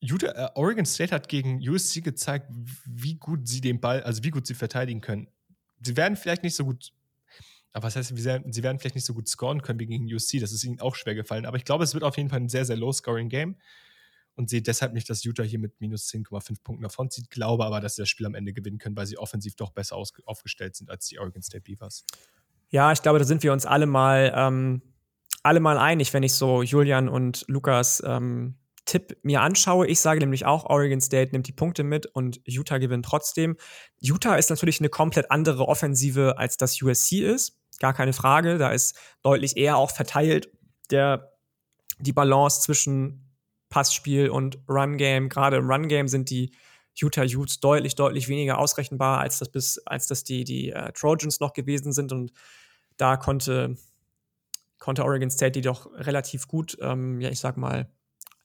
[0.00, 2.46] Utah, äh, Oregon State hat gegen USC gezeigt,
[2.86, 5.28] wie gut sie den Ball, also wie gut sie verteidigen können.
[5.82, 6.92] Sie werden vielleicht nicht so gut,
[7.72, 10.52] aber was heißt, sie werden vielleicht nicht so gut scoren können wie gegen USC, das
[10.52, 11.46] ist ihnen auch schwer gefallen.
[11.46, 13.56] Aber ich glaube, es wird auf jeden Fall ein sehr, sehr low-scoring-Game
[14.38, 17.28] und sehe deshalb nicht, dass Utah hier mit minus 10,5 Punkten davon zieht.
[17.28, 19.96] Glaube aber, dass sie das Spiel am Ende gewinnen können, weil sie offensiv doch besser
[19.96, 22.04] aufgestellt sind als die Oregon State Beavers.
[22.70, 24.82] Ja, ich glaube, da sind wir uns alle mal, ähm,
[25.42, 29.86] alle mal einig, wenn ich so Julian und Lukas ähm, Tipp mir anschaue.
[29.88, 33.56] Ich sage nämlich auch, Oregon State nimmt die Punkte mit und Utah gewinnt trotzdem.
[34.00, 37.58] Utah ist natürlich eine komplett andere Offensive, als das USC ist.
[37.80, 38.56] Gar keine Frage.
[38.56, 40.48] Da ist deutlich eher auch verteilt
[40.90, 41.32] der,
[41.98, 43.27] die Balance zwischen
[43.68, 45.28] Passspiel und Run-Game.
[45.28, 46.52] Gerade im Run-Game sind die
[46.94, 51.40] Utah Utes deutlich, deutlich weniger ausrechenbar, als das bis, als das die, die uh, Trojans
[51.40, 52.12] noch gewesen sind.
[52.12, 52.32] Und
[52.96, 53.76] da konnte,
[54.78, 57.88] konnte Oregon State die doch relativ gut, ähm, ja, ich sag mal,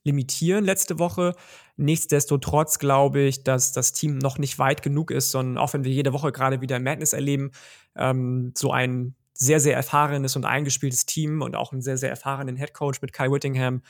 [0.04, 1.34] limitieren letzte Woche.
[1.78, 5.92] Nichtsdestotrotz glaube ich, dass das Team noch nicht weit genug ist, sondern auch wenn wir
[5.92, 7.52] jede Woche gerade wieder Madness erleben,
[7.96, 12.56] ähm, so ein sehr, sehr erfahrenes und eingespieltes Team und auch einen sehr, sehr erfahrenen
[12.56, 13.82] Headcoach mit Kai Whittingham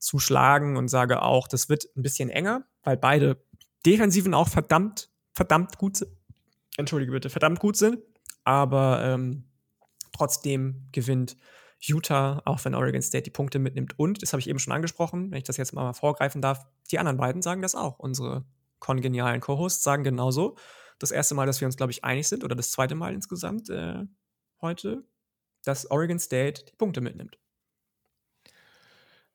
[0.00, 3.44] zu schlagen und sage auch, das wird ein bisschen enger, weil beide
[3.86, 6.10] Defensiven auch verdammt, verdammt gut sind.
[6.76, 7.98] Entschuldige bitte, verdammt gut sind.
[8.44, 9.44] Aber ähm,
[10.12, 11.36] trotzdem gewinnt
[11.78, 13.98] Utah, auch wenn Oregon State die Punkte mitnimmt.
[13.98, 16.98] Und, das habe ich eben schon angesprochen, wenn ich das jetzt mal vorgreifen darf, die
[16.98, 17.98] anderen beiden sagen das auch.
[17.98, 18.44] Unsere
[18.80, 20.56] kongenialen Co-Hosts sagen genauso.
[20.98, 23.70] Das erste Mal, dass wir uns, glaube ich, einig sind, oder das zweite Mal insgesamt
[23.70, 24.04] äh,
[24.60, 25.04] heute,
[25.64, 27.38] dass Oregon State die Punkte mitnimmt.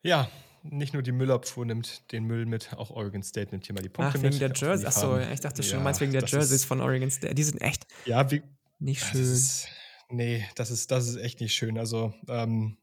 [0.04, 0.30] Ja,
[0.70, 3.90] nicht nur die Müllabfuhr nimmt den Müll mit, auch Oregon State nimmt hier mal die
[3.90, 4.42] Punkte Ach, wegen mit.
[4.42, 4.86] der Jersey.
[4.86, 7.36] Achso, ich dachte schon, ja, meinst wegen der Jerseys von Oregon State.
[7.36, 8.44] Die sind echt ja, wie,
[8.80, 9.22] nicht schön.
[9.22, 9.68] Ist,
[10.10, 11.78] nee, das ist, das ist echt nicht schön.
[11.78, 12.78] Also, ähm,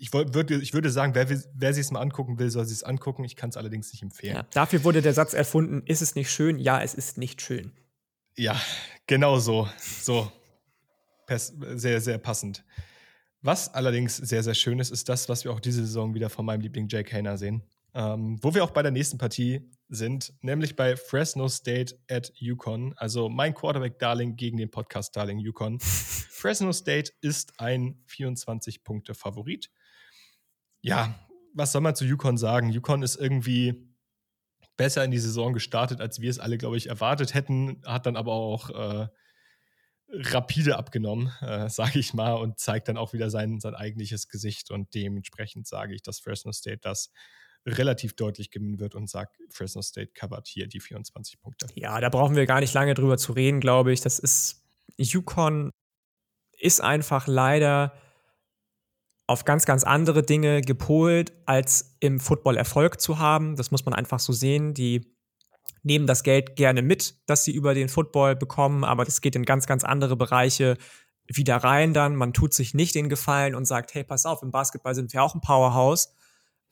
[0.00, 2.82] ich, würde, ich würde sagen, wer, wer sich es mal angucken will, soll sich es
[2.82, 3.24] angucken.
[3.24, 4.36] Ich kann es allerdings nicht empfehlen.
[4.36, 6.58] Ja, dafür wurde der Satz erfunden: Ist es nicht schön?
[6.58, 7.72] Ja, es ist nicht schön.
[8.36, 8.60] Ja,
[9.06, 9.68] genau so.
[9.78, 10.30] So.
[11.28, 12.64] sehr, sehr passend.
[13.44, 16.46] Was allerdings sehr, sehr schön ist, ist das, was wir auch diese Saison wieder von
[16.46, 17.62] meinem Liebling Jake Hayner sehen.
[17.92, 22.94] Ähm, wo wir auch bei der nächsten Partie sind, nämlich bei Fresno State at Yukon.
[22.96, 25.78] Also mein Quarterback-Darling gegen den Podcast-Darling Yukon.
[25.80, 29.70] Fresno State ist ein 24-Punkte-Favorit.
[30.80, 31.14] Ja,
[31.52, 32.70] was soll man zu Yukon sagen?
[32.70, 33.94] Yukon ist irgendwie
[34.78, 38.16] besser in die Saison gestartet, als wir es alle, glaube ich, erwartet hätten, hat dann
[38.16, 39.08] aber auch äh,
[40.20, 44.70] rapide abgenommen, äh, sage ich mal, und zeigt dann auch wieder sein, sein eigentliches Gesicht.
[44.70, 47.10] Und dementsprechend sage ich, dass Fresno State das
[47.66, 51.66] relativ deutlich gewinnen wird und sagt, Fresno State covert hier die 24 Punkte.
[51.74, 54.00] Ja, da brauchen wir gar nicht lange drüber zu reden, glaube ich.
[54.00, 54.62] Das ist,
[54.98, 55.70] Yukon
[56.58, 57.94] ist einfach leider
[59.26, 63.56] auf ganz, ganz andere Dinge gepolt, als im Football Erfolg zu haben.
[63.56, 64.74] Das muss man einfach so sehen.
[64.74, 65.13] Die
[65.84, 69.44] nehmen das Geld gerne mit, das sie über den Football bekommen, aber das geht in
[69.44, 70.76] ganz, ganz andere Bereiche
[71.26, 72.16] wieder rein dann.
[72.16, 75.22] Man tut sich nicht den Gefallen und sagt, hey, pass auf, im Basketball sind wir
[75.22, 76.14] auch ein Powerhouse.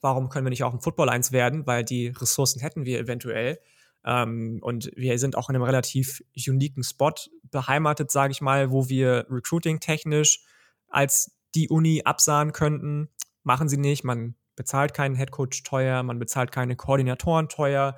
[0.01, 1.65] Warum können wir nicht auch im Football eins werden?
[1.65, 3.59] Weil die Ressourcen hätten wir eventuell.
[4.05, 7.13] Ähm, und wir sind auch in einem relativ uniken Spot
[7.43, 10.41] beheimatet, sage ich mal, wo wir recruiting-technisch
[10.89, 13.09] als die Uni absahen könnten.
[13.43, 14.03] Machen sie nicht.
[14.03, 17.95] Man bezahlt keinen Headcoach teuer, man bezahlt keine Koordinatoren teuer.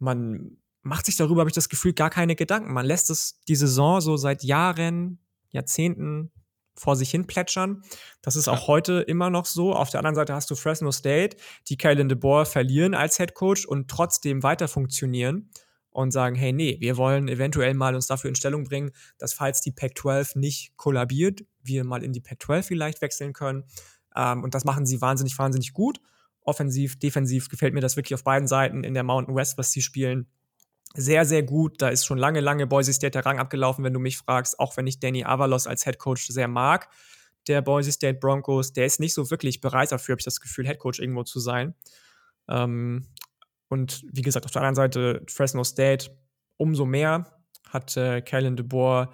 [0.00, 2.72] Man macht sich darüber, habe ich das Gefühl, gar keine Gedanken.
[2.72, 5.20] Man lässt es die Saison so seit Jahren,
[5.50, 6.32] Jahrzehnten
[6.74, 7.82] vor sich hin plätschern.
[8.22, 9.74] Das ist auch heute immer noch so.
[9.74, 11.36] Auf der anderen Seite hast du Fresno State,
[11.68, 15.50] die Kalen DeBoer verlieren als Head Coach und trotzdem weiter funktionieren
[15.90, 19.60] und sagen, hey, nee, wir wollen eventuell mal uns dafür in Stellung bringen, dass falls
[19.60, 23.64] die Pac-12 nicht kollabiert, wir mal in die Pac-12 vielleicht wechseln können.
[24.16, 26.00] Ähm, und das machen sie wahnsinnig, wahnsinnig gut.
[26.50, 29.82] Offensiv, defensiv gefällt mir das wirklich auf beiden Seiten in der Mountain West, was sie
[29.82, 30.26] spielen
[30.94, 31.80] sehr, sehr gut.
[31.80, 34.76] Da ist schon lange, lange Boise State der Rang abgelaufen, wenn du mich fragst, auch
[34.76, 36.88] wenn ich Danny Avalos als Head Coach sehr mag.
[37.46, 40.66] Der Boise State Broncos, der ist nicht so wirklich bereit dafür, habe ich das Gefühl,
[40.66, 41.74] Head Coach irgendwo zu sein.
[42.48, 43.06] Ähm,
[43.68, 46.10] und wie gesagt, auf der anderen Seite Fresno State
[46.56, 49.12] umso mehr hat äh, Kellen DeBoer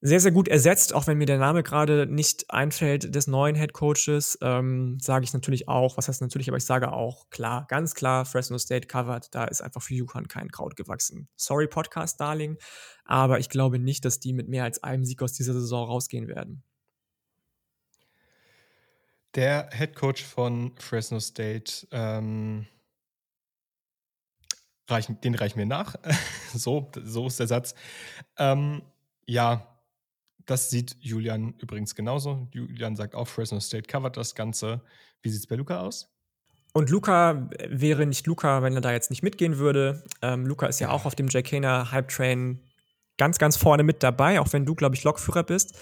[0.00, 3.72] sehr, sehr gut ersetzt, auch wenn mir der Name gerade nicht einfällt des neuen Head
[3.72, 7.94] Coaches, ähm, sage ich natürlich auch, was heißt natürlich, aber ich sage auch, klar, ganz
[7.94, 11.28] klar, Fresno State covered, da ist einfach für Yukon kein Kraut gewachsen.
[11.34, 12.58] Sorry, Podcast, Darling,
[13.04, 16.28] aber ich glaube nicht, dass die mit mehr als einem Sieg aus dieser Saison rausgehen
[16.28, 16.62] werden.
[19.34, 22.66] Der Head Coach von Fresno State, ähm,
[24.88, 25.96] reichen, den reichen wir nach.
[26.54, 27.74] so, so ist der Satz.
[28.38, 28.82] Ähm,
[29.26, 29.77] ja,
[30.48, 32.48] das sieht Julian übrigens genauso.
[32.52, 34.80] Julian sagt auch, Fresno State covert das Ganze.
[35.20, 36.10] Wie sieht es bei Luca aus?
[36.72, 40.04] Und Luca wäre nicht Luca, wenn er da jetzt nicht mitgehen würde.
[40.22, 42.62] Ähm, Luca ist ja, ja auch auf dem Jacana Hype Train
[43.18, 45.78] ganz, ganz vorne mit dabei, auch wenn du, glaube ich, Lokführer bist.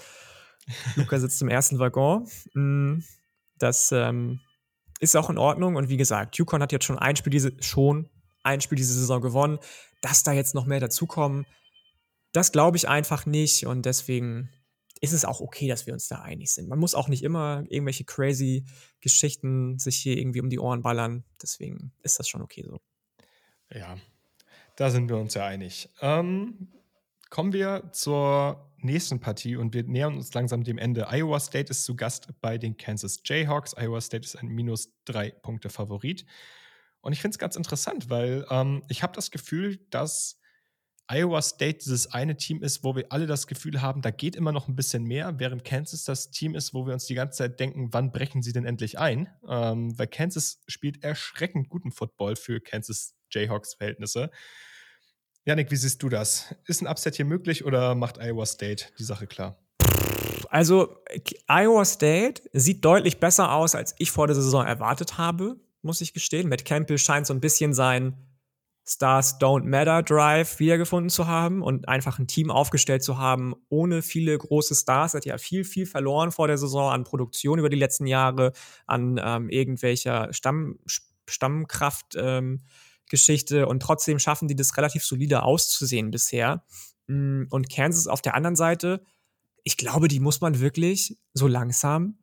[0.95, 2.27] Luca sitzt im ersten Waggon.
[2.53, 2.99] Mm,
[3.59, 4.41] das ähm,
[4.99, 5.77] ist auch in Ordnung.
[5.77, 8.09] Und wie gesagt, Yukon hat jetzt schon ein Spiel diese, schon
[8.43, 9.59] ein Spiel diese Saison gewonnen.
[10.01, 11.45] Dass da jetzt noch mehr dazukommen,
[12.33, 13.65] das glaube ich einfach nicht.
[13.65, 14.49] Und deswegen
[15.01, 16.67] ist es auch okay, dass wir uns da einig sind.
[16.69, 18.65] Man muss auch nicht immer irgendwelche crazy
[18.99, 21.23] Geschichten sich hier irgendwie um die Ohren ballern.
[21.41, 22.79] Deswegen ist das schon okay so.
[23.71, 23.97] Ja,
[24.75, 25.89] da sind wir uns ja einig.
[26.01, 26.69] Ähm,
[27.29, 31.07] kommen wir zur nächsten Partie und wir nähern uns langsam dem Ende.
[31.11, 33.73] Iowa State ist zu Gast bei den Kansas Jayhawks.
[33.77, 36.25] Iowa State ist ein minus drei Punkte Favorit.
[37.01, 40.39] Und ich finde es ganz interessant, weil ähm, ich habe das Gefühl, dass
[41.09, 44.51] Iowa State dieses eine Team ist, wo wir alle das Gefühl haben, da geht immer
[44.51, 47.59] noch ein bisschen mehr, während Kansas das Team ist, wo wir uns die ganze Zeit
[47.61, 49.29] denken, wann brechen sie denn endlich ein?
[49.47, 54.31] Ähm, weil Kansas spielt erschreckend guten Football für Kansas Jayhawks-Verhältnisse.
[55.45, 56.53] Janik, wie siehst du das?
[56.65, 59.57] Ist ein Upset hier möglich oder macht Iowa State die Sache klar?
[60.49, 60.97] Also,
[61.47, 66.13] Iowa State sieht deutlich besser aus, als ich vor der Saison erwartet habe, muss ich
[66.13, 66.49] gestehen.
[66.49, 68.26] Matt Campbell scheint so ein bisschen sein
[68.89, 74.01] Stars Don't Matter Drive wiedergefunden zu haben und einfach ein Team aufgestellt zu haben, ohne
[74.01, 75.13] viele große Stars.
[75.13, 78.53] Hat ja viel, viel verloren vor der Saison an Produktion über die letzten Jahre,
[78.85, 80.79] an ähm, irgendwelcher Stamm,
[81.29, 86.63] Stammkraft-Geschichte ähm, und trotzdem schaffen die das relativ solide auszusehen bisher.
[87.07, 89.03] Mm, und Kansas auf der anderen Seite,
[89.63, 92.19] ich glaube, die muss man wirklich so langsam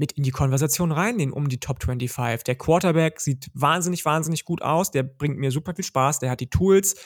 [0.00, 2.44] mit in die Konversation reinnehmen um die Top 25.
[2.44, 4.90] Der Quarterback sieht wahnsinnig, wahnsinnig gut aus.
[4.90, 6.20] Der bringt mir super viel Spaß.
[6.20, 6.96] Der hat die Tools,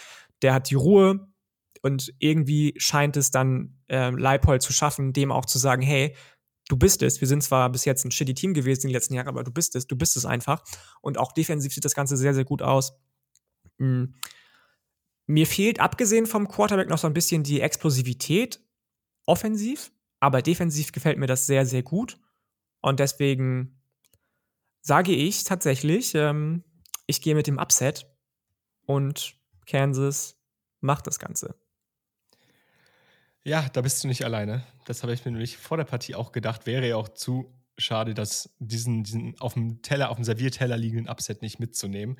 [0.42, 1.26] der hat die Ruhe.
[1.82, 6.14] Und irgendwie scheint es dann äh, Leipold zu schaffen, dem auch zu sagen, hey,
[6.68, 7.20] du bist es.
[7.20, 9.50] Wir sind zwar bis jetzt ein shitty Team gewesen in den letzten Jahren, aber du
[9.50, 10.62] bist es, du bist es einfach.
[11.00, 12.94] Und auch defensiv sieht das Ganze sehr, sehr gut aus.
[13.78, 14.14] Mhm.
[15.26, 18.60] Mir fehlt, abgesehen vom Quarterback, noch so ein bisschen die Explosivität
[19.26, 19.90] offensiv,
[20.20, 22.20] aber defensiv gefällt mir das sehr, sehr gut.
[22.84, 23.80] Und deswegen
[24.82, 26.64] sage ich tatsächlich, ähm,
[27.06, 28.06] ich gehe mit dem Upset
[28.84, 29.36] und
[29.66, 30.36] Kansas
[30.80, 31.54] macht das Ganze.
[33.42, 34.66] Ja, da bist du nicht alleine.
[34.84, 36.66] Das habe ich mir nämlich vor der Partie auch gedacht.
[36.66, 41.08] Wäre ja auch zu schade, dass diesen, diesen auf dem Teller, auf dem Servierteller liegenden
[41.08, 42.18] Upset nicht mitzunehmen.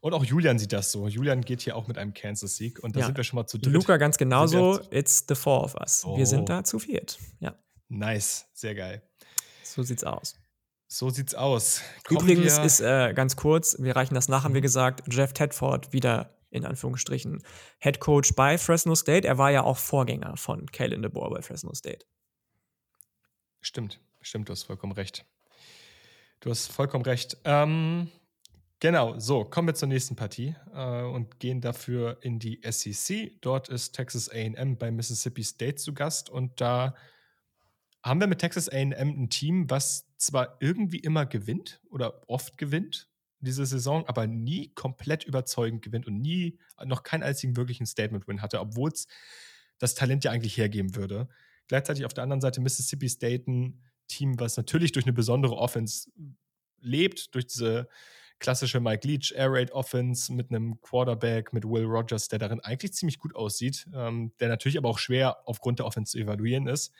[0.00, 1.08] Und auch Julian sieht das so.
[1.08, 3.06] Julian geht hier auch mit einem Kansas-Sieg und da ja.
[3.06, 3.72] sind wir schon mal zu dritt.
[3.72, 4.78] Luca ganz genauso.
[4.92, 6.04] It's the four of us.
[6.06, 6.16] Oh.
[6.16, 6.44] Wir sind oh.
[6.44, 7.18] da zu viert.
[7.40, 7.58] Ja.
[7.88, 9.02] Nice, sehr geil.
[9.74, 10.38] So sieht's aus.
[10.86, 11.82] So sieht's aus.
[12.04, 14.70] Kommen Übrigens ist äh, ganz kurz, wir reichen das nach, haben wir mhm.
[14.70, 17.42] gesagt, Jeff Tedford wieder in Anführungsstrichen
[17.80, 19.26] Head Coach bei Fresno State.
[19.26, 22.06] Er war ja auch Vorgänger von Kalen DeBoer bei Fresno State.
[23.60, 25.26] Stimmt, stimmt, du hast vollkommen recht.
[26.38, 27.36] Du hast vollkommen recht.
[27.42, 28.12] Ähm,
[28.80, 33.40] Genau, so, kommen wir zur nächsten Partie äh, und gehen dafür in die SEC.
[33.40, 36.94] Dort ist Texas AM bei Mississippi State zu Gast und da
[38.04, 43.08] haben wir mit Texas AM ein Team, was zwar irgendwie immer gewinnt oder oft gewinnt
[43.40, 48.60] diese Saison, aber nie komplett überzeugend gewinnt und nie noch keinen einzigen wirklichen Statement-Win hatte,
[48.60, 49.06] obwohl es
[49.78, 51.28] das Talent ja eigentlich hergeben würde.
[51.66, 56.10] Gleichzeitig auf der anderen Seite Mississippi State ein Team, was natürlich durch eine besondere Offense
[56.80, 57.88] lebt, durch diese
[58.38, 62.92] klassische Mike Leach Air Raid Offense mit einem Quarterback, mit Will Rogers, der darin eigentlich
[62.92, 66.92] ziemlich gut aussieht, ähm, der natürlich aber auch schwer aufgrund der Offense zu evaluieren ist.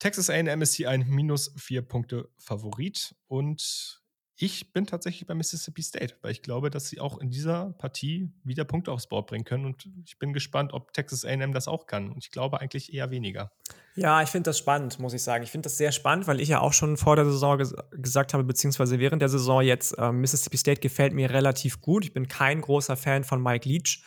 [0.00, 4.00] Texas AM ist hier ein minus vier Punkte Favorit und
[4.42, 8.32] ich bin tatsächlich bei Mississippi State, weil ich glaube, dass sie auch in dieser Partie
[8.42, 9.66] wieder Punkte aufs Board bringen können.
[9.66, 12.10] Und ich bin gespannt, ob Texas AM das auch kann.
[12.10, 13.52] Und ich glaube eigentlich eher weniger.
[13.96, 15.44] Ja, ich finde das spannend, muss ich sagen.
[15.44, 18.32] Ich finde das sehr spannend, weil ich ja auch schon vor der Saison ges gesagt
[18.32, 22.06] habe, beziehungsweise während der Saison jetzt, äh, Mississippi State gefällt mir relativ gut.
[22.06, 24.02] Ich bin kein großer Fan von Mike Leach,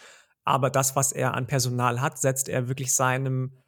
[0.45, 3.62] aber das, was er an Personal hat, setzt er wirklich seinem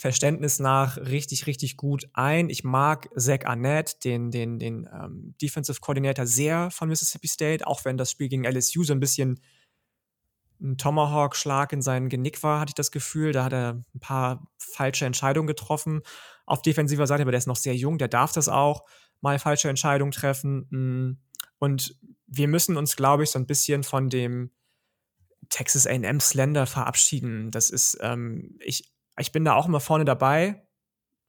[0.00, 2.48] Verständnis nach richtig, richtig gut ein.
[2.48, 7.84] Ich mag Zach Arnett, den, den, den ähm, Defensive Coordinator, sehr von Mississippi State, auch
[7.84, 9.40] wenn das Spiel gegen LSU so ein bisschen
[10.58, 13.32] ein Tomahawk-Schlag in sein Genick war, hatte ich das Gefühl.
[13.32, 16.00] Da hat er ein paar falsche Entscheidungen getroffen.
[16.46, 18.86] Auf defensiver Seite, aber der ist noch sehr jung, der darf das auch
[19.20, 20.66] mal falsche Entscheidungen treffen.
[20.70, 21.18] Mm.
[21.58, 21.94] Und
[22.26, 24.50] wir müssen uns, glaube ich, so ein bisschen von dem
[25.50, 27.50] Texas AM Slender verabschieden.
[27.50, 30.66] Das ist, ähm, ich, ich bin da auch immer vorne dabei,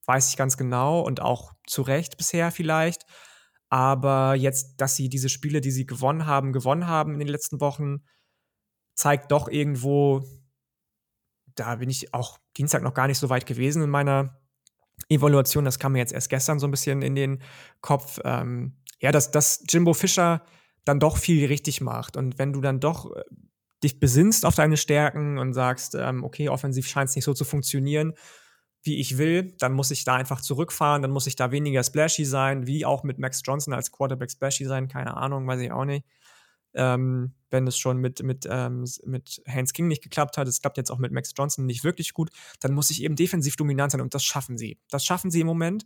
[0.05, 3.05] weiß ich ganz genau und auch zu Recht bisher vielleicht.
[3.69, 7.61] Aber jetzt, dass sie diese Spiele, die sie gewonnen haben, gewonnen haben in den letzten
[7.61, 8.03] Wochen,
[8.95, 10.23] zeigt doch irgendwo,
[11.55, 14.41] da bin ich auch Dienstag noch gar nicht so weit gewesen in meiner
[15.09, 15.65] Evaluation.
[15.65, 17.41] Das kam mir jetzt erst gestern so ein bisschen in den
[17.81, 18.19] Kopf.
[18.25, 20.43] Ähm, ja, dass, dass Jimbo Fischer
[20.85, 22.17] dann doch viel richtig macht.
[22.17, 23.23] Und wenn du dann doch äh,
[23.83, 27.45] dich besinnst auf deine Stärken und sagst, ähm, okay, offensiv scheint es nicht so zu
[27.45, 28.13] funktionieren,
[28.83, 32.25] wie ich will, dann muss ich da einfach zurückfahren, dann muss ich da weniger splashy
[32.25, 35.85] sein, wie auch mit Max Johnson als Quarterback splashy sein, keine Ahnung, weiß ich auch
[35.85, 36.05] nicht.
[36.73, 40.77] Ähm, wenn es schon mit, mit, ähm, mit Hans King nicht geklappt hat, es klappt
[40.77, 42.29] jetzt auch mit Max Johnson nicht wirklich gut,
[42.61, 44.79] dann muss ich eben defensiv dominant sein und das schaffen sie.
[44.89, 45.85] Das schaffen sie im Moment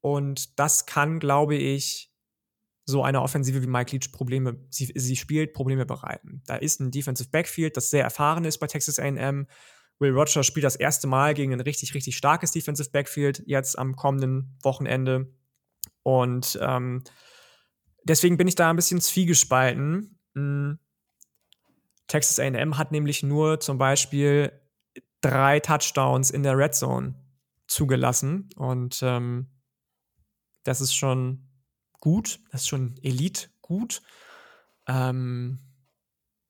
[0.00, 2.09] und das kann, glaube ich,
[2.90, 6.42] so eine Offensive wie Mike Leach Probleme, sie, sie spielt, Probleme bereiten.
[6.46, 9.46] Da ist ein Defensive Backfield, das sehr erfahren ist bei Texas AM.
[9.98, 13.96] Will Rogers spielt das erste Mal gegen ein richtig, richtig starkes Defensive Backfield jetzt am
[13.96, 15.32] kommenden Wochenende.
[16.02, 17.04] Und ähm,
[18.04, 20.18] deswegen bin ich da ein bisschen zwiegespalten.
[20.34, 20.78] Hm.
[22.08, 24.52] Texas AM hat nämlich nur zum Beispiel
[25.20, 27.14] drei Touchdowns in der Red Zone
[27.66, 28.48] zugelassen.
[28.56, 29.48] Und ähm,
[30.64, 31.49] das ist schon
[32.00, 34.02] gut, das ist schon Elite gut.
[34.88, 35.60] Ähm,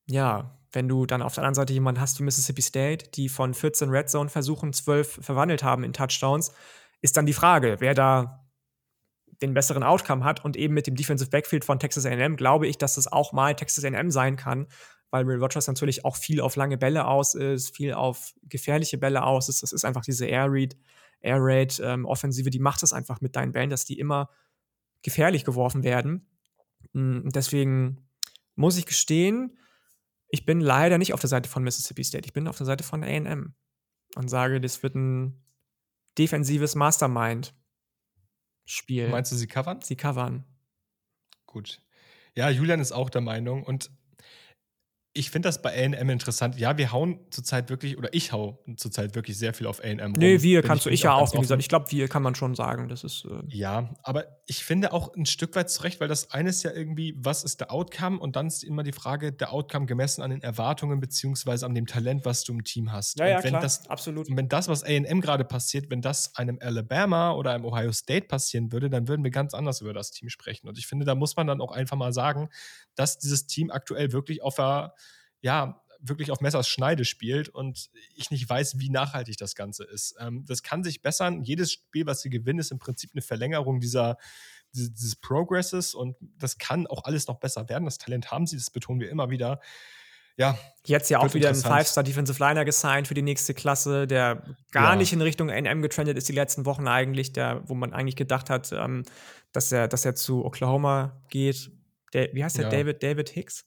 [0.07, 3.53] ja, wenn du dann auf der anderen Seite jemanden hast wie Mississippi State, die von
[3.53, 6.51] 14 Red Zone Versuchen 12 verwandelt haben in Touchdowns,
[7.01, 8.45] ist dann die Frage, wer da
[9.41, 12.77] den besseren Outcome hat und eben mit dem Defensive Backfield von Texas A&M glaube ich,
[12.77, 14.67] dass das auch mal Texas A&M sein kann,
[15.09, 19.23] weil Will Rogers natürlich auch viel auf lange Bälle aus ist, viel auf gefährliche Bälle
[19.23, 19.63] aus ist.
[19.63, 20.77] Das ist einfach diese Air Raid,
[21.21, 24.29] Air Raid ähm, Offensive, die macht das einfach mit deinen Bällen, dass die immer
[25.01, 26.27] gefährlich geworfen werden.
[26.93, 28.07] Hm, deswegen
[28.55, 29.57] muss ich gestehen,
[30.29, 32.25] ich bin leider nicht auf der Seite von Mississippi State.
[32.25, 33.53] Ich bin auf der Seite von AM
[34.15, 35.43] und sage, das wird ein
[36.17, 39.09] defensives Mastermind-Spiel.
[39.09, 39.81] Meinst du, sie covern?
[39.81, 40.45] Sie covern.
[41.45, 41.81] Gut.
[42.33, 43.91] Ja, Julian ist auch der Meinung und
[45.13, 46.57] ich finde das bei AM interessant.
[46.57, 50.13] Ja, wir hauen zurzeit wirklich, oder ich hau zurzeit wirklich sehr viel auf AM rum.
[50.17, 51.61] Nee, wir kannst du, ich ja auch, wie gesagt.
[51.61, 52.87] Ich glaube, wir kann man schon sagen.
[52.87, 53.25] Das ist.
[53.25, 56.71] Äh ja, aber ich finde auch ein Stück weit zurecht, weil das eine ist ja
[56.71, 58.19] irgendwie, was ist der Outcome?
[58.19, 61.87] Und dann ist immer die Frage, der Outcome gemessen an den Erwartungen beziehungsweise an dem
[61.87, 63.19] Talent, was du im Team hast.
[63.19, 64.29] Ja, ja, und wenn klar, das, absolut.
[64.29, 68.27] Und wenn das, was AM gerade passiert, wenn das einem Alabama oder einem Ohio State
[68.27, 70.69] passieren würde, dann würden wir ganz anders über das Team sprechen.
[70.69, 72.47] Und ich finde, da muss man dann auch einfach mal sagen,
[72.95, 74.93] dass dieses Team aktuell wirklich auf der
[75.41, 80.15] ja, wirklich auf Messers Schneide spielt und ich nicht weiß, wie nachhaltig das Ganze ist.
[80.19, 81.43] Ähm, das kann sich bessern.
[81.43, 84.17] Jedes Spiel, was sie gewinnen, ist im Prinzip eine Verlängerung dieser,
[84.73, 87.85] dieses Progresses und das kann auch alles noch besser werden.
[87.85, 89.59] Das Talent haben sie, das betonen wir immer wieder.
[90.37, 94.43] Ja, Jetzt ja auch wieder ein Five-Star Defensive Liner gesigned für die nächste Klasse, der
[94.71, 94.95] gar ja.
[94.95, 98.49] nicht in Richtung NM getrendet ist die letzten Wochen eigentlich, der, wo man eigentlich gedacht
[98.49, 99.03] hat, ähm,
[99.51, 101.69] dass er, dass er zu Oklahoma geht.
[102.13, 102.65] Der, wie heißt der?
[102.65, 102.69] Ja.
[102.69, 103.65] David, David Hicks?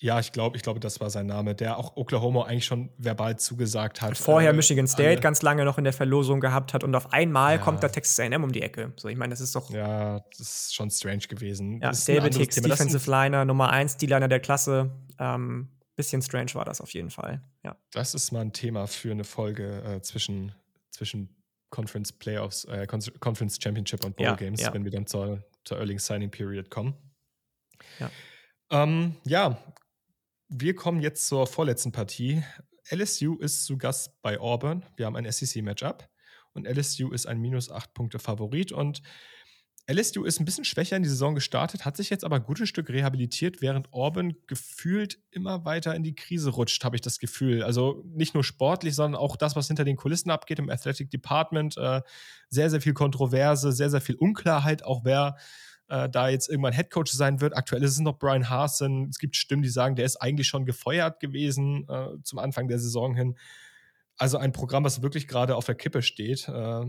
[0.00, 3.36] Ja, ich glaube, ich glaube, das war sein Name, der auch Oklahoma eigentlich schon verbal
[3.36, 4.16] zugesagt hat.
[4.16, 5.20] Vorher äh, Michigan State alle.
[5.20, 7.62] ganz lange noch in der Verlosung gehabt hat und auf einmal ja.
[7.62, 8.92] kommt da Texas A&M um die Ecke.
[8.96, 9.70] So, ich meine, das ist doch.
[9.70, 11.80] Ja, das ist schon strange gewesen.
[11.80, 12.68] Ja, David Hicks, Thema.
[12.68, 14.90] Defensive Liner, Nummer 1, die Liner der Klasse.
[15.18, 17.42] Ähm, bisschen strange war das auf jeden Fall.
[17.64, 17.76] Ja.
[17.90, 20.52] Das ist mal ein Thema für eine Folge äh, zwischen,
[20.90, 21.28] zwischen
[21.70, 25.98] Conference Playoffs, äh, Conference Championship und Bowl ja, Games, wenn wir dann zur, zur Early
[25.98, 26.94] Signing Period kommen.
[27.98, 28.10] Ja.
[28.70, 29.58] Ähm, ja,
[30.48, 32.42] wir kommen jetzt zur vorletzten Partie.
[32.90, 34.84] LSU ist zu Gast bei Auburn.
[34.96, 36.08] Wir haben ein SEC-Matchup
[36.54, 39.02] und LSU ist ein minus 8 Punkte Favorit und
[39.90, 42.68] LSU ist ein bisschen schwächer in die Saison gestartet, hat sich jetzt aber ein gutes
[42.68, 47.62] Stück rehabilitiert, während Auburn gefühlt immer weiter in die Krise rutscht, habe ich das Gefühl.
[47.62, 51.78] Also nicht nur sportlich, sondern auch das, was hinter den Kulissen abgeht im Athletic Department.
[51.78, 52.02] Äh,
[52.50, 55.36] sehr, sehr viel Kontroverse, sehr, sehr viel Unklarheit, auch wer
[55.88, 57.56] äh, da jetzt irgendwann Headcoach sein wird.
[57.56, 59.08] Aktuell ist es noch Brian Harson.
[59.08, 62.78] Es gibt Stimmen, die sagen, der ist eigentlich schon gefeuert gewesen äh, zum Anfang der
[62.78, 63.36] Saison hin.
[64.16, 66.48] Also ein Programm, was wirklich gerade auf der Kippe steht.
[66.48, 66.84] Äh,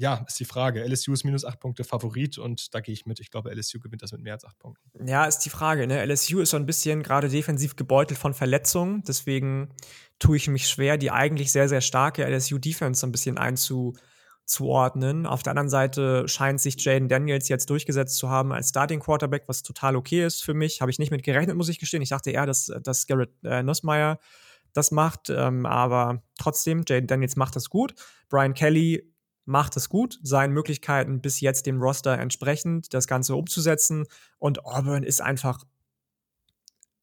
[0.00, 0.84] ja, ist die Frage.
[0.84, 3.18] LSU ist minus acht Punkte Favorit und da gehe ich mit.
[3.18, 5.06] Ich glaube, LSU gewinnt das mit mehr als acht Punkten.
[5.06, 5.88] Ja, ist die Frage.
[5.88, 6.04] Ne?
[6.04, 9.02] LSU ist so ein bisschen gerade defensiv gebeutelt von Verletzungen.
[9.02, 9.70] Deswegen
[10.20, 13.94] tue ich mich schwer, die eigentlich sehr, sehr starke LSU-Defense so ein bisschen einzu
[14.48, 15.26] zuordnen.
[15.26, 19.44] Auf der anderen Seite scheint sich Jaden Daniels jetzt durchgesetzt zu haben als Starting Quarterback,
[19.46, 20.80] was total okay ist für mich.
[20.80, 22.02] Habe ich nicht mit gerechnet, muss ich gestehen.
[22.02, 24.18] Ich dachte eher, dass, dass Garrett äh, Nussmeier
[24.72, 27.94] das macht, ähm, aber trotzdem, Jaden Daniels macht das gut.
[28.28, 29.12] Brian Kelly
[29.44, 34.06] macht es gut, seinen Möglichkeiten bis jetzt dem Roster entsprechend, das Ganze umzusetzen.
[34.38, 35.64] Und Auburn ist einfach.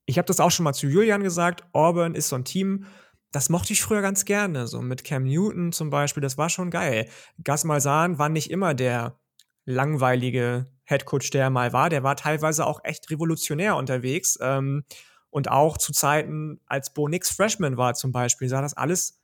[0.08, 1.64] Ich habe das auch schon mal zu Julian gesagt.
[1.74, 2.86] Auburn ist so ein Team,
[3.32, 4.68] das mochte ich früher ganz gerne.
[4.68, 7.10] So mit Cam Newton zum Beispiel, das war schon geil.
[7.44, 9.20] Gas Malzahn war nicht immer der
[9.66, 11.90] langweilige Headcoach, der mal war.
[11.90, 14.38] Der war teilweise auch echt revolutionär unterwegs.
[14.42, 14.86] Ähm,
[15.30, 19.20] und auch zu Zeiten, als Bo Nix Freshman war zum Beispiel, sah das alles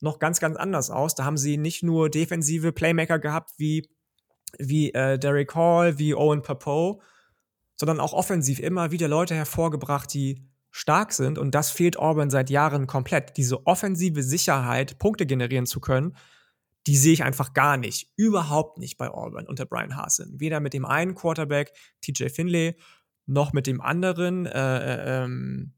[0.00, 1.14] noch ganz, ganz anders aus.
[1.14, 3.88] Da haben sie nicht nur defensive Playmaker gehabt wie,
[4.58, 7.00] wie äh, Derek Hall, wie Owen Papo,
[7.76, 10.42] sondern auch offensiv immer wieder Leute hervorgebracht, die
[10.76, 13.38] stark sind und das fehlt Auburn seit Jahren komplett.
[13.38, 16.14] Diese offensive Sicherheit, Punkte generieren zu können,
[16.86, 18.12] die sehe ich einfach gar nicht.
[18.16, 20.38] Überhaupt nicht bei Auburn unter Brian Hasen.
[20.38, 21.72] Weder mit dem einen Quarterback,
[22.02, 22.76] TJ Finlay,
[23.24, 25.72] noch mit dem anderen, äh, äh, ähm,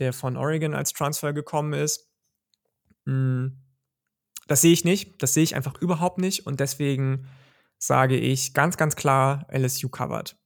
[0.00, 2.10] der von Oregon als Transfer gekommen ist.
[3.06, 3.62] Hm,
[4.48, 5.22] das sehe ich nicht.
[5.22, 6.48] Das sehe ich einfach überhaupt nicht.
[6.48, 7.28] Und deswegen
[7.78, 10.39] sage ich ganz, ganz klar, LSU covered.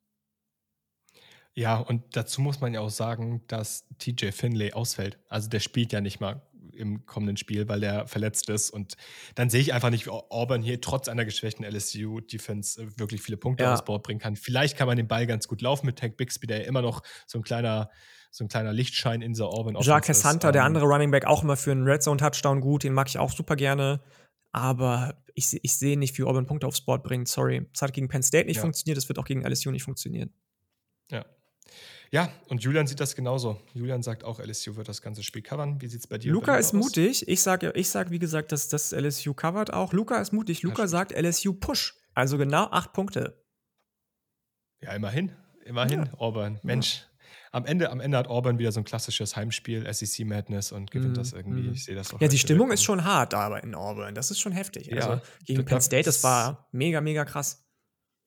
[1.56, 5.18] Ja, und dazu muss man ja auch sagen, dass TJ Finlay ausfällt.
[5.28, 6.43] Also der spielt ja nicht mal
[6.74, 8.70] im kommenden Spiel, weil er verletzt ist.
[8.70, 8.94] Und
[9.35, 13.36] dann sehe ich einfach nicht, wie Auburn hier trotz einer geschwächten LSU-Defense äh, wirklich viele
[13.36, 13.72] Punkte ja.
[13.72, 14.35] aufs Board bringen kann.
[14.35, 17.02] Vielleicht kann man den Ball ganz gut laufen mit Tank Bixby, der ja immer noch
[17.26, 17.90] so ein kleiner,
[18.31, 21.26] so ein kleiner Lichtschein in dieser Auburn Offense Jacques Hunter, der ähm, andere Running Back,
[21.26, 24.01] auch immer für einen Red Zone Touchdown gut, den mag ich auch super gerne.
[24.51, 27.28] Aber ich, ich sehe nicht, wie Auburn Punkte aufs Board bringt.
[27.28, 27.68] Sorry.
[27.74, 28.62] Es hat gegen Penn State nicht ja.
[28.62, 30.32] funktioniert, es wird auch gegen LSU nicht funktionieren.
[31.10, 31.24] Ja,
[32.15, 33.61] ja, und Julian sieht das genauso.
[33.73, 35.81] Julian sagt auch, LSU wird das ganze Spiel covern.
[35.81, 36.74] Wie sieht es bei dir Luca ist aus?
[36.74, 37.27] mutig.
[37.27, 39.93] Ich sage, ich sag, wie gesagt, dass das LSU covert auch.
[39.93, 40.62] Luca ist mutig.
[40.62, 41.97] Luca ja, sagt LSU Push.
[42.15, 43.43] Also genau acht Punkte.
[44.81, 45.32] Ja, immerhin.
[45.65, 46.19] Immerhin, ja.
[46.19, 46.61] Auburn.
[46.62, 46.99] Mensch.
[46.99, 47.27] Ja.
[47.51, 51.15] Am Ende, am Ende hat Auburn wieder so ein klassisches Heimspiel, SEC Madness und gewinnt
[51.15, 51.62] mm, das irgendwie.
[51.62, 51.73] Mm.
[51.73, 52.20] Ich sehe das auch.
[52.20, 54.15] Ja, die Stimmung ist schon hart aber in Auburn.
[54.15, 54.86] Das ist schon heftig.
[54.86, 57.66] Ja, also gegen Penn State, das war mega, mega krass.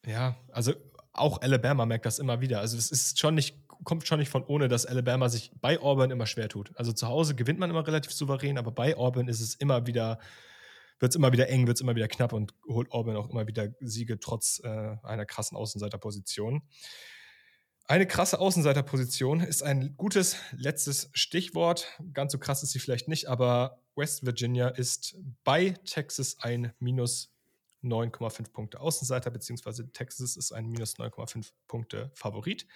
[0.06, 0.74] Ja, also
[1.14, 2.60] auch Alabama merkt das immer wieder.
[2.60, 6.12] Also es ist schon nicht kommt schon nicht von ohne, dass Alabama sich bei Auburn
[6.12, 6.72] immer schwer tut.
[6.76, 10.20] Also zu Hause gewinnt man immer relativ souverän, aber bei Auburn ist es immer wieder,
[11.00, 13.48] wird es immer wieder eng, wird es immer wieder knapp und holt Auburn auch immer
[13.48, 16.64] wieder Siege trotz äh, einer krassen Außenseiterposition.
[17.90, 21.88] Eine krasse Außenseiterposition ist ein gutes letztes Stichwort.
[22.14, 27.32] Ganz so krass ist sie vielleicht nicht, aber West Virginia ist bei Texas ein minus
[27.84, 32.68] 9,5 Punkte Außenseiter, beziehungsweise Texas ist ein minus 9,5 Punkte Favorit.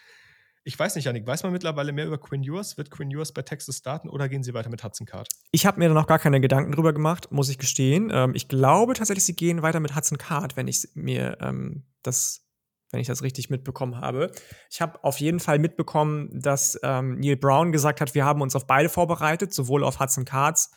[0.64, 2.78] Ich weiß nicht, Janik, weiß man mittlerweile mehr über Quinn Ewers?
[2.78, 5.28] Wird Quinn Ewers bei Texas starten oder gehen sie weiter mit Hudson Card?
[5.52, 8.12] Ich habe mir da noch gar keine Gedanken drüber gemacht, muss ich gestehen.
[8.14, 12.46] Ähm, ich glaube tatsächlich, sie gehen weiter mit Hudson Card, wenn ich mir ähm, das,
[12.92, 14.32] wenn ich das richtig mitbekommen habe.
[14.70, 18.56] Ich habe auf jeden Fall mitbekommen, dass ähm, Neil Brown gesagt hat, wir haben uns
[18.56, 20.72] auf beide vorbereitet, sowohl auf Hudson Cards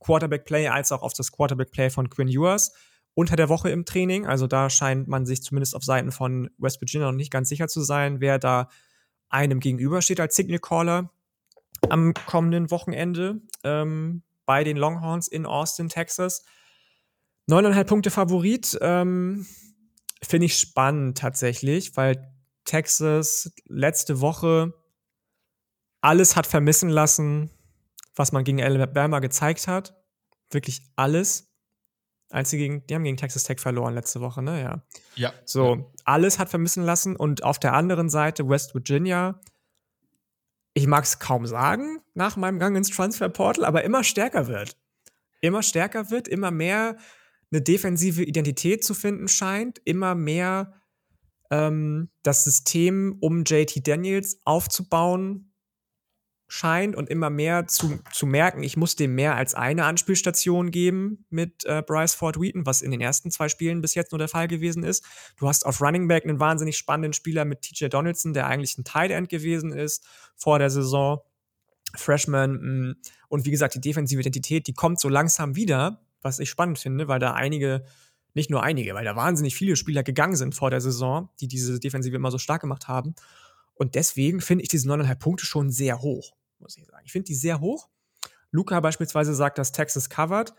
[0.00, 2.72] Quarterback Play als auch auf das Quarterback Play von Quinn Ewers
[3.14, 4.26] unter der Woche im Training.
[4.26, 7.68] Also da scheint man sich zumindest auf Seiten von West Virginia noch nicht ganz sicher
[7.68, 8.68] zu sein, wer da
[9.28, 11.10] einem gegenübersteht als Signal Caller
[11.88, 16.44] am kommenden Wochenende ähm, bei den Longhorns in Austin, Texas.
[17.46, 18.78] Neuneinhalb Punkte Favorit.
[18.80, 19.46] Ähm,
[20.22, 22.32] Finde ich spannend tatsächlich, weil
[22.64, 24.74] Texas letzte Woche
[26.00, 27.50] alles hat vermissen lassen,
[28.14, 29.94] was man gegen Alabama gezeigt hat.
[30.50, 31.47] Wirklich alles.
[32.30, 34.60] Als sie gegen, die haben gegen Texas Tech verloren letzte Woche, ne?
[34.60, 34.82] Ja.
[35.14, 35.32] Ja.
[35.44, 35.84] So, ja.
[36.04, 37.16] alles hat vermissen lassen.
[37.16, 39.40] Und auf der anderen Seite West Virginia,
[40.74, 44.76] ich mag es kaum sagen nach meinem Gang ins Transferportal, aber immer stärker wird.
[45.40, 46.96] Immer stärker wird, immer mehr
[47.50, 50.74] eine defensive Identität zu finden scheint, immer mehr
[51.50, 55.47] ähm, das System um JT Daniels aufzubauen
[56.48, 61.26] scheint und immer mehr zu, zu merken, ich muss dem mehr als eine Anspielstation geben
[61.28, 64.28] mit äh, Bryce Ford Wheaton, was in den ersten zwei Spielen bis jetzt nur der
[64.28, 65.04] Fall gewesen ist.
[65.36, 68.84] Du hast auf Running Back einen wahnsinnig spannenden Spieler mit TJ Donaldson, der eigentlich ein
[68.84, 70.06] Tight End gewesen ist
[70.36, 71.20] vor der Saison.
[71.94, 72.52] Freshman.
[72.60, 72.94] Mh.
[73.28, 77.08] Und wie gesagt, die defensive Identität, die kommt so langsam wieder, was ich spannend finde,
[77.08, 77.84] weil da einige,
[78.34, 81.78] nicht nur einige, weil da wahnsinnig viele Spieler gegangen sind vor der Saison, die diese
[81.78, 83.14] Defensive immer so stark gemacht haben.
[83.74, 87.02] Und deswegen finde ich diese 9,5 Punkte schon sehr hoch muss ich sagen.
[87.04, 87.88] Ich finde die sehr hoch.
[88.50, 90.54] Luca beispielsweise sagt, dass Texas covered.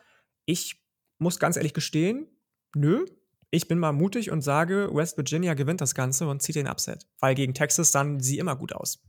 [0.46, 0.84] Ich
[1.18, 2.28] muss ganz ehrlich gestehen,
[2.76, 3.06] nö.
[3.52, 7.08] Ich bin mal mutig und sage, West Virginia gewinnt das Ganze und zieht den Upset.
[7.20, 9.00] Weil gegen Texas dann sie immer gut aus.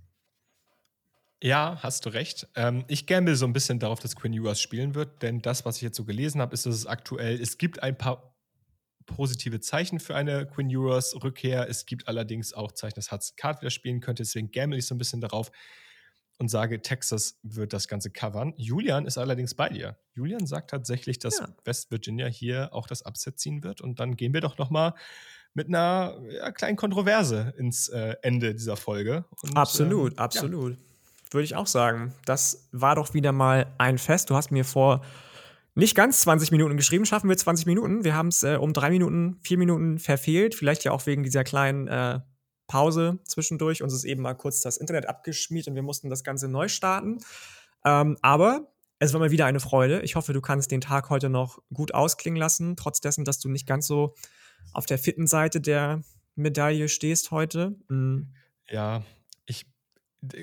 [1.42, 2.48] Ja, hast du recht.
[2.54, 5.76] Ähm, ich gamble so ein bisschen darauf, dass Quinn Ewers spielen wird, denn das, was
[5.76, 8.36] ich jetzt so gelesen habe, ist, dass es aktuell, es gibt ein paar
[9.06, 11.68] positive Zeichen für eine Quinn Ewers Rückkehr.
[11.68, 14.22] Es gibt allerdings auch Zeichen, dass Hudson Card wieder spielen könnte.
[14.22, 15.50] Deswegen gamble ich so ein bisschen darauf,
[16.40, 18.54] und sage, Texas wird das Ganze covern.
[18.56, 19.98] Julian ist allerdings bei dir.
[20.14, 21.48] Julian sagt tatsächlich, dass ja.
[21.66, 23.82] West Virginia hier auch das Upset ziehen wird.
[23.82, 24.94] Und dann gehen wir doch noch mal
[25.52, 29.26] mit einer ja, kleinen Kontroverse ins äh, Ende dieser Folge.
[29.42, 30.72] Und, absolut, ähm, absolut.
[30.72, 30.78] Ja.
[31.30, 32.14] Würde ich auch sagen.
[32.24, 34.30] Das war doch wieder mal ein Fest.
[34.30, 35.02] Du hast mir vor
[35.74, 37.04] nicht ganz 20 Minuten geschrieben.
[37.04, 38.02] Schaffen wir 20 Minuten?
[38.02, 40.54] Wir haben es äh, um drei Minuten, vier Minuten verfehlt.
[40.54, 42.20] Vielleicht ja auch wegen dieser kleinen äh,
[42.70, 43.82] Pause zwischendurch.
[43.82, 47.18] Uns ist eben mal kurz das Internet abgeschmiert und wir mussten das Ganze neu starten.
[47.84, 50.02] Ähm, aber es war mal wieder eine Freude.
[50.02, 53.48] Ich hoffe, du kannst den Tag heute noch gut ausklingen lassen, trotz dessen, dass du
[53.48, 54.14] nicht ganz so
[54.72, 56.02] auf der fitten Seite der
[56.36, 57.74] Medaille stehst heute.
[57.88, 58.34] Mhm.
[58.68, 59.02] Ja,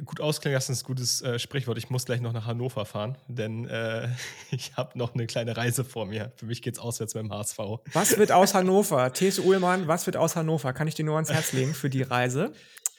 [0.06, 1.78] Gut ausklingen lassen ist ein gutes äh, Sprichwort.
[1.78, 4.10] Ich muss gleich noch nach Hannover fahren, denn äh,
[4.52, 6.32] ich habe noch eine kleine Reise vor mir.
[6.36, 7.60] Für mich geht es auswärts mit dem HSV.
[7.94, 9.14] Was wird aus Hannover?
[9.14, 9.38] T.S.
[9.38, 10.74] Ullmann, was wird aus Hannover?
[10.74, 12.54] Kann ich dir nur ans Herz legen für die Reise?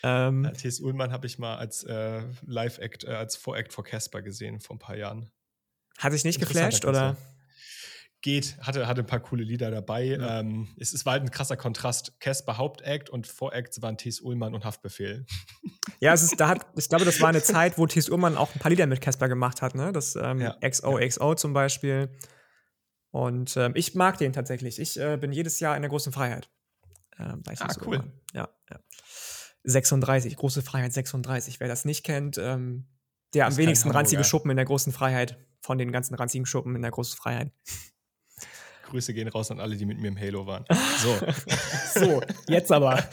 [0.05, 0.79] Ähm, ja, T.S.
[0.79, 4.79] Ullmann habe ich mal als äh, Live-Act, äh, als Voract vor Casper gesehen vor ein
[4.79, 5.33] paar Jahren.
[5.99, 7.17] Hat sich nicht geflasht, oder?
[8.21, 10.05] Geht, hatte, hatte ein paar coole Lieder dabei.
[10.05, 10.41] Ja.
[10.41, 12.19] Ähm, es, es war halt ein krasser Kontrast.
[12.21, 15.27] Casper Hauptact und Voract waren Thies Ullmann und Haftbefehl.
[16.01, 18.55] Ja, es ist, da hat, ich glaube, das war eine Zeit, wo Thies Ullmann auch
[18.55, 19.91] ein paar Lieder mit Casper gemacht hat, ne?
[19.91, 20.57] Das ähm, ja.
[20.61, 21.37] XOXO ja.
[21.37, 22.17] zum Beispiel.
[23.11, 24.79] Und ähm, ich mag den tatsächlich.
[24.79, 26.51] Ich äh, bin jedes Jahr in der großen Freiheit.
[27.19, 27.97] Ähm, ah, cool.
[27.97, 28.13] Ullmann.
[28.33, 28.79] Ja, ja.
[29.65, 31.59] 36, große Freiheit 36.
[31.59, 32.87] Wer das nicht kennt, ähm,
[33.35, 35.37] der das am wenigsten ranzige Schuppen in der großen Freiheit.
[35.61, 37.51] Von den ganzen ranzigen Schuppen in der großen Freiheit.
[38.89, 40.65] Grüße gehen raus an alle, die mit mir im Halo waren.
[40.99, 41.17] So.
[41.95, 43.05] so, jetzt aber.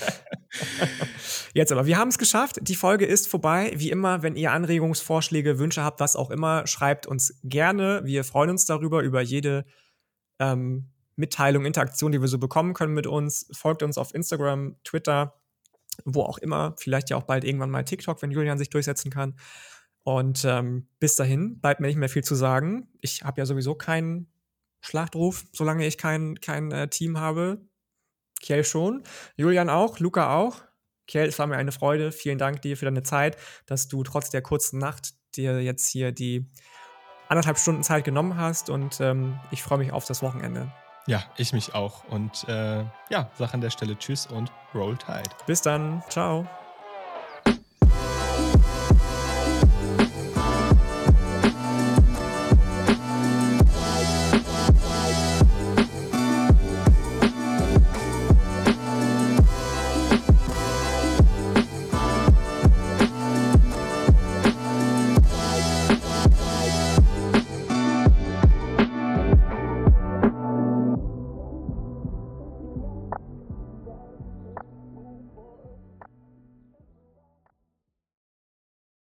[1.54, 1.86] Jetzt aber.
[1.86, 2.58] Wir haben es geschafft.
[2.62, 3.72] Die Folge ist vorbei.
[3.76, 8.02] Wie immer, wenn ihr Anregungsvorschläge, Wünsche habt, was auch immer, schreibt uns gerne.
[8.04, 9.66] Wir freuen uns darüber, über jede
[10.40, 13.48] ähm, Mitteilung, Interaktion, die wir so bekommen können mit uns.
[13.54, 15.40] Folgt uns auf Instagram, Twitter,
[16.04, 16.76] wo auch immer.
[16.78, 19.36] Vielleicht ja auch bald irgendwann mal TikTok, wenn Julian sich durchsetzen kann.
[20.04, 22.90] Und ähm, bis dahin bleibt mir nicht mehr viel zu sagen.
[23.02, 24.28] Ich habe ja sowieso keinen
[24.86, 27.60] Schlachtruf, solange ich kein, kein äh, Team habe.
[28.42, 29.04] Kiel schon.
[29.36, 30.62] Julian auch, Luca auch.
[31.08, 32.12] Kiel, es war mir eine Freude.
[32.12, 36.12] Vielen Dank dir für deine Zeit, dass du trotz der kurzen Nacht dir jetzt hier
[36.12, 36.50] die
[37.28, 40.72] anderthalb Stunden Zeit genommen hast und ähm, ich freue mich auf das Wochenende.
[41.08, 42.04] Ja, ich mich auch.
[42.06, 45.30] Und äh, ja, sag an der Stelle Tschüss und Roll Tide.
[45.46, 46.04] Bis dann.
[46.10, 46.48] Ciao.